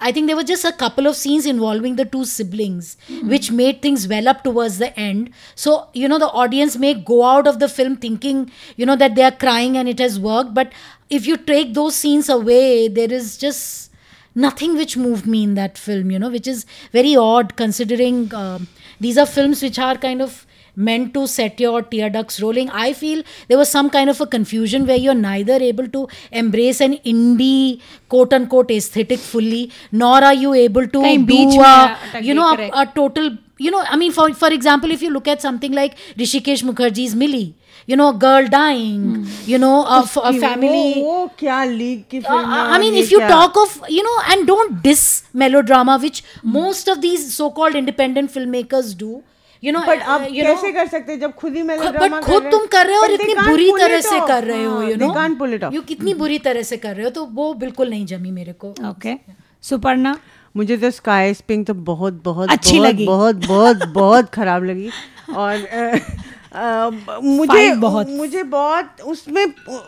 I 0.00 0.10
think 0.10 0.26
there 0.26 0.34
were 0.34 0.42
just 0.42 0.64
a 0.64 0.72
couple 0.72 1.06
of 1.06 1.14
scenes 1.14 1.46
involving 1.46 1.94
the 1.94 2.04
two 2.04 2.24
siblings 2.24 2.96
which 3.22 3.52
made 3.52 3.80
things 3.82 4.08
well 4.08 4.26
up 4.26 4.42
towards 4.42 4.78
the 4.78 4.98
end. 4.98 5.30
So 5.54 5.88
you 5.94 6.08
know 6.08 6.18
the 6.18 6.28
audience 6.28 6.76
may 6.76 6.94
go 6.94 7.22
out 7.24 7.46
of 7.46 7.60
the 7.60 7.68
film 7.68 7.96
thinking 7.96 8.50
you 8.76 8.84
know 8.84 8.96
that 8.96 9.14
they 9.14 9.22
are 9.22 9.30
crying 9.46 9.76
and 9.76 9.88
it 9.88 10.00
has 10.00 10.18
worked. 10.18 10.54
But 10.54 10.72
if 11.08 11.26
you 11.26 11.36
take 11.36 11.74
those 11.74 11.94
scenes 11.94 12.28
away 12.28 12.88
there 12.88 13.12
is 13.12 13.36
just 13.36 13.90
nothing 14.34 14.76
which 14.76 14.96
moved 14.96 15.26
me 15.26 15.42
in 15.44 15.54
that 15.54 15.76
film 15.76 16.10
you 16.10 16.18
know 16.18 16.30
which 16.30 16.46
is 16.46 16.64
very 16.90 17.14
odd 17.14 17.54
considering 17.54 18.34
um, 18.34 18.66
these 19.04 19.18
are 19.18 19.26
films 19.26 19.62
which 19.66 19.78
are 19.78 19.96
kind 20.06 20.22
of 20.22 20.46
meant 20.76 21.12
to 21.14 21.26
set 21.26 21.60
your 21.60 21.82
tear 21.82 22.10
ducts 22.10 22.40
rolling. 22.40 22.70
I 22.70 22.92
feel 22.92 23.22
there 23.48 23.58
was 23.58 23.68
some 23.68 23.90
kind 23.90 24.10
of 24.10 24.20
a 24.20 24.26
confusion 24.26 24.86
where 24.86 24.96
you're 24.96 25.14
neither 25.14 25.54
able 25.54 25.88
to 25.88 26.08
embrace 26.30 26.80
an 26.80 26.94
indie 26.98 27.80
quote 28.08 28.32
unquote 28.32 28.70
aesthetic 28.70 29.18
fully, 29.18 29.70
nor 29.90 30.22
are 30.24 30.34
you 30.34 30.54
able 30.54 30.86
to 30.86 30.98
Kahin 30.98 31.26
do 31.26 31.60
a, 31.60 32.20
you 32.20 32.34
know 32.34 32.54
a, 32.54 32.70
a, 32.82 32.86
total 32.94 33.36
you 33.58 33.70
know 33.70 33.84
I 33.88 33.96
mean 33.96 34.12
for 34.12 34.32
for 34.34 34.52
example 34.52 34.90
if 34.90 35.02
you 35.02 35.10
look 35.10 35.28
at 35.28 35.42
something 35.42 35.72
like 35.72 35.96
Rishikesh 36.16 36.62
Mukherjee's 36.62 37.14
Millie. 37.14 37.54
You 37.84 37.96
know, 37.96 38.10
a 38.10 38.14
girl 38.14 38.46
dying. 38.46 39.24
Hmm. 39.24 39.24
You 39.44 39.58
know, 39.58 39.84
a 39.84 40.06
family. 40.06 40.94
Oh, 40.98 41.24
oh, 41.24 41.32
kya 41.36 41.76
league 41.76 42.14
uh, 42.14 42.28
I 42.28 42.78
mean, 42.78 42.94
if 42.94 43.10
you 43.10 43.18
kya? 43.18 43.28
talk 43.28 43.56
of 43.56 43.82
you 43.88 44.04
know, 44.04 44.20
and 44.28 44.46
don't 44.46 44.80
diss 44.84 45.24
melodrama, 45.32 45.98
which 45.98 46.22
hmm. 46.42 46.52
most 46.52 46.86
of 46.86 47.00
these 47.00 47.34
so-called 47.34 47.74
independent 47.74 48.30
filmmakers 48.30 48.96
do 48.96 49.24
You 49.62 49.72
know, 49.74 49.80
but 49.88 49.98
uh, 49.98 50.06
आप 50.08 50.20
you 50.20 50.28
know, 50.28 50.42
कैसे 50.46 50.72
कर 50.72 50.86
सकते 50.88 51.12
हैं? 51.12 51.18
जब 51.20 51.32
खुद 51.34 51.54
ही 51.56 51.62
melodrama 51.62 52.18
but 52.18 52.24
खुद 52.24 52.50
तुम 52.50 52.66
कर 52.66 52.86
रहे 52.86 52.96
हो 52.96 53.02
और 53.02 53.10
इतनी 53.12 53.34
बुरी 53.48 53.70
तरह 53.80 54.00
से 54.00 54.18
कर 54.28 54.44
रहे 54.44 54.64
हो 54.64 54.80
you 54.82 54.96
know 54.96 55.12
can't 55.12 55.38
pull 55.38 55.54
it 55.54 55.64
off 55.64 55.74
you 55.74 55.82
कितनी 55.82 56.14
बुरी 56.14 56.38
तरह 56.38 56.62
से 56.62 56.76
कर 56.76 56.94
रहे 56.96 57.04
हो 57.04 57.10
तो 57.10 57.24
वो 57.24 57.52
बिल्कुल 57.54 57.90
नहीं 57.90 58.06
जमी 58.06 58.30
मेरे 58.30 58.52
को। 58.52 58.70
ओके 58.90 59.14
सुपर्णा? 59.62 60.16
मुझे 60.56 60.76
तो 60.76 60.90
स्काई 60.90 61.34
पिंक 61.48 61.66
तो 61.66 61.74
बहुत 61.74 62.20
बहुत 62.24 62.50
अच्छी 62.50 62.78
बहुत, 62.78 62.88
लगी। 62.88 63.06
बहुत 63.06 63.36
बहुत 63.46 63.84
बहुत 63.88 64.30
खराब 64.30 64.64
लगी। 64.64 64.90
और 65.36 65.54
अ, 66.52 67.20
मुझे 67.22 67.74
बहुत। 67.74 68.08
मुझे 68.08 68.42
बहुत 68.42 69.00
उसमें 69.06 69.44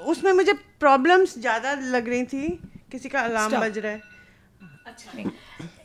उसमें 0.06 0.32
मुझे 0.32 0.52
प्रॉब्लम्स 0.80 1.38
ज़्यादा 1.38 1.74
लग 1.90 2.08
रही 2.08 2.22
थी। 2.24 2.46
किसी 2.92 3.08
का 3.08 3.20
अलार्म 3.20 3.60
बज 3.60 3.78
रहा 3.78 3.92
है। 3.92 4.00
अच्छा। 4.87 5.30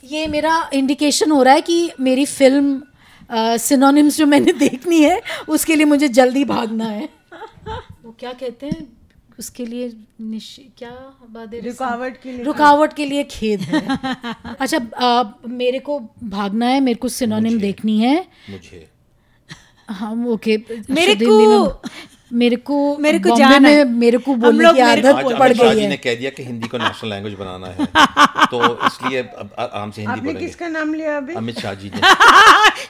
ये 0.04 0.28
मेरा 0.28 0.70
इंडिकेशन 0.74 1.32
हो 1.32 1.42
रहा 1.44 1.54
है 1.54 1.62
कि 1.62 1.92
मेरी 2.00 2.26
फ़िल्म 2.26 2.82
सिनोनिम्स 3.34 4.18
जो 4.18 4.26
मैंने 4.26 4.54
देखनी 4.54 5.02
है 5.02 5.22
उसके 5.50 5.76
लिए 5.76 5.86
मुझे 5.86 6.08
जल्दी 6.08 6.46
भागना 6.46 6.86
है। 6.86 7.10
वो 8.04 8.16
क्या 8.20 8.34
कहते 8.34 8.66
हैं? 8.66 8.98
उसके 9.40 9.66
लिए 9.66 9.98
निश 10.22 10.60
क्या 10.78 10.92
बात 11.30 11.54
है 11.54 11.60
रुकावट 11.60 12.22
के 12.22 12.32
लिए 12.32 12.44
रुकावट 12.44 12.94
के 12.94 13.06
लिए 13.06 13.24
खेद 13.24 13.62
है। 13.62 13.98
अच्छा 14.60 15.06
आ, 15.06 15.24
मेरे 15.48 15.80
को 15.80 16.00
भागना 16.24 16.66
है 16.66 16.80
मेरे 16.80 16.96
को 16.96 17.10
सिनोनिम 17.10 17.60
देखनी 17.60 18.00
है। 18.00 18.28
मुझे। 18.50 18.90
हम 19.90 20.28
ओके 20.28 20.58
मेरे 20.90 21.16
को- 21.16 21.90
मेरे 22.32 22.56
को 22.56 22.98
मेरे 22.98 23.20
को 23.20 23.36
जाना 23.36 23.68
है। 23.70 23.84
में 23.86 24.00
मेरे 24.00 24.18
को 24.18 24.34
बोलने 24.36 24.72
की 24.74 24.80
आदत 24.80 25.38
पड़ 25.40 25.52
गई 25.54 25.76
जी 25.76 25.88
ने 25.88 25.98
कह 25.98 26.16
दिया 26.16 26.30
कि 26.30 26.44
हिंदी 26.44 26.68
को 26.68 26.78
नेशनल 26.78 27.10
लैंग्वेज 27.10 27.34
बनाना 27.34 27.68
है 27.68 27.86
तो 28.46 28.88
इसलिए 28.88 29.20
अब 29.20 29.50
आराम 29.60 29.92
से 29.92 30.02
हिंदी 30.02 30.20
बोलेंगे 30.22 30.46
किसका 30.46 30.68
नाम 30.68 30.94
लिया 30.94 31.18
अभी 31.18 31.34
अमित 31.34 31.60
शाह 31.60 31.74
जी 31.74 31.92
ने 31.96 32.02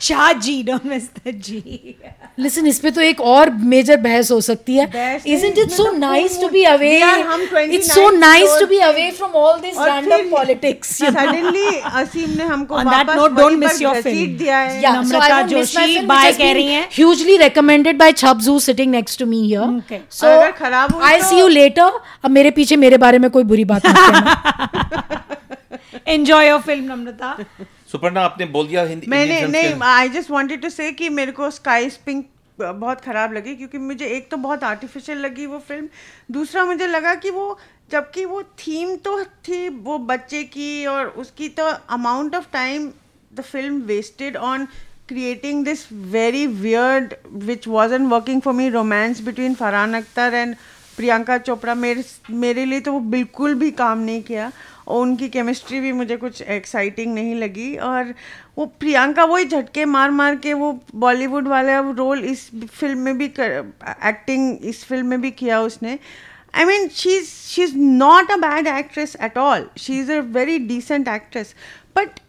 Shah 0.02 0.32
ji 0.34 0.64
don't 0.64 0.86
miss 0.86 1.04
the 1.18 1.32
ji 1.42 1.96
listen 2.40 2.68
इस 2.68 2.80
पे 2.80 2.92
तो 2.92 3.02
एक 3.02 3.22
और 3.22 3.50
मेजर 3.50 3.98
बहस 3.98 4.32
हो 4.32 4.42
सकती 4.42 4.76
है 4.76 4.86
बहस 4.86 5.24
नहीं, 5.28 5.38
isn't 5.38 5.58
it 5.58 5.72
इसमें 5.72 5.78
so 5.78 5.86
तो 5.86 5.98
nice 6.00 6.36
खूब- 6.36 6.44
to 6.44 6.52
be 6.54 6.66
away 6.66 6.92
We 6.92 7.08
are- 7.08 7.26
हम 7.28 7.46
29 7.46 7.74
it's 7.80 7.90
so 7.94 8.06
nice 8.20 8.54
to 8.54 8.60
crore- 8.60 8.70
be 8.70 8.80
away 8.82 9.08
from 9.18 9.36
all 9.36 9.58
this 9.66 9.78
और 9.78 9.90
random 9.90 10.16
फिर 10.16 10.30
politics 10.30 10.94
you 11.02 11.10
know? 11.10 11.20
Suddenly 11.20 11.80
Aseem 11.94 12.30
ने 12.38 12.44
हमको 12.44 12.76
पर 12.76 13.78
your 13.78 13.94
घसीट 13.96 14.14
film. 14.14 14.38
दिया 14.38 14.58
है 14.58 14.94
नम्रता 14.94 15.42
जोशी, 15.42 15.98
has 15.98 16.38
कह 16.38 16.52
रही 16.52 16.68
हैं। 16.68 16.90
hugely 16.90 17.38
recommended 17.38 18.00
by 18.04 18.12
Chubs 18.24 18.48
who's 18.48 18.70
sitting 18.70 18.96
next 18.96 19.22
here. 19.34 19.68
Okay. 19.78 20.02
so 20.10 20.28
खराब 20.54 20.92
I'll 20.92 21.20
तो- 21.20 21.30
see 21.30 21.40
you 21.40 21.50
later. 21.50 21.90
अब 22.24 22.32
मेरे 22.32 22.52
पीछे 22.52 22.76
मेरे 22.78 22.98
बारे 22.98 23.20
में 23.20 23.30
कोई 23.32 23.44
बुरी 23.44 23.66
बात 23.66 23.86
मत 23.86 23.96
कहना 23.96 25.20
enjoy 26.08 26.48
your 26.48 26.62
film 26.62 26.92
Namrata 26.92 27.38
Suparna 27.92 28.22
आपने 28.22 28.46
बोल 28.48 28.68
दिया 28.68 28.84
हिंदी 28.84 29.08
मैंने 29.08 29.42
नहीं 29.48 29.74
I 29.84 30.10
just 30.10 30.32
wanted 30.32 30.62
to 30.62 30.70
say 30.70 30.92
कि 30.92 31.10
मेरे 31.10 31.32
को 31.32 31.50
स्काई 31.52 31.90
पिंक 32.06 32.26
बहुत 32.60 33.02
ख़राब 33.02 33.34
लगी 33.34 33.56
क्योंकि 33.56 33.78
मुझे 33.78 34.06
एक 34.06 34.30
तो 34.32 34.38
बहुत 34.38 34.64
आर्टिफिशियल 34.64 35.18
लगी 35.18 35.46
वो 35.46 35.60
फ़िल्म 35.68 35.88
दूसरा 36.32 36.66
मुझे 36.66 36.88
लगा 36.88 37.14
कि 37.16 37.30
वो 37.30 37.58
जबकि 37.92 38.26
वो 38.26 38.42
थीम 38.60 38.96
तो 39.06 39.24
थी 39.48 39.68
वो 39.70 39.98
बच्चे 40.10 40.44
की 40.56 40.86
और 40.86 41.08
उसकी 41.24 41.50
तो 41.60 41.66
amount 41.90 42.36
of 42.36 42.46
time 42.54 42.92
the 43.34 43.42
film 43.42 43.82
wasted 43.84 44.38
on 44.38 44.68
creating 45.10 45.64
this 45.64 45.86
very 46.16 46.48
weird 46.64 47.16
which 47.46 47.68
wasn't 47.68 48.10
working 48.10 48.42
for 48.42 48.54
me 48.54 48.70
romance 48.72 49.22
between 49.30 49.56
Farhan 49.56 49.94
Akhtar 49.96 50.34
and 50.34 50.56
Priyanka 50.98 51.38
Chopra 51.38 51.74
मेरे 51.76 52.04
मेरे 52.38 52.66
लिए 52.66 52.80
तो 52.80 52.94
वो 52.94 53.00
बिल्कुल 53.12 53.54
भी 53.56 53.72
काम 53.72 54.00
नहीं 54.00 54.22
किया 54.24 54.52
और 54.88 55.02
उनकी 55.02 55.30
केमिस्ट्री 55.30 55.80
भी 55.80 55.92
मुझे 55.94 56.18
कुछ 56.18 56.42
एक्साइटिंग 56.42 57.14
नहीं 57.14 57.36
लगी। 57.36 57.76
और 57.78 58.14
वो 58.58 58.66
प्रियंका 58.80 59.24
वही 59.26 59.46
झटके 59.46 59.86
मार 59.86 60.12
मार 60.12 60.36
के 60.46 60.54
वो 60.54 60.72
बॉलीवुड 61.04 61.48
वाला 61.48 61.80
रोल 61.98 62.24
इस 62.26 62.50
फ़िल्म 62.66 63.00
में 63.00 63.18
भी 63.18 63.28
कर, 63.40 63.52
एक्टिंग 64.08 64.66
इस 64.66 64.84
फ़िल्म 64.86 65.08
में 65.08 65.22
भी 65.22 65.32
किया 65.32 65.62
उसने। 65.62 65.98
I 66.56 66.66
mean 66.66 66.88
she 66.88 67.16
is 67.18 67.28
she 67.28 67.64
is 67.64 67.76
not 67.78 68.32
a 68.32 68.36
bad 68.38 68.68
actress 68.68 69.16
at 69.22 69.38
all 69.38 69.70
she 69.78 70.00
is 70.00 70.12
a 70.12 70.20
very 70.38 70.58
decent 70.68 71.08
actress 71.08 71.54
but 71.98 72.20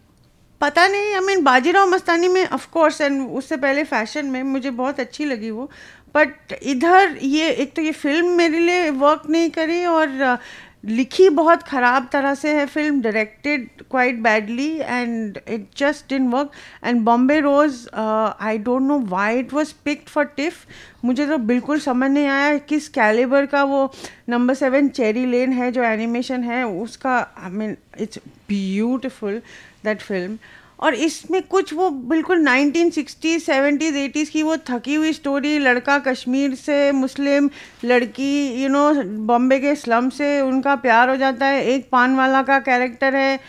पता 0.61 0.87
नहीं 0.87 1.13
आई 1.13 1.19
मीन 1.19 1.43
बाजीराव 1.43 1.87
मस्तानी 1.89 2.27
में 2.27 2.45
ऑफ़ 2.47 2.67
कोर्स 2.71 3.01
एंड 3.01 3.21
उससे 3.29 3.57
पहले 3.57 3.83
फ़ैशन 3.83 4.25
में 4.25 4.41
मुझे 4.43 4.71
बहुत 4.71 4.99
अच्छी 4.99 5.25
लगी 5.25 5.49
वो। 5.51 5.69
बट 6.15 6.53
इधर 6.63 7.17
ये 7.23 7.49
एक 7.51 7.73
तो 7.75 7.81
ये 7.81 7.91
फ़िल्म 7.91 8.35
मेरे 8.37 8.59
लिए 8.59 8.89
वर्क 8.89 9.23
नहीं 9.29 9.49
करी 9.49 9.85
और 9.85 10.07
uh, 10.07 10.37
लिखी 10.85 11.27
बहुत 11.29 11.63
ख़राब 11.63 12.07
तरह 12.11 12.33
से 12.35 12.53
है 12.55 12.65
film 12.65 13.01
directed 13.01 13.67
quite 13.91 14.19
badly 14.19 14.69
and 14.77 15.37
it 15.47 15.65
just 15.77 16.09
didn't 16.09 16.27
work 16.27 16.51
and 16.85 17.01
Bombay 17.01 17.39
Rose 17.39 17.75
I 17.95 18.57
don't 18.57 18.81
know 18.81 18.99
why 19.09 19.39
it 19.39 19.53
was 19.53 19.73
picked 19.85 20.09
for 20.09 20.25
TIFF 20.37 20.65
मुझे 21.05 21.27
तो 21.27 21.37
बिल्कुल 21.51 21.79
समझ 21.79 22.09
नहीं 22.11 22.27
आया 22.27 22.57
किस 22.69 22.87
कैलिबर 22.89 23.45
का 23.45 23.63
वो 23.63 23.83
नंबर 24.29 24.53
सेवन 24.53 24.89
चेरी 24.89 25.25
लेन 25.25 25.53
है 25.53 25.71
जो 25.71 25.83
एनिमेशन 25.83 26.43
है 26.43 26.65
उसका 26.67 27.17
I 27.37 27.51
mean 27.51 27.77
it's 27.99 28.19
beautiful 28.49 29.41
that 29.83 30.01
film 30.01 30.37
और 30.79 30.93
इसमें 30.95 31.41
कुछ 31.43 31.73
वो 31.73 31.89
बिल्कुल 31.89 32.39
1960s 32.45 33.43
70s 33.49 33.97
80s 33.97 34.29
की 34.29 34.43
वो 34.43 34.55
थकी 34.69 34.95
हुई 34.95 35.11
स्टोरी 35.13 35.57
लड़का 35.57 35.97
कश्मीर 35.99 36.55
से 36.55 36.91
मुस्लिम, 36.91 37.49
लड़की 37.85 38.63
यू 38.63 38.69
नो 38.69 38.93
बॉम्बे 39.27 39.59
के 39.59 39.75
स्लम 39.75 40.09
से 40.09 40.39
उनका 40.41 40.75
प्यार 40.75 41.09
हो 41.09 41.15
जाता 41.15 41.45
है, 41.45 41.63
एक 41.65 41.87
पान 41.91 42.15
वाला 42.15 42.41
का 42.43 42.59
कैरेक्टर 42.59 43.15
है 43.15 43.39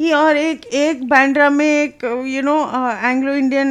ये 0.00 0.12
और 0.12 0.36
एक 0.36 0.66
एक 0.66 1.02
बैंड्रा 1.08 1.48
में 1.50 1.66
एक 1.66 2.04
you 2.26 2.42
know 2.42 2.56
Anglo 3.04 3.32
Indian 3.34 3.70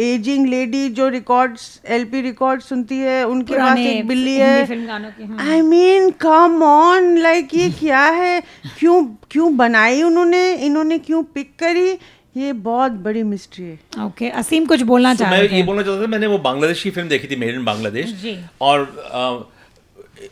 ageing 0.00 0.46
lady 0.48 0.88
जो 0.90 1.08
रिकॉर्ड्स 1.08 1.80
एलपी 1.88 2.20
रिकॉर्ड 2.20 2.62
सुनती 2.62 2.98
है 2.98 3.22
उनके 3.26 3.54
पास 3.54 3.78
एक 3.78 4.06
बिल्ली 4.08 4.34
है। 4.36 4.64
फ़िल्म 4.66 4.86
गानों 4.86 5.10
की, 5.10 5.24
हाँ। 5.24 5.50
I 5.50 5.60
mean 5.62 6.10
come 6.20 6.62
on 6.62 7.16
like 7.18 7.54
ये 7.54 7.70
क्या 7.78 8.04
है? 8.04 8.42
क्यों 8.78 9.04
क्यों 9.30 9.56
बनाई 9.56 10.02
उन्होंने? 10.02 10.52
इन्होंने 10.56 10.98
क्यों 11.00 11.22
पिक 11.24 11.54
करी? 11.58 11.92
ये 12.36 12.52
बहुत 12.66 12.92
बड़ी 13.06 13.22
मिस्ट्री 13.22 13.64
है। 13.64 14.04
ओके 14.04 14.24
okay, 14.24 14.36
असीम 14.38 14.66
कुछ 14.66 14.82
बोलना 14.82 15.14
तो 15.14 15.18
चाह 15.18 15.30
मैं 15.30 15.42
ये 15.44 15.62
बोलना 15.62 15.82
चाहता 15.82 16.02
था 16.02 16.06
मैंने 16.10 16.26
वो 16.26 16.38
बांग्लादेश 16.40 16.82
की 16.82 16.90
फ़िल्म 16.90 17.08
देखी 17.08 17.28
थी 17.28 17.36
मेड 17.36 17.54
इन 17.54 17.64
बांग्लादेश। 17.64 18.14
और 18.60 18.78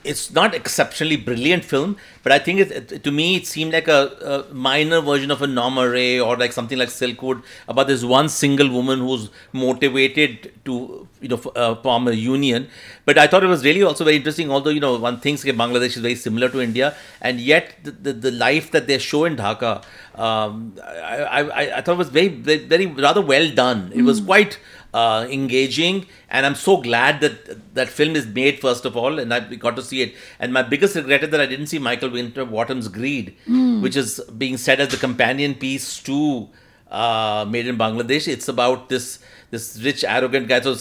it's 0.04 0.30
not 0.32 0.54
exceptionally 0.54 1.16
brilliant 1.16 1.64
film, 1.64 1.96
but 2.22 2.32
I 2.32 2.38
think 2.38 2.60
it, 2.60 2.92
it- 2.92 3.04
to 3.04 3.10
me 3.10 3.36
it 3.36 3.46
seemed 3.46 3.72
like 3.72 3.88
a, 3.88 4.46
a 4.50 4.54
minor 4.54 5.00
version 5.00 5.30
of 5.30 5.42
a 5.42 5.46
Norma 5.46 5.88
Ray 5.88 6.18
or 6.20 6.36
like 6.36 6.52
something 6.52 6.78
like 6.78 6.88
Silkwood 6.88 7.42
about 7.68 7.86
this 7.88 8.04
one 8.04 8.28
single 8.28 8.68
woman 8.70 9.00
who's 9.00 9.30
motivated 9.52 10.52
to 10.64 11.06
you 11.20 11.28
know 11.28 11.36
f- 11.36 11.56
uh, 11.56 11.74
form 11.76 12.08
a 12.08 12.12
union. 12.12 12.68
But 13.04 13.18
I 13.18 13.26
thought 13.26 13.42
it 13.42 13.48
was 13.48 13.64
really 13.64 13.82
also 13.82 14.04
very 14.04 14.16
interesting. 14.16 14.50
Although 14.50 14.70
you 14.70 14.80
know 14.80 14.98
one 14.98 15.20
thinks 15.20 15.42
that 15.42 15.56
Bangladesh 15.56 15.96
is 15.96 16.02
very 16.08 16.14
similar 16.14 16.48
to 16.50 16.60
India, 16.60 16.94
and 17.20 17.40
yet 17.40 17.74
the, 17.82 17.90
the, 17.90 18.12
the 18.12 18.30
life 18.30 18.70
that 18.72 18.86
they 18.86 18.98
show 18.98 19.24
in 19.24 19.36
Dhaka, 19.36 19.82
um, 20.14 20.74
I, 20.82 21.24
I, 21.40 21.76
I- 21.78 21.80
thought 21.82 21.96
was 21.98 22.08
very, 22.10 22.28
very 22.28 22.58
very 22.74 22.86
rather 22.86 23.22
well 23.22 23.50
done. 23.50 23.90
It 23.94 24.02
was 24.02 24.20
quite 24.20 24.58
uh, 24.92 25.26
engaging, 25.30 26.06
and 26.28 26.46
I'm 26.46 26.54
so 26.54 26.76
glad 26.78 27.20
that 27.20 27.74
that 27.74 27.88
film 27.88 28.16
is 28.16 28.26
made 28.26 28.60
first 28.60 28.84
of 28.84 28.96
all, 28.96 29.18
and 29.18 29.32
I 29.32 29.40
got 29.40 29.76
to 29.76 29.82
see 29.82 30.02
it. 30.02 30.14
And 30.38 30.52
my 30.52 30.62
biggest 30.62 30.96
regret 30.96 31.24
is 31.24 31.30
that 31.30 31.40
I 31.40 31.46
didn't 31.46 31.66
see 31.66 31.78
Michael 31.78 32.10
Winterbottom's 32.10 32.88
Greed, 32.88 33.36
which 33.82 33.96
is 33.96 34.20
being 34.36 34.56
said 34.56 34.80
as 34.80 34.88
the 34.88 34.96
companion 34.96 35.54
piece 35.54 36.02
to 36.04 36.48
uh, 36.90 37.46
Made 37.48 37.66
in 37.66 37.78
Bangladesh. 37.78 38.28
It's 38.28 38.48
about 38.48 38.88
this 38.88 39.20
this 39.50 39.80
rich, 39.82 40.04
arrogant 40.04 40.48
guy. 40.48 40.60
So, 40.60 40.72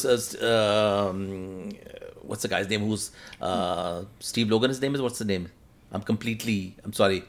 uh, 0.41 1.09
um, 1.09 1.69
what's 2.21 2.41
the 2.41 2.47
guy's 2.47 2.69
name? 2.69 2.81
Who's 2.81 3.11
uh, 3.41 4.03
Steve 4.19 4.49
Logan? 4.49 4.69
His 4.69 4.81
name 4.81 4.95
is 4.95 5.01
what's 5.01 5.19
the 5.19 5.25
name? 5.25 5.49
I'm 5.91 6.01
completely. 6.01 6.75
I'm 6.83 6.93
sorry. 6.93 7.23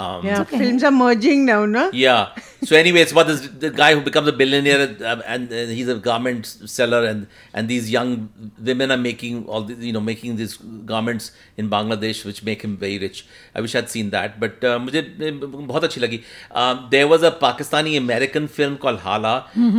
Um, 0.00 0.24
Yeah, 0.24 0.44
films 0.44 0.82
are 0.82 0.90
merging 0.90 1.44
now, 1.44 1.66
no? 1.66 1.90
yeah. 1.92 2.28
So 2.68 2.76
anyway, 2.76 3.00
it's 3.00 3.12
about 3.12 3.26
this 3.26 3.40
the 3.64 3.70
guy 3.70 3.94
who 3.94 4.00
becomes 4.06 4.28
a 4.28 4.32
billionaire, 4.32 4.96
uh, 5.10 5.20
and, 5.26 5.50
and 5.50 5.70
he's 5.70 5.88
a 5.88 5.94
garment 6.06 6.46
seller, 6.46 7.04
and 7.10 7.26
and 7.54 7.68
these 7.72 7.90
young 7.90 8.30
women 8.70 8.90
are 8.90 8.98
making 9.02 9.46
all 9.46 9.62
the, 9.62 9.74
you 9.88 9.92
know 9.96 10.00
making 10.00 10.36
these 10.36 10.56
garments 10.92 11.28
in 11.56 11.70
Bangladesh, 11.74 12.24
which 12.30 12.42
make 12.48 12.64
him 12.66 12.76
very 12.84 12.98
rich. 12.98 13.20
I 13.54 13.62
wish 13.66 13.74
I'd 13.80 13.88
seen 13.94 14.10
that, 14.16 14.40
but 14.44 14.64
uh, 14.70 14.78
मुझे 14.78 15.02
बहुत 15.20 15.84
अच्छी 15.84 16.00
लगी. 16.00 16.20
Um, 16.64 16.82
there 16.96 17.08
was 17.12 17.22
a 17.22 17.30
Pakistani 17.44 17.96
American 18.00 18.48
film 18.58 18.76
called 18.78 19.00
Hala, 19.06 19.34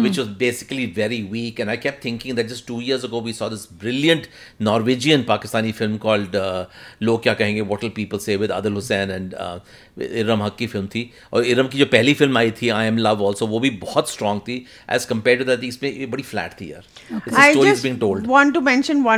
which 0.07 0.17
was 0.23 0.31
basically 0.45 0.87
very 1.01 1.21
weak, 1.35 1.59
and 1.59 1.69
I 1.69 1.77
kept 1.77 2.01
thinking 2.09 2.35
that 2.41 2.47
just 2.55 2.67
two 2.67 2.79
years 2.79 3.03
ago 3.03 3.19
we 3.29 3.33
saw 3.41 3.49
this 3.49 3.65
brilliant 3.85 4.27
Norwegian 4.59 5.23
Pakistani 5.33 5.75
film 5.83 5.99
called 6.07 6.35
uh, 6.35 6.65
लोग 7.01 7.23
क्या 7.23 7.33
कहेंगे 7.43 7.67
What 7.73 7.87
Will 7.87 7.95
People 8.01 8.19
Say 8.19 8.37
with 8.45 8.57
Adil 8.59 8.81
Hussain 8.81 9.15
and 9.19 9.33
uh, 9.35 9.59
Iram 10.20 10.42
हक 10.42 10.56
की 10.58 10.66
film 10.66 10.86
थी 10.94 11.10
और 11.32 11.44
इरम 11.46 11.68
की 11.68 11.78
जो 11.78 11.86
पहली 11.92 12.14
फ़िल्म 12.14 12.38
आई 12.38 12.50
थी 12.62 12.68
आई 12.78 12.86
एम 12.86 12.98
लव 12.98 13.22
ऑल्सो 13.26 13.46
वो 13.46 13.60
भी 13.60 13.70
बहुत 13.82 14.10
स्ट्रांग 14.10 14.40
थी 14.48 14.56
एज 14.92 15.04
कंपेयर 15.12 15.38
टू 15.38 15.44
दैट 15.44 15.64
इसमें 15.64 16.10
बड़ी 16.10 16.22
फ्लैट 16.22 16.52
थी 16.60 16.70
यार। 16.72 16.84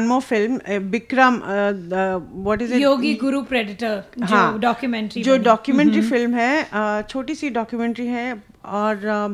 More 0.08 0.22
film, 0.22 0.60
uh, 0.66 0.78
Bikram. 0.94 1.40
Uh, 1.42 1.72
the, 1.92 2.02
what 2.48 2.62
is 2.66 2.70
it? 2.72 2.80
Yogi 2.82 3.14
Guru 3.22 3.42
predator 3.52 4.02
जो 4.18 4.24
हाँ, 4.34 4.58
डॉक्यूमेंट्री 4.60 5.22
जो 5.22 5.36
डॉक्यूमेंट्री 5.48 6.02
फ़िल्म 6.10 6.34
है 6.34 7.02
छोटी 7.10 7.34
सी 7.34 7.50
डॉक्यूमेंट्री 7.50 8.06
है 8.06 8.26
और 8.64 9.06
अ, 9.06 9.28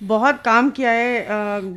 बहुत 0.00 0.40
काम 0.44 0.70
किया 0.70 0.90
है 0.90 1.24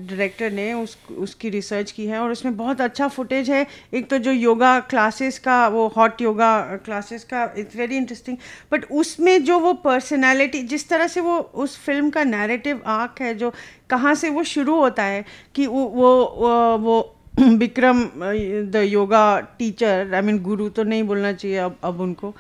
डायरेक्टर 0.08 0.52
ने 0.52 0.72
उस 0.74 0.98
उसकी 1.18 1.50
रिसर्च 1.50 1.92
की 1.92 2.06
है 2.08 2.20
और 2.20 2.32
उसमें 2.32 2.56
बहुत 2.58 2.82
अच्छा 2.82 3.08
फुटेज 3.08 3.50
है। 3.50 3.66
एक 3.94 4.10
तो 4.10 4.18
जो 4.18 4.32
योगा 4.32 4.80
क्लासेस 4.80 5.40
का 5.40 5.68
वो 5.68 5.88
हॉट 5.88 6.22
योगा 6.22 6.78
क्लासेस 6.86 7.24
का 7.24 7.44
इट्स 7.58 7.76
वेरी 7.76 7.98
इंटरेस्टिंग 7.98 8.38
बट 8.72 8.86
उसमें 8.92 9.44
जो 9.44 9.60
वो 9.60 9.74
पर्सनालिटी 9.84 10.62
जिस 10.64 10.88
तरह 10.90 11.08
से 11.08 11.22
वो 11.22 11.38
उस 11.40 11.78
फ़िल्म 11.80 12.10
का 12.10 12.24
नैरेटिव 12.24 12.82
आर्क 12.86 13.22
है 13.22 13.34
जो 13.36 13.54
कहाँ 13.90 14.16
से 14.16 14.30
वो 14.30 14.44
शुरू 14.44 14.80
होता 14.80 15.04
है 15.04 15.24
कि 15.56 15.68
वो 15.68 15.84
वो 15.86 16.16
वो, 16.38 16.78
वो 16.78 17.16
Vikram 17.34 18.04
the 18.72 18.82
yoga 18.86 19.40
teacher 19.60 20.14
I 20.16 20.22
mean 20.22 20.38
guru 20.44 20.68
तो 20.70 20.84
नहीं 20.84 21.04
बोलना 21.04 21.32
चाहिए 21.34 21.58
अब 21.58 21.76
अब 21.84 22.02
उनको। 22.02 22.34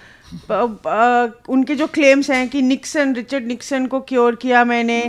उनके 1.53 1.75
जो 1.75 1.87
क्लेम्स 1.87 2.29
हैं 2.31 2.47
कि 2.49 2.61
निक्सन 2.61 3.13
रिचर्ड 3.15 3.47
निक्सन 3.47 3.85
को 3.87 3.99
क्योर 4.01 4.35
किया 4.41 4.63
मैंने 4.65 4.99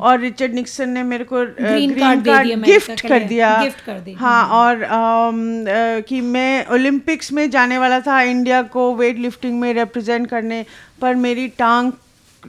और 0.00 0.18
रिचर्ड 0.20 0.54
निक्सन 0.54 0.90
ने 0.90 1.02
मेरे 1.02 1.24
को 1.24 1.44
ग्रीन 1.60 1.94
कार्ड 1.94 2.64
गिफ्ट 2.64 3.06
कर 3.08 3.24
दिया। 3.24 3.50
हाँ 4.18 4.44
और 4.58 4.86
कि 6.08 6.20
मैं 6.20 6.66
ओलंपिक्स 6.74 7.32
में 7.32 7.48
जाने 7.50 7.78
वाला 7.78 8.00
था 8.00 8.20
इंडिया 8.22 8.62
को 8.74 8.94
वेट 8.94 9.18
लिफ्टिंग 9.18 9.60
में 9.60 9.72
रिप्रेजेंट 9.74 10.26
करने 10.26 10.64
पर 11.00 11.14
मेरी 11.26 11.48
टांग 11.58 11.92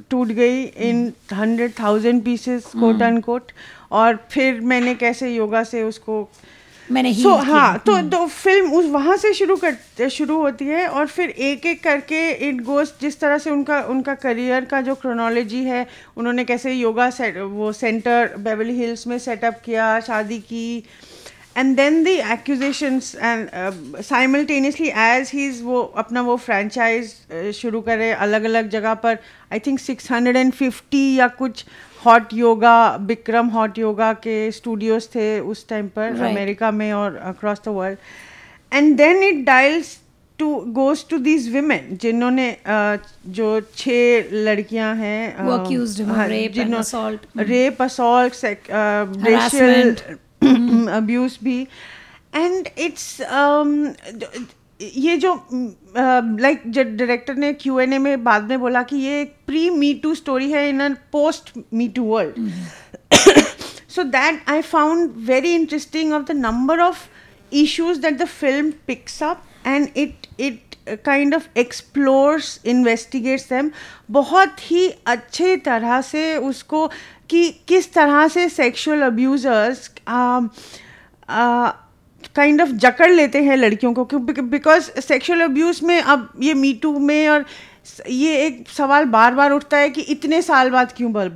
टूट 0.09 0.27
गई 0.37 0.63
in 0.63 1.11
hundred 1.33 1.71
thousand 1.79 2.23
pieces 2.23 2.65
quote 2.79 3.01
and 3.01 3.21
quote 3.23 3.51
और 3.91 4.19
फिर 4.31 4.59
मैंने 4.71 4.95
कैसे 4.95 5.35
योगा 5.35 5.63
से 5.63 5.83
उसको 5.83 6.27
मैंने 6.91 7.13
सो 7.13 7.29
heal 7.29 7.45
किया। 7.45 7.53
हाँ 7.53 7.77
तो 7.85 8.01
तो 8.09 8.25
फ़िल्म 8.27 8.71
उस 8.73 8.85
वहाँ 8.89 9.15
से 9.17 9.33
शुरू 9.33 9.55
कर 9.63 10.09
शुरू 10.09 10.37
होती 10.37 10.65
है 10.65 10.87
और 10.87 11.07
फिर 11.07 11.29
एक 11.29 11.65
एक 11.65 11.83
करके 11.83 12.19
इट 12.49 12.61
गोस 12.63 12.93
जिस 13.01 13.19
तरह 13.19 13.37
से 13.37 13.49
उनका 13.49 13.81
उनका 13.89 14.13
करियर 14.15 14.65
का 14.65 14.81
जो 14.81 14.95
क्रोनोलॉजी 14.95 15.63
है 15.63 15.85
उन्होंने 16.17 16.45
कैसे 16.45 16.73
योगा 16.73 17.09
सेट 17.09 17.37
वो 17.37 17.71
सेंटर 17.71 18.35
बेवली 18.39 18.73
हिल्स 18.73 19.07
में 19.07 19.17
सेटअप 19.19 19.61
किया 19.65 19.99
शादी 19.99 20.39
की 20.39 20.83
and 21.57 21.75
then 21.75 22.03
the 22.03 22.07
accusations 22.07 23.15
and 23.15 23.49
simultaneously 24.03 24.87
as 24.87 25.31
he 25.33 25.47
is 25.47 25.63
वो 25.63 25.81
अपना 25.97 26.21
वो 26.21 26.35
फ्रेंचाइज 26.37 27.51
शुरू 27.55 27.81
करे 27.81 28.11
अलग 28.11 28.43
अलग 28.43 28.69
जगह 28.69 28.93
पर 29.03 29.17
आई 29.53 29.59
थिंक 29.59 29.79
650 29.79 30.95
या 31.17 31.27
कुछ 31.37 31.65
हॉट 32.05 32.33
योगा 32.33 32.75
बिक्रम 33.07 33.47
हॉट 33.49 33.77
योगा 33.77 34.11
के 34.23 34.51
स्टूडियोज 34.51 35.07
थे 35.15 35.27
उस 35.39 35.67
टाइम 35.69 35.87
पर 35.95 36.11
Right. 36.11 36.29
अमेरिका 36.31 36.71
में 36.71 36.91
और 36.93 37.15
across 37.33 37.61
the 37.65 37.69
world 37.75 37.97
and 38.73 38.95
then 38.97 39.23
it 39.23 39.45
dials 39.45 39.97
to 40.39 40.53
goes 40.75 41.07
to 41.09 41.17
these 41.25 41.47
women 41.53 41.97
जिन्होंने 42.01 42.47
जो 43.37 43.49
छह 43.77 44.33
लड़कियाँ 44.45 44.93
हैं 44.95 45.45
Who 45.45 45.53
accused 45.57 46.01
him 46.01 46.09
of 46.11 46.17
rape 46.31 46.57
and 46.65 46.79
assault. 46.79 47.27
Rape 47.37 47.81
assault. 47.81 48.33
Racial 49.27 49.95
abuse 50.93 51.37
भी 51.43 51.61
एंड 52.35 52.67
इट्स 52.77 53.21
ये 54.79 55.15
जो 55.17 55.33
लाइक 55.51 56.61
जब 56.67 56.95
डायरेक्टर 56.97 57.35
ने 57.35 57.51
क्यू 57.53 57.79
एन 57.79 57.93
ए 57.93 57.97
में 57.97 58.23
बाद 58.23 58.49
में 58.49 58.59
बोला 58.59 58.81
कि 58.83 58.95
ये 58.97 59.21
एक 59.21 59.35
प्री 59.47 59.69
मी 59.69 59.93
टू 60.03 60.13
स्टोरी 60.15 60.51
है 60.51 60.67
in 60.69 60.79
a 60.79 60.89
post 61.11 61.51
me 61.73 61.87
too 61.87 62.03
world 62.03 62.49
so 63.89 64.03
that 64.03 64.49
I 64.49 64.61
found 64.61 65.13
very 65.27 65.53
interesting 65.55 66.13
of 66.13 66.23
the 66.23 66.35
number 66.37 66.79
of 66.79 67.07
issues 67.53 67.97
that 67.97 68.17
the 68.17 68.25
film 68.25 68.71
picks 68.87 69.21
up 69.23 69.43
and 69.67 69.87
it 69.97 70.27
it 70.39 70.75
kind 71.05 71.35
of 71.35 71.47
explores 71.57 72.59
investigates 72.65 73.49
them 73.49 73.71
बहुत 74.11 74.71
ही 74.71 74.87
अच्छे 75.07 75.55
तरह 75.65 76.01
से 76.01 76.35
उसको 76.37 76.87
कि 77.29 77.49
किस 77.67 77.93
तरह 77.93 78.27
से 78.27 78.47
sexual 78.49 79.01
abusers 79.01 79.87
um, 82.35 82.41
kind 82.41 82.61
of 82.61 82.69
जकड़ 82.69 83.11
लेते 83.11 83.43
हैं 83.43 83.55
लड़कियों 83.57 83.93
को 83.93 84.05
बिकॉज़ 84.41 84.89
सेक्सुअल 85.01 85.41
अब्यूज 85.41 85.83
में 85.83 86.01
अब 86.01 86.29
ये 86.41 86.53
मीटू 86.53 86.99
में 86.99 87.27
और 87.29 87.45
ये 88.09 88.35
एक 88.45 88.69
सवाल 88.69 89.05
बार 89.05 89.33
बार 89.33 89.51
उठता 89.51 89.77
है 89.77 89.89
कि 89.89 90.01
इतने 90.01 90.41
साल 90.41 90.69
बाद 90.69 90.93
क्यों 90.97 91.11
बोल, 91.13 91.27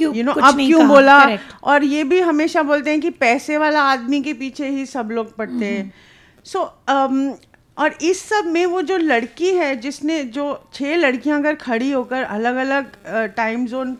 यू 0.00 0.22
नो 0.22 0.34
कुछ 0.34 0.44
अब 0.44 0.56
क्यों 0.56 0.88
बोला? 0.88 1.18
Correct. 1.20 1.62
और 1.62 1.84
ये 1.84 2.04
भी 2.04 2.20
हमेशा 2.20 2.62
बोलते 2.62 2.90
हैं 2.90 3.00
कि 3.00 3.10
पैसे 3.10 3.58
वाला 3.58 3.82
आदमी 3.82 4.20
के 4.22 4.32
पीछे 4.32 4.68
ही 4.68 4.86
सब 4.86 5.08
लोग 5.10 5.34
पड़ते 5.36 5.64
हैं। 5.64 5.92
सो 6.44 6.62
और 7.78 7.94
इस 8.02 8.22
सब 8.28 8.44
में 8.46 8.66
वो 8.66 8.82
जो 8.82 8.96
लड़की 8.96 9.50
है 9.54 9.74
जिसने 9.76 10.22
जो 10.24 10.70
छह 10.74 10.96
लड़कियाँ 10.96 11.38
अगर 11.38 11.54
खड़ी 11.54 11.90
होकर 11.90 12.22
अलग 12.22 12.56
अलग 12.56 13.34
टाइम 13.36 13.66
जोन 13.66 13.96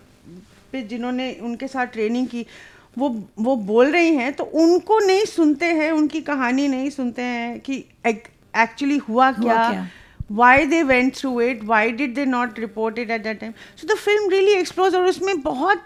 पे 0.72 0.82
जिन्होंने 0.82 1.32
उनके 1.42 1.68
साथ 1.68 1.86
ट्रेनिंग 1.86 2.26
की 2.28 2.46
वो 2.98 3.08
वो 3.38 3.56
बोल 3.56 3.90
रही 3.92 4.14
हैं 4.14 4.32
तो 4.32 4.44
उनको 4.44 4.98
नहीं 4.98 5.24
सुनते 5.24 5.66
हैं 5.66 5.90
उनकी 5.92 6.20
कहानी 6.20 6.68
नहीं 6.68 6.90
सुनते 6.90 7.22
हैं 7.22 7.60
कि 7.60 7.84
एक्चुअली 8.06 8.96
हुआ 8.96 9.30
क्या 9.32 9.70
क्या? 9.70 9.86
why 10.30 10.64
they 10.64 10.82
went 10.84 11.16
through 11.16 11.40
it 11.40 11.62
why 11.64 11.90
did 11.90 12.14
they 12.14 12.24
not 12.24 12.58
report 12.58 12.98
it 12.98 13.10
at 13.10 13.24
that 13.24 13.40
time? 13.40 13.54
So 13.76 13.86
the 13.86 13.96
film 13.96 14.28
really 14.30 14.58
explores 14.60 14.94
और 14.94 15.06
उसमें 15.06 15.40
बहुत 15.42 15.84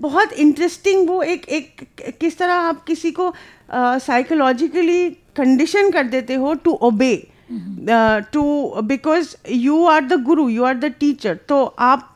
बहुत 0.00 0.32
इंटरेस्टिंग 0.32 1.08
वो 1.08 1.22
एक 1.22 1.48
एक 1.48 1.84
किस 2.20 2.38
तरह 2.38 2.54
आप 2.54 2.84
किसी 2.84 3.10
को 3.10 3.32
साइकोलॉजिकली 3.74 5.10
कंडीशन 5.36 5.90
कर 5.90 6.04
देते 6.04 6.34
हो 6.34 6.54
to 6.54 6.72
obey 6.82 7.14
to 8.32 8.42
because 8.82 9.34
you 9.50 9.84
are 9.86 10.04
the 10.04 10.22
guru 10.22 10.48
you 10.48 10.64
are 10.64 10.78
the 10.78 10.84
teacher 10.84 11.34
तो 11.48 11.64
आप 11.78 12.11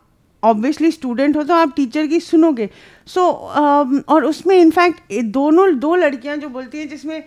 ऑब्वियसली 0.51 0.90
स्टूडेंट 0.90 1.36
हो 1.36 1.42
तो 1.42 1.55
आप 1.55 1.72
टीचर 1.76 2.07
की 2.07 2.20
सुनोगे 2.20 2.68
सो 3.07 3.20
so, 3.20 3.61
um, 3.61 4.09
और 4.09 4.24
उसमें 4.24 4.57
इनफैक्ट 4.57 5.12
दोनों 5.32 5.78
दो 5.78 5.94
लड़कियाँ 5.97 6.36
जो 6.36 6.49
बोलती 6.49 6.78
हैं 6.78 6.88
जिसमें 6.88 7.22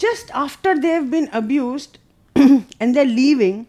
just 0.00 0.30
after 0.30 0.78
they 0.78 0.92
have 0.92 1.02
been 1.10 1.26
abuse 1.34 1.88
and 2.36 2.94
their 2.94 3.06
leaving 3.06 3.64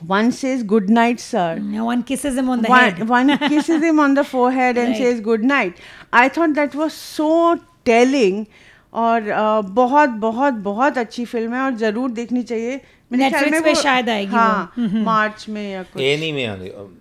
One 0.00 0.30
says 0.30 0.62
good 0.62 0.88
night, 0.88 1.20
sir. 1.20 1.58
No, 1.58 1.84
one 1.86 2.02
kisses 2.02 2.36
him 2.36 2.48
on 2.48 2.60
the 2.62 2.68
one, 2.68 2.80
head. 2.80 3.08
one 3.08 3.38
kisses 3.48 3.82
him 3.82 3.98
on 3.98 4.14
the 4.14 4.22
forehead 4.24 4.78
and 4.78 4.88
right. 4.88 4.96
says 4.96 5.20
good 5.20 5.42
night. 5.44 5.80
I 6.12 6.28
thought 6.28 6.54
और 8.92 9.22
uh, 9.22 9.70
बहुत 9.70 10.10
बहुत 10.10 10.54
बहुत 10.54 10.98
अच्छी 10.98 11.24
film 11.24 11.54
है 11.54 11.60
और 11.60 11.74
ज़रूर 11.76 12.10
देखनी 12.10 12.42
चाहिए 12.42 12.80
मेरे 13.12 13.60
में 13.60 13.74
शायद 13.74 14.08
आएगी 14.08 14.32
हाँ, 14.32 14.72
हम्म, 14.76 14.88
हम्म। 14.88 15.04
मार्च 15.04 15.46
में 15.48 15.72
या 15.72 15.82
कुछ 15.82 16.02
में 16.32 16.97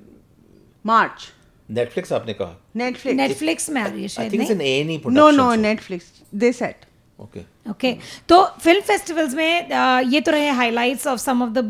मार्च। 0.91 1.27
नेटफ्लिक्स 1.69 2.11
आपने 2.13 2.33
कहा। 2.33 2.55
नेटफ्लिक्स 2.75 3.17
नेटफ्लिक्स 3.17 3.69
में 3.69 3.81
आ 3.81 3.85
रही 3.88 4.03
है 4.03 4.09
आई 4.19 4.29
थिंक 4.29 4.41
इट्स 4.41 4.51
नहीं? 4.51 4.69
एन 4.69 4.81
ए 4.81 4.83
नहीं 4.99 5.13
no 5.15 5.29
no 5.31 5.53
Netflix 5.55 6.11
they 6.35 6.51
said 6.53 6.85
okay 7.19 7.39
okay 7.69 7.91
तो 8.29 8.43
फ़िल्म 8.63 8.81
फेस्टिवल्स 8.88 9.33
में 9.35 9.69
अ, 9.69 9.99
ये 9.99 10.21
तो 10.21 10.31
रहे 10.31 10.49
highlights 10.59 11.07
of 11.07 11.19
some 11.19 11.41
of 11.43 11.49
the 11.51 11.63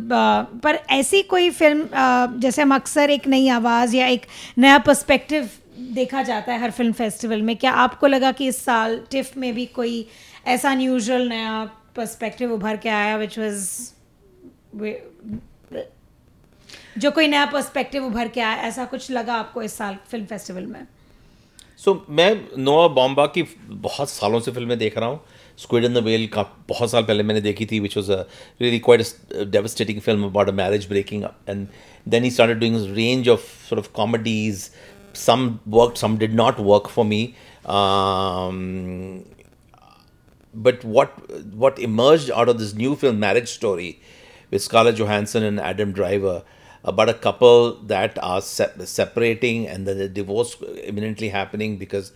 पर 0.63 0.75
ऐसी 0.91 1.21
कोई 1.33 1.49
फ़िल्म 1.51 1.83
अ, 1.83 2.27
जैसे 2.39 2.61
हम 2.61 2.75
अक्सर 2.75 3.09
एक 3.09 3.27
नई 3.27 3.47
आवाज़ 3.49 3.95
या 3.95 4.07
एक 4.07 4.25
नया 4.57 4.77
पर्सपेक्टिव 4.87 5.49
देखा 5.95 6.21
जाता 6.23 6.53
है 6.53 6.61
हर 6.61 6.71
फ़िल्म 6.71 6.93
फेस्टिवल 6.93 7.41
में 7.41 7.55
क्या 7.57 7.71
आपको 7.85 8.07
लगा 8.07 8.31
कि 8.39 8.47
इस 8.47 8.63
साल 8.65 8.99
टिफ 9.11 9.35
में 9.37 9.53
भी 9.55 9.65
कोई 9.75 10.05
ऐसा 10.55 10.71
अनयूजुअल 10.71 11.27
नया 11.29 11.63
पर्सपेक्टिव 11.95 12.51
उभर 12.53 12.77
के 12.77 12.89
आया 12.89 13.15
विच 13.17 13.39
वाज 13.39 13.67
जो 16.97 17.11
कोई 17.11 17.27
नया 17.27 17.45
पर्सपेक्टिव 17.45 18.05
उभर 18.05 18.27
के 18.27 18.41
आया 18.41 18.61
ऐसा 18.67 18.85
कुछ 18.85 19.11
लगा 19.11 19.33
आपको 19.33 19.61
इस 19.63 19.73
साल 19.77 19.97
फ़िल्म 20.11 20.25
फेस्टिवल 20.25 20.65
में? 20.65 20.87
सो 21.77 21.91
so, 21.93 22.09
मैं 22.09 22.47
नोआ 22.57 22.87
बॉम्बा 22.87 23.25
की 23.25 23.43
बहुत 23.69 24.09
सालों 24.09 24.39
से 24.39 24.51
फ़िल्में 24.51 24.77
देख 24.77 24.97
रहा 24.97 25.09
हूँ। 25.09 25.19
स्क्विड 25.57 25.85
इन 25.85 25.93
द 25.93 25.97
वेल 26.03 26.27
का 26.27 26.43
बहुत 26.69 26.91
साल 26.91 27.03
पहले 27.03 27.23
मैंने 27.23 27.41
देखी 27.41 27.65
थी 27.65 27.79
which 27.79 27.97
was 27.97 28.11
a 28.11 28.19
really 28.61 28.79
quite 28.79 29.01
devastating 29.51 30.01
film 30.01 30.25
about 30.25 30.49
a 30.49 30.51
marriage 30.51 30.87
breaking 30.89 31.23
up 31.23 31.49
and 31.49 31.67
then 32.07 32.23
he 32.23 32.31
started 32.31 32.59
doing 32.59 32.95
range 32.95 33.29
of 33.29 33.55
sort 33.69 33.79
of 33.83 33.93
comedies. 33.93 34.69
Some 35.19 35.45
work 35.75 35.95
did 36.19 36.33
not 36.39 36.59
work 36.59 36.87
for 36.95 37.03
me. 37.03 37.21
Um, 37.77 39.25
but 40.53 40.83
what 40.97 41.15
what 41.63 41.79
emerged 41.87 42.29
out 42.31 42.49
of 42.49 42.59
this 42.59 42.73
new 42.81 42.95
film 42.95 43.19
marriage 43.19 43.49
story 43.53 43.89
with 44.51 44.63
scarlett 44.65 44.95
johansson 44.99 45.43
and 45.43 45.59
adam 45.59 45.91
driver 45.91 46.35
about 46.83 47.09
a 47.09 47.13
couple 47.13 47.73
that 47.83 48.17
are 48.23 48.41
sep- 48.41 48.81
separating 48.81 49.67
and 49.67 49.87
then 49.87 49.97
the 49.97 50.07
divorce 50.07 50.55
imminently 50.83 51.29
happening 51.29 51.77
because 51.77 52.11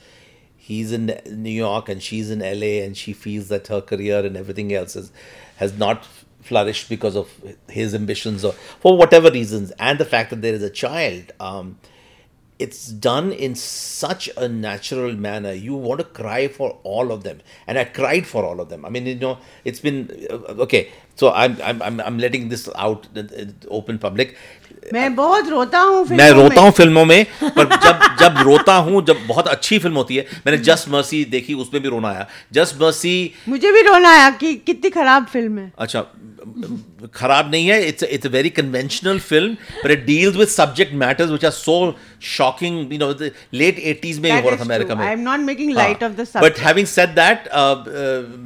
he's 0.56 0.92
in 0.92 1.20
new 1.30 1.50
york 1.50 1.90
and 1.90 2.04
she's 2.04 2.30
in 2.30 2.40
la 2.40 2.86
and 2.86 2.96
she 2.96 3.14
feels 3.14 3.48
that 3.50 3.68
her 3.68 3.82
career 3.82 4.26
and 4.26 4.38
everything 4.38 4.74
else 4.74 4.96
is, 4.96 5.12
has 5.58 5.78
not 5.78 6.08
flourished 6.42 6.90
because 6.90 7.16
of 7.16 7.30
his 7.70 7.94
ambitions 7.94 8.44
or 8.44 8.54
for 8.80 8.98
whatever 8.98 9.32
reasons. 9.32 9.72
And 9.80 10.00
the 10.00 10.06
fact 10.06 10.30
that 10.32 10.42
there 10.42 10.54
is 10.54 10.64
a 10.64 10.70
child 10.70 11.32
um, 11.40 11.78
it's 12.62 12.88
done 13.06 13.32
in 13.48 13.56
such 13.56 14.30
a 14.38 14.48
natural 14.48 15.14
manner. 15.28 15.54
You 15.54 15.76
want 15.76 16.00
to 16.02 16.08
cry 16.22 16.48
for 16.48 16.72
all 16.84 17.12
of 17.12 17.24
them, 17.24 17.40
and 17.68 17.80
I 17.80 17.86
cried 18.00 18.28
for 18.28 18.46
all 18.46 18.60
of 18.60 18.70
them. 18.70 18.86
I 18.86 18.90
mean, 18.90 19.06
you 19.06 19.16
know, 19.16 19.38
it's 19.66 19.80
been 19.80 20.02
uh, 20.30 20.66
okay. 20.68 20.84
So 21.16 21.32
I'm 21.32 21.58
I'm 21.62 22.00
I'm, 22.02 22.18
letting 22.18 22.50
this 22.50 22.70
out 22.76 23.08
open 23.80 24.00
public. 24.00 24.36
मैं 24.94 25.16
बहुत 25.16 25.50
रोता 25.50 25.80
हूँ 25.80 26.06
मैं 26.18 26.30
रोता 26.32 26.62
हूँ 26.62 26.72
फ़िल्मों 26.78 27.04
में 27.06 27.26
पर 27.42 27.66
जब 27.84 28.00
जब 28.22 28.42
रोता 28.46 28.76
हूँ 28.88 29.04
जब 29.06 29.26
बहुत 29.28 29.48
अच्छी 29.48 29.78
फ़िल्म 29.80 29.96
होती 29.96 30.16
है 30.16 30.26
मैंने 30.46 30.58
जस्ट 30.70 30.90
मर्सी 30.90 31.24
देखी 31.36 31.54
उसमें 31.64 31.82
भी 31.82 31.90
रोना 31.90 32.10
आया 32.10 32.26
जस्ट 32.54 32.82
मर्सी 32.82 33.14
मुझे 33.50 33.72
भी 33.72 33.82
रोना 33.88 34.14
आया 34.18 34.30
कि 34.42 34.54
कितनी 34.66 34.90
खराब 34.90 35.26
फ़िल्म 35.34 35.58
है 35.60 35.72
अच्छा 35.78 36.06
खराब 37.16 37.52
नहीं 37.52 37.68
है 37.68 37.82
it's 37.88 38.04
it's 38.04 38.28
very 38.36 38.50
conventional 38.50 39.20
film 39.20 39.54
but 39.84 39.92
it 39.92 40.06
deals 40.06 40.36
with 40.36 40.48
subject 40.48 40.94
matters 41.04 41.30
which 41.30 41.46
are 41.46 41.52
so 41.52 41.78
shocking 42.22 42.94
you 42.94 43.00
know 43.00 43.10
late 43.54 43.80
80s 43.94 44.20
में 44.20 44.32
ही 44.32 44.40
हो 44.42 44.50
रहा 44.50 44.58
था 44.58 44.64
अमेरिका 44.64 44.96
में। 44.96 45.06
I 45.06 45.14
am 45.14 45.20
not 45.20 45.40
making 45.40 45.72
light 45.74 46.04
of 46.04 46.12
the 46.14 46.28
but 46.38 46.60
having 46.60 46.88
said 46.88 47.10
that 47.16 47.50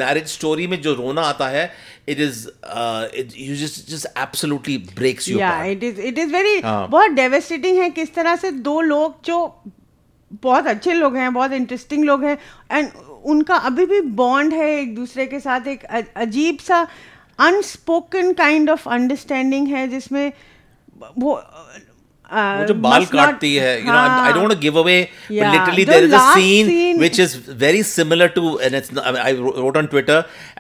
Marriage 0.02 0.28
Story 0.28 0.68
में 0.68 0.82
जो 0.82 0.94
रोना 0.94 1.22
आता 1.24 1.48
है 1.48 1.72
it 2.10 2.20
is 2.20 2.48
you 3.38 3.56
just 3.56 3.90
just 3.90 4.08
absolutely 4.18 4.78
breaks 4.96 5.30
you 5.30 5.40
या 5.40 5.64
it 5.66 5.84
is 5.84 6.02
it 6.02 6.20
is 6.20 6.32
very 6.34 6.60
हाँ। 6.60 6.88
बहुत 6.90 7.12
डेवेस्टेटिंग 7.14 7.80
है 7.80 7.90
किस 7.90 8.14
तरह 8.16 8.36
से 8.36 8.52
दो 8.70 8.80
लोग 8.82 9.16
जो 9.26 9.40
बहुत 10.44 10.68
अच्छे 10.68 10.94
लोग 10.94 11.16
हैं 11.16 11.34
बहुत 11.34 11.52
इंटरेस्टिंग 11.54 12.06
लोग 12.06 12.24
हैं 12.24 12.38
एंड 12.72 12.90
उनका 13.26 13.56
अभी 13.68 13.86
भी 13.86 14.00
बॉन्ड 14.16 14.54
है 14.54 14.70
एक 14.80 14.96
दूसरे 14.96 15.26
के 15.26 15.40
साथ 15.40 15.68
एक 15.68 15.84
अजीब 16.18 16.58
सा 16.58 16.88
अनस्पोकन 17.40 18.34
काइंड 18.34 18.70
ऑफ़ 18.70 18.90
अंडरस्टैंडिंग 18.90 19.68
है 19.68 19.88
जिसमें 19.88 20.32
वो 21.20 21.34
uh, 22.31 22.59
वो 22.59 22.67
जो 22.67 22.75
बाल 22.83 23.05
काटती 23.13 23.49
है 23.57 23.71
you 23.85 23.87
know 23.87 24.01
I, 24.01 24.27
I 24.27 24.33
don't 24.35 24.45
want 24.47 24.53
to 24.55 24.59
give 24.65 24.77
away 24.81 24.99
but 25.07 25.35
Yeah, 25.37 25.55
literally 25.55 25.85
the 25.87 25.93
there 25.93 26.05
is 26.09 26.13
a 26.13 26.17
last 26.17 26.37
scene, 26.37 26.69
scene- 26.73 27.01
which 27.05 27.19
is 27.25 27.33
very 27.63 27.81
similar 27.89 28.29
to 28.37 28.43
and 28.67 28.77
it's 28.81 28.93
not, 28.99 29.05
I, 29.09 29.11
mean, 29.17 29.23
I 29.31 29.33
wrote 29.41 29.57
wrote 29.63 29.79
on 29.81 29.89
Twitter 29.95 30.19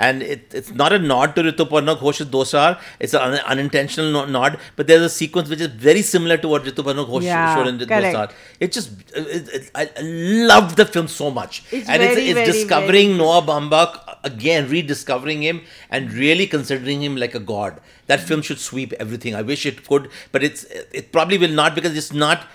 and 0.09 0.25
it, 0.35 0.57
it's 0.61 0.73
not 0.81 0.97
a 0.97 0.99
nod 1.13 1.37
to 1.37 1.45
Rituparna 1.49 1.95
Ghosh 2.01 2.23
Dosar 2.33 2.67
it's 2.99 3.15
an 3.15 3.21
un- 3.29 3.45
unintentional 3.55 4.11
no- 4.17 4.25
nod 4.39 4.59
but 4.81 4.89
there's 4.89 5.07
a 5.11 5.13
sequence 5.19 5.49
which 5.55 5.61
is 5.69 5.71
very 5.87 6.03
similar 6.11 6.37
to 6.47 6.49
what 6.55 6.65
Rituparna 6.71 7.07
Ghosh 7.13 7.29
Yeah, 7.29 7.55
showed 7.55 7.69
in 7.75 7.79
correct. 7.95 8.17
Dosar 8.17 8.27
it 8.59 8.73
just 8.73 8.91
it, 9.15 9.55
it, 9.61 9.71
I 9.85 9.89
loved 10.53 10.77
the 10.83 10.87
film 10.97 11.07
so 11.21 11.31
much 11.31 11.63
It's 11.71 11.89
and 11.89 12.03
very, 12.03 12.13
it's, 12.15 12.31
it's 12.31 12.41
very, 12.41 12.53
discovering 12.53 13.17
Noah 13.23 13.43
Baumbach 13.53 14.01
again 14.25 14.69
rediscovering 14.69 15.43
him 15.43 15.61
and 15.91 16.13
really 16.13 16.47
considering 16.47 17.03
him 17.03 17.17
like 17.17 17.35
a 17.35 17.45
god 17.53 17.81
that 18.07 18.21
film 18.21 18.43
should 18.43 18.59
sweep 18.59 18.93
everything 19.05 19.35
i 19.35 19.43
wish 19.43 19.67
it 19.67 19.87
could 19.87 20.09
but 20.33 20.43
it's 20.43 20.65
it 21.03 21.13
probably 21.13 21.39
will 21.39 21.57
not 21.63 21.75
because 21.75 21.97
it's 21.97 22.13
not 22.13 22.49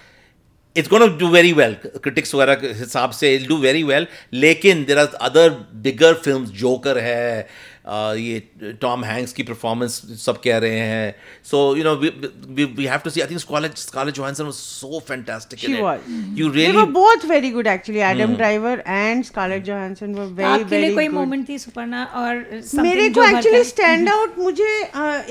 it's 0.76 0.90
going 0.90 1.10
to 1.10 1.18
do 1.18 1.32
very 1.32 1.54
well 1.54 1.76
critics 2.06 2.34
वगैरह 2.36 2.56
के 2.62 2.72
हिसाब 2.80 3.12
से 3.20 3.36
it'll 3.36 3.48
do 3.48 3.60
very 3.62 3.84
well 3.92 4.08
लेकिन 4.34 4.86
there 4.86 5.00
are 5.04 5.10
other 5.30 5.46
bigger 5.88 6.14
films 6.26 6.52
Joker 6.62 6.98
है 7.04 7.44
uh, 7.44 7.69
ये 7.91 8.75
Tom 8.81 9.05
Hanks 9.05 9.33
की 9.33 9.43
performance 9.43 10.01
सब 10.25 10.41
कह 10.41 10.59
रहे 10.59 10.79
हैं 10.79 11.15
so 11.51 11.65
you 11.77 11.85
know 11.85 11.95
we 11.97 12.65
we 12.65 12.85
have 12.85 12.99
to 13.05 13.11
see 13.11 13.21
I 13.21 13.31
think 13.31 13.41
Scarlett 13.41 13.77
Scarlett 13.79 14.15
Johansson 14.15 14.45
was 14.45 14.55
so 14.55 15.01
fantastic 15.09 15.59
She 15.61 15.73
was. 15.83 16.07
You 16.39 16.49
They 16.49 16.57
really 16.57 16.77
were 16.77 16.93
both 16.93 17.27
very 17.33 17.51
good 17.51 17.67
actually. 17.67 18.01
Hmm. 18.01 18.13
Adam 18.13 18.37
Driver 18.37 18.77
and 18.97 19.27
Scarlett 19.27 19.67
Johansson 19.69 20.17
were 20.21 20.31
very 20.41 20.63
आपके 20.63 20.79
लिए 20.81 20.95
कोई 20.95 21.09
moment 21.09 21.49
थी 21.49 21.59
सुपर्णा 21.59 22.05
और 22.23 22.45
मेरे 22.83 23.09
को 23.11 23.23
actually 23.25 23.63
stand 23.65 24.09
out 24.09 24.39
मुझे 24.39 24.73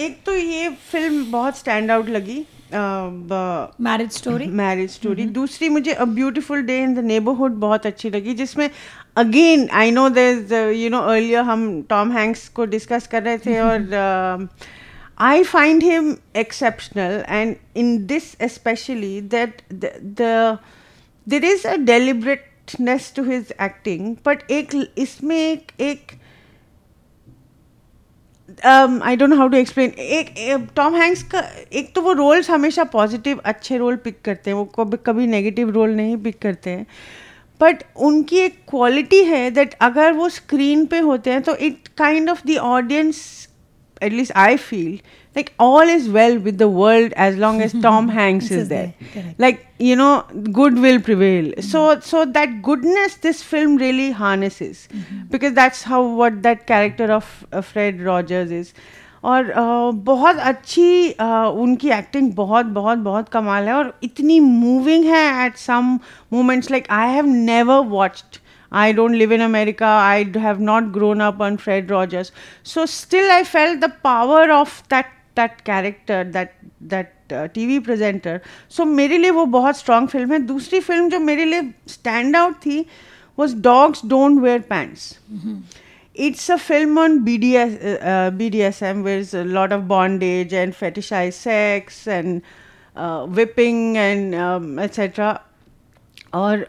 एक 0.06 0.22
तो 0.26 0.36
ये 0.36 0.70
फ़िल्म 0.92 1.26
बहुत 1.32 1.58
स्टैंड 1.58 1.92
आउट 1.92 2.10
लगी 2.10 2.46
मैरिज 2.74 4.12
स्टोरी 4.12 4.46
मैरिज 4.58 4.90
स्टोरी 4.92 5.26
दूसरी 5.38 5.70
मुझे 5.70 5.94
a 5.94 6.06
beautiful 6.18 6.62
day 6.64 6.78
in 6.84 6.94
the 6.96 7.04
neighbourhood 7.06 7.52
बहुत 7.60 7.86
अच्छी 7.86 8.10
लगी 8.10 8.34
जिसमें 8.34 8.70
again 9.20 9.68
I 9.74 9.92
know 9.92 10.08
there 10.10 10.72
you 10.76 10.90
know 10.90 11.00
earlier 11.14 11.44
हम 11.44 11.82
टॉम 11.90 12.12
हैंक्स 12.12 12.48
को 12.50 12.66
डिस्कस 12.66 13.08
कर 13.08 13.24
रहे 13.24 13.38
थे 13.38 13.60
और 13.60 14.48
I 15.22 15.44
find 15.44 15.84
him 15.84 16.16
exceptional 16.38 17.24
and 17.30 17.56
in 17.78 18.06
this 18.06 18.32
specially 18.54 19.20
that 19.36 19.62
the 19.74 20.58
there 21.28 21.46
is 21.46 21.68
a 21.68 21.76
deliberateness 21.76 23.12
to 23.16 23.24
his 23.24 23.54
acting 23.62 24.16
but 24.26 24.52
एक 24.52 24.76
इसमें 24.98 25.38
एक 25.38 25.72
एक 25.82 26.12
I 28.66 29.16
don't 29.16 29.34
how 29.34 29.48
to 29.48 29.58
explain 29.58 29.90
एक 29.90 30.68
टॉम 30.76 30.96
हैंक्स 30.96 31.24
का 31.24 31.44
एक 31.74 31.94
तो 31.96 32.02
वो 32.02 32.14
रोल्स 32.14 32.50
हमेशा 32.50 32.84
पॉजिटिव 32.94 33.42
अच्छे 33.46 33.78
रोल 33.78 33.96
पिक 33.96 34.22
करते 34.26 34.50
हैं 34.50 34.58
वो 34.58 34.66
कभी 34.66 34.98
कभी 35.06 35.28
नेगेटिव 35.28 35.70
रोल 35.70 35.90
नहीं 35.90 36.18
पिक 36.24 36.40
करते 36.42 36.70
हैं. 36.70 36.86
बट 37.60 37.84
उनकी 38.08 38.38
एक 38.40 38.58
क्वालिटी 38.70 39.24
है 39.26 39.50
दैट 39.52 39.74
अगर 39.82 40.12
वो 40.14 40.30
स्क्रीन 40.30 40.86
पे 40.86 41.00
होते 41.02 41.32
हैं 41.32 41.42
तो 41.42 41.56
it 41.58 41.88
kind 41.98 42.30
of 42.30 42.42
the 42.48 42.58
audience 42.66 43.22
at least 44.02 44.32
I 44.38 44.56
feel 44.58 44.92
like 45.36 45.50
all 45.60 45.90
is 45.90 46.10
well 46.10 46.38
with 46.38 46.58
the 46.58 46.64
world 46.74 47.14
as 47.18 47.38
long 47.40 47.62
as 47.62 47.82
Tom 47.84 48.10
Hanks 48.10 48.52
is 48.52 48.70
there 48.70 49.34
like 49.40 49.64
you 49.82 49.96
know 49.96 50.12
good 50.52 50.80
will 50.80 51.00
prevail 51.02 51.54
so 51.62 51.84
so 52.02 52.24
that 52.38 52.60
goodness 52.62 53.20
this 53.24 53.44
film 53.44 53.78
really 53.78 54.10
harness 54.14 54.62
is 54.62 54.88
because 55.32 55.54
that's 55.56 55.86
how 55.88 56.16
what 56.18 56.42
that 56.44 56.64
character 56.68 57.12
of 57.12 57.46
Fred 57.56 58.02
Rogers 58.04 58.52
is 58.52 58.74
और 59.24 59.54
बहुत 59.94 60.36
अच्छी 60.36 61.10
उनकी 61.62 61.90
acting 61.90 62.34
बहुत 62.34 62.66
बहुत 62.66 62.98
बहुत 62.98 63.30
कमाल 63.30 63.64
है 63.64 63.74
और 63.74 64.00
इतनी 64.04 64.40
मूविंग 64.40 65.06
है 65.06 65.46
at 65.46 65.58
some 65.58 66.00
moments 66.34 66.72
like 66.72 66.88
I 66.90 67.10
have 67.10 67.26
never 67.26 67.78
watched 67.78 68.38
I 68.74 68.94
don't 68.94 69.12
live 69.12 69.34
in 69.34 69.42
America 69.42 70.00
I 70.00 70.34
have 70.38 70.62
not 70.62 70.84
grown 70.84 71.20
up 71.20 71.42
on 71.42 71.56
Fred 71.56 71.92
Rogers 71.92 72.34
so 72.64 72.86
still 72.86 73.32
I 73.32 73.44
felt 73.44 73.76
the 73.76 73.92
power 74.04 74.50
of 74.50 74.82
that 74.82 75.06
that 75.36 75.62
character 75.62 76.24
that 76.24 76.54
that 76.84 77.14
TV 77.66 77.80
presenter 77.80 78.42
so 78.70 78.86
मेरे 78.86 79.18
लिए 79.18 79.30
वो 79.30 79.46
बहुत 79.46 79.78
strong 79.78 80.10
film 80.10 80.34
है। 80.34 80.40
दूसरी 80.40 80.80
film 80.80 81.10
जो 81.10 81.20
मेरे 81.20 81.46
लिए 81.46 81.74
stand 81.88 82.36
out 82.36 82.56
थी 82.56 82.86
was 83.40 83.56
dogs 83.56 84.02
don't 84.06 84.42
wear 84.42 84.60
pants 84.60 85.20
It's 86.15 86.49
a 86.49 86.59
film 86.59 86.97
on 86.97 87.25
BDS, 87.25 87.85
uh, 87.85 88.05
uh, 88.05 88.31
BDSM, 88.31 89.03
where 89.03 89.17
there's 89.17 89.35
a 89.35 89.45
lot 89.45 89.73
of 89.73 89.89
bondage 89.89 90.53
and 90.53 90.73
fetishized 90.73 91.33
sex 91.33 92.07
and 92.07 92.43
uh, 92.95 93.27
whipping 93.27 93.99
and 93.99 94.35
um, 94.35 94.79
etc. 94.79 95.41
और 96.35 96.67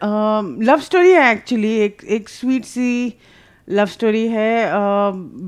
love 0.62 0.80
story 0.80 1.12
है 1.12 1.30
actually 1.32 1.72
एक 1.84 2.02
एक 2.16 2.28
sweet 2.28 2.64
सी 2.64 2.90
love 3.68 3.86
story 3.94 4.26
है 4.28 4.50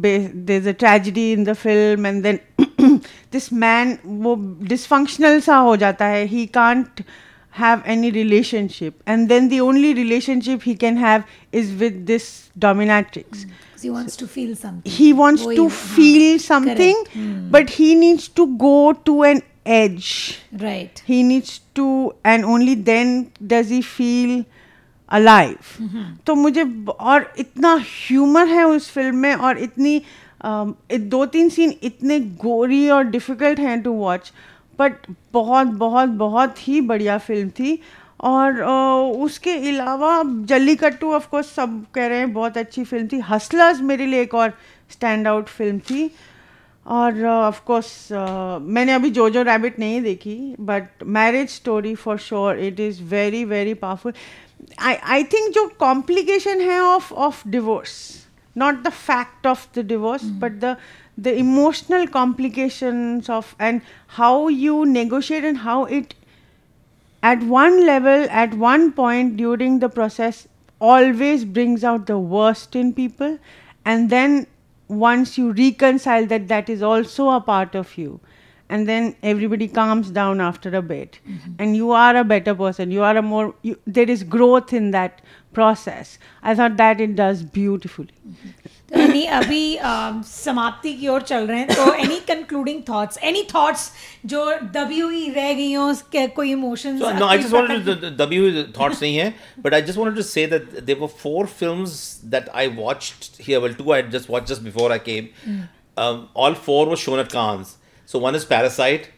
there 0.05 0.57
is 0.57 0.69
a 0.69 0.73
tragedy 0.79 1.31
in 1.33 1.45
the 1.45 1.53
film 1.53 2.07
and 2.07 2.23
then 2.23 2.39
this 3.33 3.53
man 3.53 3.97
वो 4.05 4.35
dysfunctional 4.69 5.41
सा 5.41 5.57
हो 5.57 5.77
जाता 5.77 6.07
है 6.07 6.25
he 6.27 6.47
can't 6.59 7.03
have 7.59 7.81
any 7.93 8.11
relationship 8.15 8.99
and 9.13 9.29
then 9.29 9.49
the 9.53 9.61
only 9.61 9.93
relationship 9.95 10.63
he 10.63 10.75
can 10.83 10.97
have 10.97 11.25
is 11.61 11.73
with 11.81 11.97
this 12.11 12.51
dominatrix 12.65 13.47
he 13.84 13.90
wants 13.96 14.16
to 14.22 14.28
feel 14.28 14.56
something 14.56 14.92
he 14.98 15.12
wants 15.22 15.44
वही, 15.44 15.56
to 15.58 15.68
हाँ, 15.70 15.96
feel 15.96 16.40
something 16.40 16.96
correct. 17.04 17.14
Hmm. 17.14 17.50
but 17.52 17.70
he 17.78 17.94
needs 17.96 18.28
to 18.40 18.48
go 18.66 18.94
to 19.10 19.16
an 19.24 19.42
edge 19.66 20.40
right 20.64 21.02
he 21.06 21.22
needs 21.24 21.60
to 21.80 21.86
and 22.34 22.46
only 22.56 22.76
then 22.90 23.14
does 23.54 23.70
he 23.70 23.82
feel 23.82 24.44
alive 25.10 25.78
तो 26.26 26.36
मुझे 26.36 26.64
और 27.14 27.32
इतना 27.40 27.76
humour 27.88 28.48
है 28.48 28.64
उस 28.66 28.90
film 28.92 29.16
में 29.16 29.34
और 29.36 29.58
इतनी 29.68 30.02
दो 31.16 31.26
तीन 31.34 31.50
सीन 31.50 31.74
इतने 31.84 32.20
गोरी 32.44 32.88
और 32.90 33.04
डिफ़िकल्ट 33.04 33.60
हैं 33.60 33.82
टू 33.82 33.92
वॉच 33.94 34.32
बट 34.80 35.06
बहुत 35.34 35.68
बहुत 35.84 36.10
बहुत 36.24 36.68
ही 36.68 36.82
बढ़िया 36.92 37.18
फ़िल्म 37.28 37.50
थी 37.60 37.80
और 38.24 38.62
उसके 39.24 39.54
अलावा 39.70 40.22
जल्लीकट्टू 40.50 41.12
ऑफ़ 41.14 41.28
कोर्स 41.30 41.48
सब 41.56 41.84
कह 41.96 42.08
रहे 42.08 42.18
हैं 42.20 42.32
बहुत 42.34 42.58
अच्छी 42.58 42.84
फ़िल्म 42.84 43.08
थी। 43.08 43.20
हसलर्स 43.30 43.82
मेरे 43.82 44.06
लिए 44.06 44.22
एक 44.22 44.34
और 44.36 44.54
स्टैंड 44.92 45.28
आउट 45.28 45.48
फ़िल्म 45.50 45.80
थी। 45.90 46.10
और 46.86 47.24
ऑफ़ 47.26 47.62
कोर्स 47.66 48.08
मैंने 48.12 48.94
अभी 48.94 49.10
जोजो 49.10 49.42
रैबिट 49.44 49.80
नहीं 49.80 50.02
देखी 50.02 50.56
but 50.60 51.04
Marriage 51.20 51.50
Story 51.50 51.94
for 51.96 52.18
sure 52.20 52.60
it 52.60 52.80
is 52.80 53.02
very 53.14 53.44
very 53.46 53.74
powerful 53.84 54.14
I 54.80 54.96
I 54.96 55.24
think 55.34 55.54
जो 55.56 55.66
कॉम्प्लिकेशन 55.80 56.62
है 56.62 56.80
of 56.82 57.14
of 57.14 57.48
divorce 57.50 57.96
not 58.56 58.84
the 58.84 58.90
fact 58.90 59.48
of 59.48 59.68
the 59.76 59.86
divorce 59.88 60.26
but 60.42 60.60
the 60.66 60.76
the 61.18 61.32
emotional 61.40 62.06
complications 62.14 63.28
of 63.30 63.50
and 63.66 63.82
how 64.20 64.48
you 64.48 64.78
negotiate 64.94 65.44
and 65.50 65.60
how 65.64 65.76
it 65.98 66.16
at 67.24 67.42
one 67.44 67.86
level 67.86 68.28
at 68.30 68.54
one 68.54 68.92
point 68.92 69.38
during 69.38 69.80
the 69.80 69.90
process 69.90 70.48
always 70.80 71.46
brings 71.46 71.84
out 71.84 72.06
the 72.08 72.20
worst 72.20 72.76
in 72.76 72.94
people. 72.94 73.40
And 73.86 74.10
then 74.10 74.48
once 74.88 75.38
you 75.38 75.52
reconcile 75.54 76.26
that 76.28 76.48
that 76.50 76.70
is 76.70 76.84
also 76.84 77.30
a 77.30 77.42
part 77.42 77.76
of 77.76 77.98
you 77.98 78.20
and 78.76 78.90
then 78.92 79.08
everybody 79.32 79.68
calms 79.78 80.10
down 80.20 80.42
after 80.50 80.70
a 80.78 80.82
bit 80.92 81.18
and 81.60 81.76
you 81.80 81.92
are 82.04 82.16
a 82.22 82.24
better 82.34 82.54
person 82.62 82.92
you 82.98 83.04
are 83.12 83.16
a 83.22 83.26
more 83.32 83.46
you, 83.70 83.76
there 83.98 84.10
is 84.18 84.24
growth 84.36 84.74
in 84.82 84.92
that 84.98 85.22
process 85.58 86.14
i 86.52 86.56
thought 86.60 86.78
that 86.84 87.02
it 87.08 87.16
does 87.24 87.44
beautifully 87.60 88.14
तो 88.94 89.00
any 89.00 89.24
अभी 89.36 89.76
um, 89.90 90.22
समाप्ति 90.28 90.94
की 90.94 91.08
ओर 91.08 91.22
चल 91.30 91.46
रहे 91.48 91.60
हैं 91.60 91.68
तो 91.76 91.94
any 92.04 92.20
concluding 92.28 92.82
thoughts 92.90 93.18
any 93.30 93.42
thoughts 93.54 93.90
जो 94.34 94.42
दबी 94.74 95.00
हुई 95.00 95.30
रह 95.38 95.52
गई 95.54 95.72
हो 95.74 95.86
उसके 95.92 96.26
कोई 96.40 96.52
emotions 96.52 97.00
So, 97.04 97.12
no, 97.20 97.28
I 97.28 97.38
just 97.44 97.54
wanted 97.58 97.86
to, 97.86 97.96
the, 97.96 98.10
the 98.10 98.12
W 98.20 98.64
thoughts 98.78 99.02
nahi 99.06 99.22
hai, 99.24 99.34
but 99.68 99.78
I 99.78 99.82
just 99.88 100.02
wanted 100.02 100.20
to 100.22 100.26
say 100.32 100.46
that 100.54 100.86
there 100.90 101.00
were 101.04 101.12
four 101.24 101.46
films 101.62 101.96
that 102.36 102.52
I 102.64 102.68
watched 102.84 103.32
here. 103.48 103.62
Well, 103.66 103.74
two 103.82 103.94
I 103.96 104.02
had 104.04 104.12
just 104.18 104.30
watched 104.36 104.54
just 104.56 104.64
before 104.70 104.92
I 104.98 105.00
came. 105.10 105.32
Um, 106.06 106.22
all 106.44 106.60
four 106.70 106.84
So 108.06 108.20
one 108.20 108.36
is 108.36 108.46
Parasite, 108.46 109.10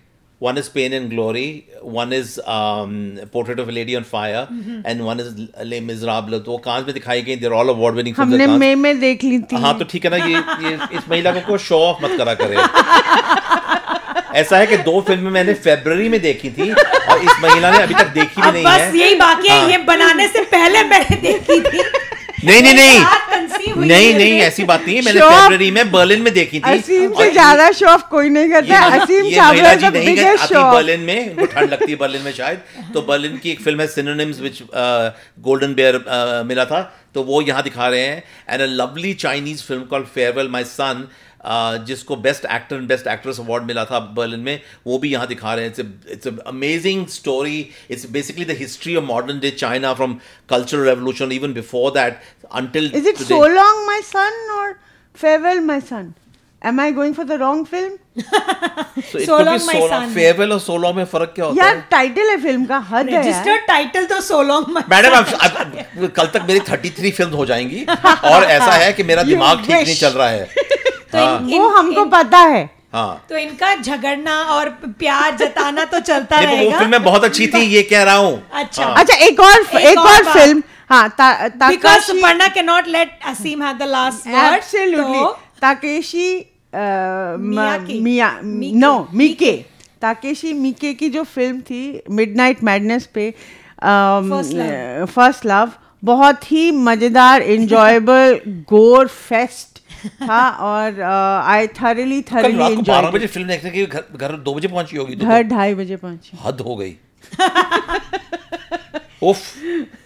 one 0.42 0.58
is 0.58 0.68
Pain 0.70 0.94
and 0.94 1.10
Glory, 1.10 1.68
one 1.82 2.14
is 2.14 2.40
um, 2.46 3.20
Portrait 3.32 3.60
of 3.60 3.68
a 3.68 3.72
Lady 3.72 3.96
on 3.96 4.04
Fire, 4.04 4.48
mm-hmm. 4.52 4.82
and 4.86 5.06
one 5.06 5.20
is 5.20 5.34
Les 5.64 5.82
Miserables. 5.82 6.42
तो 6.46 6.52
वो 6.52 6.64
Cannes 6.64 6.86
में 6.86 6.94
दिखाई 6.94 7.22
गई. 7.24 7.40
They're 7.42 7.54
all 7.54 7.70
award 7.70 7.96
winning 7.96 8.16
films. 8.16 8.34
हमने. 8.34 8.48
मई 8.58 8.76
में 8.76 9.00
देख 9.00 9.24
ली 9.24 9.40
थी 9.52 9.62
हाँ 9.62 9.78
तो 9.80 9.86
ठीक 9.94 10.06
है 10.06 10.12
ना 10.12 10.18
ये, 10.26 10.68
ये 10.68 10.98
इस 10.98 11.10
महिला 11.10 11.32
को 11.34 11.42
कोई 11.48 11.58
शो 11.68 11.80
ऑफ़ 11.86 12.06
मत 12.06 12.18
करा 12.18 12.34
करे 12.44 12.58
ऐसा 14.40 14.58
है 14.58 14.66
कि 14.68 14.78
दो 14.86 15.00
फ़िल्में 15.08 15.32
मैंने 15.32 15.54
फेब्रवरी 15.66 16.10
में 16.10 16.22
देखी 16.22 16.50
थी 16.52 16.72
और 16.72 17.22
इस 17.24 17.40
महिला 17.44 17.72
ने 17.72 17.84
अभी 17.84 17.94
तक 17.94 18.08
देखी 18.14 18.42
भी 18.42 18.52
नहीं 18.52 18.64
बस 18.66 18.82
है 18.82 18.98
यही 18.98 19.16
बाकी 19.16 19.48
है 19.48 19.60
हाँ। 19.60 19.70
ये 19.70 19.78
बनाने 19.90 20.28
से 20.28 20.42
पहले 20.56 20.84
मैंने 20.90 21.16
देखी 21.22 21.60
थी 21.62 21.84
नहीं 22.46 22.62
नहीं 22.64 22.74
नहीं। 22.74 23.00
नहीं 23.78 24.14
नहीं 24.16 24.40
ऐसी 24.42 24.64
बात 24.64 24.86
नहीं 24.86 24.96
है। 24.96 25.02
मैंने 25.04 25.20
फेब्रवरी 25.20 25.70
में 25.72 25.92
बर्लिन 25.92 26.22
में 26.22 26.34
देखी 26.34 26.60
थी। 26.60 26.72
असीम 26.72 27.14
से 27.14 27.30
ज़्यादा 27.32 27.72
शो 27.80 27.86
ऑफ़ 27.88 28.04
कोई 28.10 28.30
नहीं 28.30 28.50
करता। 28.50 28.80
Aseem 28.98 29.30
Chawla 29.36 29.72
is 29.72 29.86
the 29.86 29.92
biggest 29.96 30.44
show 30.54 30.64
Berlin 30.72 31.00
में 31.02 31.36
वो 31.36 31.46
ठंड 31.46 31.70
लगती 31.72 31.92
है 31.92 31.98
बर्लिन 31.98 32.22
में 32.22 32.32
शायद। 32.34 32.92
तो 32.94 33.02
बर्लिन 33.10 33.38
की 33.44 33.52
एक 33.52 33.62
फ़िल्म 33.62 33.82
है 33.82 33.88
सिनोनिम्स 33.88 34.40
विच 34.42 34.62
गोल्डन 35.48 35.74
बेयर 35.76 36.04
मिला 36.48 36.66
था। 36.66 36.82
तो 37.14 37.24
वो 37.24 37.42
यहाँ 37.42 37.64
दिखा 37.64 37.88
रहे 37.88 38.02
हैं। 38.02 38.24
And 38.50 38.62
a 38.62 38.66
lovely 38.80 39.14
Chinese 39.16 39.64
film 39.64 39.84
called 39.92 40.06
farewell 40.16 40.50
my 40.50 40.64
son 40.66 41.08
जिसको 41.88 42.16
best 42.16 42.46
actor 42.46 42.76
and 42.76 42.88
best 42.88 43.08
actress 43.08 43.40
award 43.40 43.64
मिला 43.64 43.86
था 43.86 44.00
बर्लिन 44.00 44.40
में 44.40 44.60
वो 44.88 44.98
भी 44.98 45.12
यहाँ 45.12 45.28
दिखा 45.28 45.54
रहे 45.54 45.66
हैं। 45.66 45.72
It's 45.72 46.12
it's 46.12 46.40
amazing 46.48 47.08
story 47.08 47.70
it's 47.92 48.06
basically 48.10 48.46
the 48.46 48.58
history 48.60 48.96
of 48.96 49.06
modern 49.06 49.40
day 49.40 49.50
China 49.52 49.94
from 49.94 50.18
cultural 50.50 50.86
revolution 50.86 51.32
even 51.32 51.54
before 51.54 51.92
that 51.92 52.20
until 52.54 52.92
is 52.96 53.08
it 53.08 53.18
so 53.18 53.48
long 53.48 53.86
my 53.88 54.02
son 54.02 54.52
और 54.52 54.76
farewell 55.22 55.60
my 55.60 55.82
son 55.82 56.14
am 56.66 56.80
I 56.82 56.92
going 56.92 57.16
for 57.16 57.26
the 57.26 57.32
wrong 57.32 57.66
film 57.66 57.98
So 58.18 59.20
it 59.20 59.26
So 59.28 59.38
could 59.38 59.46
be 59.46 59.46
Long 59.46 59.66
My 59.68 59.74
long. 59.80 59.90
Son. 59.94 60.12
Farewell 60.18 60.52
और 60.52 60.60
so 60.60 60.76
long 60.84 60.96
में 60.96 61.06
फ़र्क 61.06 61.32
क्या 61.36 61.46
होता 61.46 61.64
यार 61.64 61.76
है? 61.76 61.82
Title 61.92 62.30
है 62.30 62.38
film 62.42 62.66
का 62.66 62.78
हद 62.78 63.08
है 63.08 63.14
यार। 63.14 63.24
रजिस्टर्ड 63.24 63.62
टाइटल 63.68 64.06
तो 64.06 64.20
सो 64.22 64.42
लॉन्ग 64.42 64.78
मैडम 64.90 65.16
अब- 65.18 65.34
अब- 65.34 65.78
अब 65.78 66.08
कल 66.16 66.28
तक 66.28 66.46
मेरी 66.48 66.60
33 66.60 67.12
फ़िल्म 67.12 67.32
हो 67.32 67.46
जाएँगी। 67.46 67.84
और 68.32 68.44
ऐसा 68.44 68.72
है 68.72 68.94
कि 68.94 69.04
मेरा 69.04 69.24
दिमाग 69.24 69.60
ठीक 69.60 69.76
नहीं 69.76 69.96
चल 69.96 70.10
रहा 70.10 70.30
है। 70.30 70.48
तो 71.16 71.26
हाँ। 71.26 71.40
इन- 71.42 71.60
वो 71.60 71.68
हमको 71.70 72.02
इन- 72.02 72.12
पता 72.12 72.40
है। 72.40 72.64
हाँ। 72.94 73.26
तो 73.30 73.38
इनका 73.38 73.74
झगड़ना 73.76 74.36
और 74.56 74.70
प्यार 75.00 75.36
जताना 75.38 75.84
तो 75.86 76.00
चलता 76.00 76.40
नहीं, 76.40 76.48
वो 76.48 76.56
रहेगा। 76.62 76.80
फ़िल्में 76.80 77.04
बहुत 77.04 77.24
अच्छी 77.24 77.48
थी 77.48 77.62
ये 77.66 77.82
कह 77.84 78.04
रहा 78.04 78.16
हूँ। 78.16 78.42
अच्छा। 78.54 78.84
अच्छा 78.86 79.16
एक 79.26 79.40
और 79.40 79.60
एक 79.60 79.76
एक 79.76 79.98
और 80.00 80.08
और 80.08 80.24
फ़िल्म 80.34 80.64
हाँ 80.90 81.08
ता, 81.10 81.32
because 81.48 81.60
Takashi 81.60 82.12
Suparna 82.12 82.48
can 82.48 82.66
not 82.66 82.88
let 82.88 83.20
Asim 83.28 83.64
have 83.64 83.78
the 83.78 83.84
last 83.90 84.28
word 84.28 84.54
absolutely 84.56 85.24
Takeshi 85.62 86.28
Miya 87.96 88.30
no 88.44 88.94
Miike. 89.14 89.52
Takeshi 90.02 90.54
Miike 90.54 90.94
की 90.94 91.10
जो 91.10 91.24
फ़िल्म 91.24 91.60
थी 91.62 91.82
मिडनाइट 92.12 92.64
मैडनेस 92.64 93.06
पे 93.16 93.30
फ़र्स्ट 95.16 95.46
लव 95.46 95.72
बहुत 96.04 96.52
ही 96.52 96.70
मज़ेदार 96.88 97.42
इंजॉयबल 97.42 98.40
गोर 98.70 99.08
फेस्ट 99.08 99.75
था 100.22 100.50
और 100.68 101.02
आई 101.02 101.68
थरली 101.80 102.22
थरली 102.32 102.76
बारह 102.82 103.10
बजे 103.12 103.28
फ़िल्म 103.28 103.48
देखने 103.48 103.70
के 103.72 103.86
घर 103.86 104.04
घर 104.16 104.32
दो 104.38 104.54
बजे 104.54 104.68
पहुँची 104.68 104.98
होगी 104.98 105.16
तो 105.16 105.26
घर 105.26 105.44
ढाई 105.44 105.74
बजे 105.76 105.96
पहुँची। 105.96 106.38
हद 106.46 106.62
हो 106.62 106.76
गई। 106.76 106.96
उफ 109.24 109.40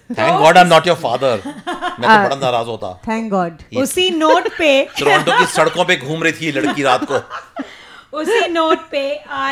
thank 0.10 0.40
god 0.40 0.58
I 0.58 0.64
am 0.64 0.70
not 0.70 0.88
your 0.88 0.98
father 0.98 1.42
मैं 1.46 2.02
तो 2.02 2.08
बड़ा 2.08 2.36
नाराज़ 2.36 2.68
होता। 2.68 2.94
थैंक 3.08 3.30
गॉड 3.32 3.58
उसी 3.78 4.10
नोट 4.10 4.48
पे 4.58 4.72
टोरंटो 5.00 5.40
की 5.40 5.46
सड़कों 5.54 5.86
पे 5.86 5.96
घूम 5.98 6.24
रही 6.24 6.34
थी 6.34 6.52
लड़की 6.52 6.84
रात 6.84 7.04
को। 7.12 7.20
उसी 8.14 8.48
नोट 8.50 8.90
पे 8.92 9.02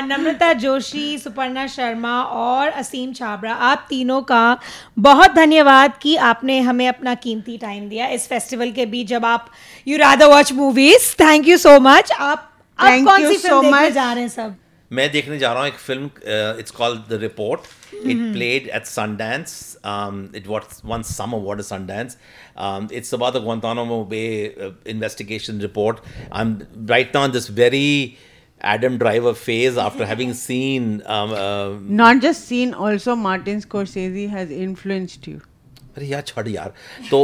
नम्रता 0.03 0.51
जोशी 0.53 1.18
सुपर्णा 1.18 1.66
शर्मा 1.68 2.22
और 2.24 2.68
असीम 2.68 3.14
छाबरा 3.14 3.53
आप 3.53 3.86
तीनों 3.89 4.22
का 4.22 4.60
बहुत 4.99 5.32
धन्यवाद 5.32 5.97
कि 6.01 6.16
आपने 6.30 6.60
हमें 6.60 6.88
अपना 6.88 7.16
कीमती 7.16 7.58
टाइम 7.58 7.88
दिया 7.89 8.08
इस 8.08 8.28
फेस्टिवल 8.28 8.72
के 8.72 8.86
बीच 8.86 9.08
जब 9.08 9.26
आप 9.26 9.51
you 9.88 9.97
rather 9.97 10.26
watch 10.26 10.53
movies 10.53 11.14
thank 11.20 11.47
you 11.47 11.58
so 11.58 11.80
much 11.80 12.12
आप 12.12 12.51
आप 12.80 13.03
कौन 13.05 13.28
सी 13.30 13.38
फ़िल्म 13.38 13.62
देखने 13.62 13.72
much. 13.72 13.93
जा 13.93 14.12
रहे 14.14 14.22
हैं 14.22 14.30
सब? 14.30 14.55
मैं 14.91 15.12
देखने 15.12 15.38
जा 15.39 15.51
रहा 15.53 15.62
हूँ 15.62 15.70
एक 15.70 15.78
film 15.78 16.10
it's 16.60 16.72
called 16.72 16.99
the 17.10 17.20
report 17.22 17.62
it 17.93 18.18
played 18.34 18.70
at 18.76 18.86
Sundance 18.86 19.78
it 20.36 20.47
what 20.47 20.64
won 20.86 21.01
some 21.03 21.32
award 21.34 21.62
Sundance 21.62 22.18
it's 22.93 23.14
about 23.14 23.34
the 23.34 23.43
Guantanamo 23.47 23.99
Bay 24.14 24.53
uh, 24.58 24.72
investigation 24.93 25.60
report. 25.60 26.01
I'm 26.32 26.55
right 26.93 27.14
now 27.14 27.24
in 27.26 27.36
this 27.38 27.49
very 27.60 28.18
Adam 28.72 28.97
Driver 28.99 29.35
phase 29.35 29.76
after 29.76 30.07
having 30.07 30.35
seen 30.35 31.03
um, 31.07 31.33
uh, 31.33 31.78
Not 32.03 32.20
just 32.22 32.45
seen, 32.47 32.74
also 32.74 33.16
Martin 33.16 33.61
Scorsese 33.61 34.28
has 34.28 34.51
influenced 34.51 35.26
you. 35.26 35.41
अरे 35.97 36.07
यार 36.07 36.22
छोड़ 36.26 36.47
यार 36.49 36.72
तो 37.11 37.18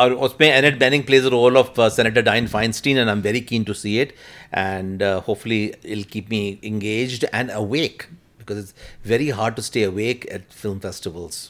और 0.00 0.12
उसमें 0.24 0.46
Annette 0.48 0.78
Bening 0.78 1.04
plays 1.04 1.24
a 1.26 1.28
role 1.28 1.56
of 1.56 1.80
senator 1.92 2.22
Dianne 2.22 2.46
Feinstein 2.48 2.98
and 2.98 3.08
I 3.08 3.14
am 3.14 3.22
very 3.22 3.40
keen 3.48 3.64
to 3.64 3.74
see 3.74 3.98
it 4.00 4.12
and 4.54 5.02
hopefully 5.28 5.64
it'll 5.94 6.02
keep 6.12 6.28
me 6.30 6.42
engaged 6.70 7.26
and 7.38 7.50
awake 7.62 8.04
because 8.42 8.60
it's 8.62 8.74
very 9.14 9.28
hard 9.40 9.56
to 9.56 9.64
stay 9.70 9.82
awake 9.88 10.28
at 10.36 10.54
film 10.60 10.78
festivals. 10.80 11.40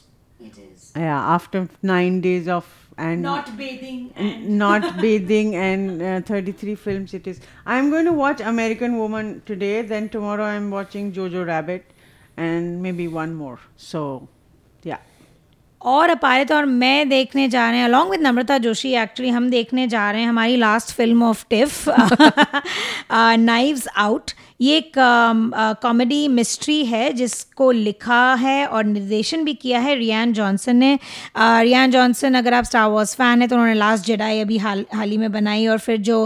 Yeah, 0.95 1.19
after 1.35 1.67
nine 1.91 2.19
days 2.21 2.47
of 2.47 2.65
and 3.06 3.22
not 3.22 3.50
bathing 3.58 4.08
n- 4.26 4.58
not 4.62 4.86
bathing 5.02 5.54
and 5.64 6.02
uh, 6.02 6.20
33 6.30 6.74
films 6.86 7.14
it 7.18 7.26
is. 7.32 7.40
I'm 7.66 7.90
going 7.90 8.08
to 8.10 8.16
watch 8.20 8.40
American 8.52 8.96
Woman 9.02 9.30
today. 9.50 9.74
Then 9.92 10.08
tomorrow 10.16 10.48
I'm 10.54 10.70
watching 10.76 11.12
Jojo 11.18 11.46
Rabbit, 11.52 11.94
and 12.48 12.82
maybe 12.88 13.06
one 13.20 13.36
more. 13.44 13.58
So, 13.90 14.02
yeah. 14.82 15.04
और 15.80 16.10
अपारित 16.10 16.52
और 16.52 16.64
मैं 16.66 17.08
देखने 17.08 17.48
जा 17.48 17.68
रहे 17.70 17.78
हैं 17.78 17.84
along 17.84 18.10
with 18.10 18.20
Namrata 18.20 18.56
Joshi 18.58 18.92
actually 19.02 19.30
हम 19.32 19.48
देखने 19.50 19.86
जा 19.88 20.10
रहे 20.10 20.20
हैं 20.20 20.28
हमारी 20.28 20.56
last 20.56 20.94
film 20.96 21.22
of 21.22 21.44
TIFF 21.50 21.84
Knives 23.38 23.86
Out 23.96 24.30
ये 24.60 24.76
एक 24.76 24.92
कॉमेडी 25.82 26.26
मिस्ट्री 26.28 26.84
है 26.86 27.12
जिसको 27.12 27.70
लिखा 27.70 28.22
है 28.34 28.66
और 28.66 28.84
निर्देशन 28.84 29.44
भी 29.44 29.52
किया 29.54 29.78
है 29.80 29.94
रियान 29.94 30.32
जॉनसन 30.32 30.76
ने। 30.76 30.92
अ, 31.36 31.60
रियान 31.62 31.90
जॉनसन 31.90 32.34
अगर 32.34 32.54
आप 32.54 32.64
स्टार 32.64 32.88
वॉर्स 32.90 33.14
फ़ैन 33.16 33.40
हैं 33.40 33.48
तो 33.48 33.56
उन्होंने 33.56 33.74
लास्ट 33.74 34.04
जेडाई 34.06 34.40
अभी 34.40 34.58
हाल 34.58 34.84
हाल 34.94 35.10
ही 35.10 35.16
में 35.18 35.30
बनाई 35.32 35.66
और 35.66 35.78
फिर 35.78 35.96
जो 36.08 36.18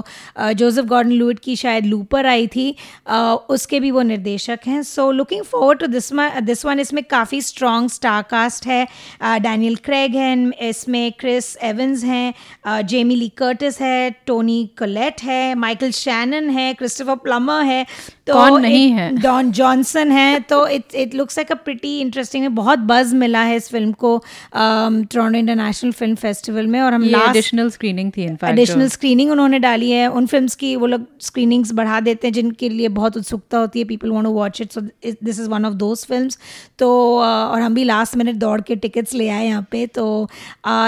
जोसेफ 0.56 0.84
गॉर्डन 0.84 1.12
लूइट 1.12 1.38
की 1.38 1.56
शायद 1.56 1.86
लूपर 1.86 2.26
आई 2.26 2.46
थी 2.46 2.70
अ, 3.06 3.16
उसके 3.50 3.80
भी 3.80 3.90
वो 3.90 4.02
निर्देशक 4.02 4.60
हैं। 4.66 4.82
So 4.82 5.10
looking 5.12 5.42
forward 5.44 5.78
to 5.80 5.86
this 5.86 6.10
this 6.42 6.64
one 6.66 6.80
इसमें 6.80 7.02
काफ़ी 7.10 7.40
स्ट्रॉन्ग 7.42 7.90
स्टार 7.90 8.22
कास्ट 8.30 8.66
है। 8.66 8.86
डैनियल 9.22 9.76
क्रेग 9.84 10.14
है 10.14 10.32
इसमें 10.68 11.12
क्रिस 11.20 11.56
एवंस 11.62 12.04
हैं 12.04 12.82
जेमी 12.86 13.16
ली 13.16 13.28
कर्टिस 13.38 13.80
है 13.80 14.10
टोनी 14.26 14.64
कोलेट 14.78 15.22
है 15.22 15.54
माइकल 15.58 15.90
शैनन 15.92 16.50
है 16.50 16.72
क्रिस्टोफर 16.74 17.14
प्लमर 17.24 17.62
है। 17.64 17.84
तो 18.26 18.34
कौन 18.34 18.60
नहीं 18.62 18.90
है? 18.92 19.10
डॉन 19.16 19.50
जॉनसन 19.52 20.10
है 20.12 20.40
तो 20.40 20.66
it 20.68 20.94
it 20.94 21.14
looks 21.14 21.38
like 21.38 21.50
a 21.52 21.54
pretty 21.64 21.98
interesting 22.00 22.46
बहुत 22.56 22.78
बज 22.88 23.12
मिला 23.14 23.40
है 23.42 23.56
इस 23.56 23.68
फ़िल्म 23.70 23.92
को 23.92 24.16
टोरंटो 24.54 25.38
इंटरनेशनल 25.38 25.92
फ़िल्म 25.92 26.14
फेस्टिवल 26.16 26.66
में 26.66 26.80
और 26.80 26.94
हम 26.94 27.04
लास्ट 27.04 27.28
एडिशनल 27.30 27.70
स्क्रीनिंग 27.70 28.10
थी 28.16 28.24
एडिशनल 28.44 28.88
स्क्रीनिंग 28.88 29.30
उन्होंने 29.30 29.58
डाली 29.58 29.90
है। 29.90 30.06
उन 30.10 30.26
फिल्म्स 30.26 30.54
की 30.54 30.74
वो 30.76 30.86
लोग 30.86 31.06
स्क्रीनिंग्स 31.22 31.72
बढ़ा 31.74 32.00
देते 32.00 32.26
हैं 32.26 32.32
जिनके 32.34 32.68
लिए 32.68 32.88
बहुत 33.00 33.16
उत्सुकता 33.16 33.58
होती 33.58 33.78
है 33.78 33.84
people 33.84 34.10
want 34.10 34.24
to 34.24 34.32
watch 34.32 34.60
it 34.60 34.72
so 34.72 34.80
this 34.80 35.40
is 35.40 35.48
one 35.50 35.64
of 35.66 35.74
those 35.74 36.04
films 36.06 36.38
तो 36.78 36.88
uh, 37.16 37.24
और 37.24 37.60
हम 37.60 37.74
भी 37.74 37.84
लास्ट 37.84 38.16
मिनट 38.16 38.36
दौड़ 38.36 38.60
के 38.60 38.76
टिकट्स 38.76 39.14
ले 39.14 39.28
आए 39.28 39.46
यहाँ 39.46 39.66
पे 39.70 39.86
तो 39.94 40.06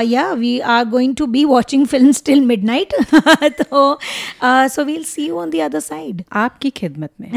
या 0.06 0.30
we 0.32 0.58
are 0.60 0.84
going 0.88 1.16
to 1.16 1.26
be 1.26 1.44
watching 1.44 1.86
film 1.86 2.12
till 2.26 2.40
midnight 2.64 2.94
तो 3.62 3.98
so 4.42 4.84
we'll 4.84 5.04
see 5.04 5.26
you 5.26 5.38
on 5.38 5.50
the 5.50 5.60
other 5.64 5.80
side 5.80 6.22
आपकी 6.32 6.70
खिदमत 6.70 7.10
में। 7.20 7.23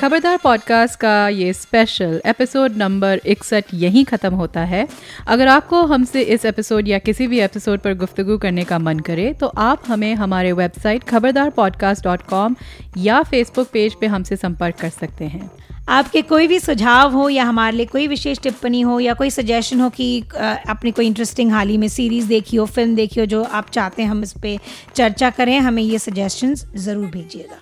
खबरदार 0.00 0.36
पॉडकास्ट 0.36 1.00
का 1.00 1.28
ये 1.28 1.52
स्पेशल 1.52 2.22
एपिसोड 2.26 2.76
नंबर 2.76 3.20
इकसठ 3.26 3.64
यहीं 3.74 4.04
ख़त्म 4.04 4.34
होता 4.34 4.60
है। 4.60 4.88
अगर 5.26 5.48
आपको 5.48 5.82
हमसे 5.82 6.22
इस 6.22 6.44
एपिसोड 6.44 6.88
या 6.88 6.98
किसी 6.98 7.26
भी 7.26 7.40
एपिसोड 7.40 7.80
पर 7.80 7.94
गुफ्तु 7.94 8.38
करने 8.38 8.64
का 8.64 8.78
मन 8.78 8.98
करे 8.98 9.32
तो 9.32 9.46
आप 9.46 9.82
हमें 9.88 10.14
हमारे 10.14 10.52
website 10.52 11.04
Khabardar 11.04 11.50
podcast 11.50 12.04
dot 12.04 12.22
com 12.22 12.56
या 12.96 13.22
फेसबुक 13.22 13.68
पेज 13.72 13.94
पे 14.00 14.06
हमसे 14.06 14.36
संपर्क 14.36 14.74
कर 14.74 14.88
सकते 14.88 15.24
हैं। 15.24 15.50
आपके 15.88 16.20
कोई 16.22 16.46
भी 16.46 16.58
सुझाव 16.60 17.12
हो 17.12 17.28
या 17.28 17.44
हमारे 17.44 17.76
लिए 17.76 17.86
कोई 17.86 18.06
विशेष 18.08 18.38
टिप्पणी 18.42 18.80
हो 18.80 18.98
या 19.00 19.12
कोई 19.14 19.30
सजेशन 19.30 19.80
हो 19.80 19.88
कि 19.90 20.22
आपने 20.36 20.90
कोई 20.90 21.06
इंटरेस्टिंग 21.06 21.50
हाल 21.52 21.68
ही 21.68 21.76
में 21.78 21.86
सीरीज़ 21.88 22.28
देखी 22.28 22.56
हो 22.56 22.64
फ़िल्म 22.66 22.94
देखी 22.94 23.20
हो, 23.20 23.26
जो 23.26 23.42
आप 23.42 23.70
चाहते 23.70 24.02
हैं 24.02 24.10
हम 24.10 24.22
इस 24.22 24.32
पर 24.36 24.58
चर्चा 24.94 25.30
करें, 25.30 25.58
हमें 25.60 25.82
ये 25.82 25.98
सजेशन 25.98 26.54
ज़रूर 26.54 27.06
भेजिएगा। 27.06 27.60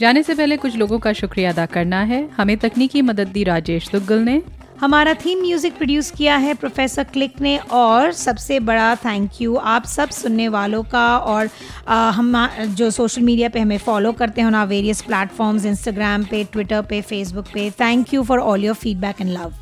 जाने 0.00 0.22
से 0.22 0.34
पहले 0.34 0.56
कुछ 0.56 0.76
लोगों 0.76 0.98
का 0.98 1.12
शुक्रिया 1.12 1.50
अदा 1.50 1.66
करना 1.66 2.00
है। 2.02 2.28
हमें 2.36 2.56
तकनीकी 2.58 3.02
मदद 3.02 3.28
दी 3.28 3.44
राजेश 3.44 3.88
दुग्गल 3.92 4.20
ने। 4.20 4.40
हमारा 4.80 5.12
थीम 5.14 5.40
म्यूज़िक 5.40 5.76
प्रोड्यूस 5.76 6.10
किया 6.10 6.36
है 6.36 6.54
प्रोफेसर 6.54 7.04
क्लिक 7.04 7.40
ने 7.40 7.56
और 7.72 8.12
सबसे 8.12 8.58
बड़ा 8.60 8.94
थैंक 8.96 9.40
यू 9.40 9.54
आप 9.56 9.84
सब 9.86 10.10
सुनने 10.10 10.48
वालों 10.48 10.82
का 10.82 11.06
और 11.18 11.48
अ, 11.88 11.94
हम 11.94 12.48
जो 12.70 12.90
सोशल 12.90 13.22
मीडिया 13.22 13.48
पे 13.48 13.60
हमें 13.60 13.76
फॉलो 13.78 14.12
करते 14.12 14.40
हैं 14.40 14.48
ऑन 14.48 14.56
वेरियस 14.68 15.02
प्लेटफॉर्म्स 15.02 15.64
इंस्टाग्राम 15.64 16.24
पे 16.24 16.42
ट्विटर 16.44 16.82
पे 16.82 17.00
फेसबुक 17.00 17.44
पे 17.54 17.70
thank 17.80 18.14
you 18.14 18.22
for 18.22 18.40
all 18.40 18.64
your 18.64 18.74
feedback 18.74 19.20
and 19.20 19.30
love 19.30 19.52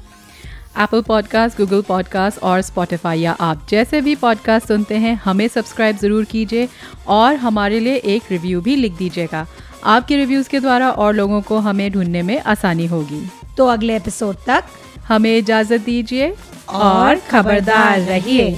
Apple 0.81 1.03
podcast 1.03 1.59
Google 1.59 1.83
podcast 1.83 2.43
और 2.43 2.61
स्पॉटिफाई 2.63 3.21
या 3.21 3.33
आप 3.41 3.67
जैसे 3.71 4.01
भी 4.01 4.15
पॉडकास्ट 4.17 4.69
सुनते 4.69 4.97
हैं 4.97 5.15
हमें 5.25 5.47
सब्सक्राइब 5.49 5.97
ज़रूर 5.97 6.25
कीजिए 6.25 6.69
और 7.09 7.35
हमारे 7.37 7.81
लिए 7.81 7.97
एक 8.15 8.31
रिव्यू 8.31 8.61
भी 8.61 8.77
लिख 8.77 8.97
दीजिएगा। 8.99 9.47
आपके 9.85 10.17
रिव्यूज़ 10.17 10.49
के 10.49 10.61
द्वारा 10.61 10.91
और 10.91 11.15
लोगों 11.15 11.41
को 11.43 11.59
हमें 11.59 11.91
ढूँढने 11.93 12.23
में 12.23 12.41
आसानी 12.41 12.87
होगी। 12.87 13.23
तो 13.57 13.67
अगले 13.67 13.97
एपिसोड 13.97 14.37
तक 14.47 14.65
हमें 15.09 15.37
इजाज़त 15.37 15.81
दीजिए 15.81 16.33
और 16.71 17.19
खबरदार 17.31 18.01
रहिए। 18.01 18.55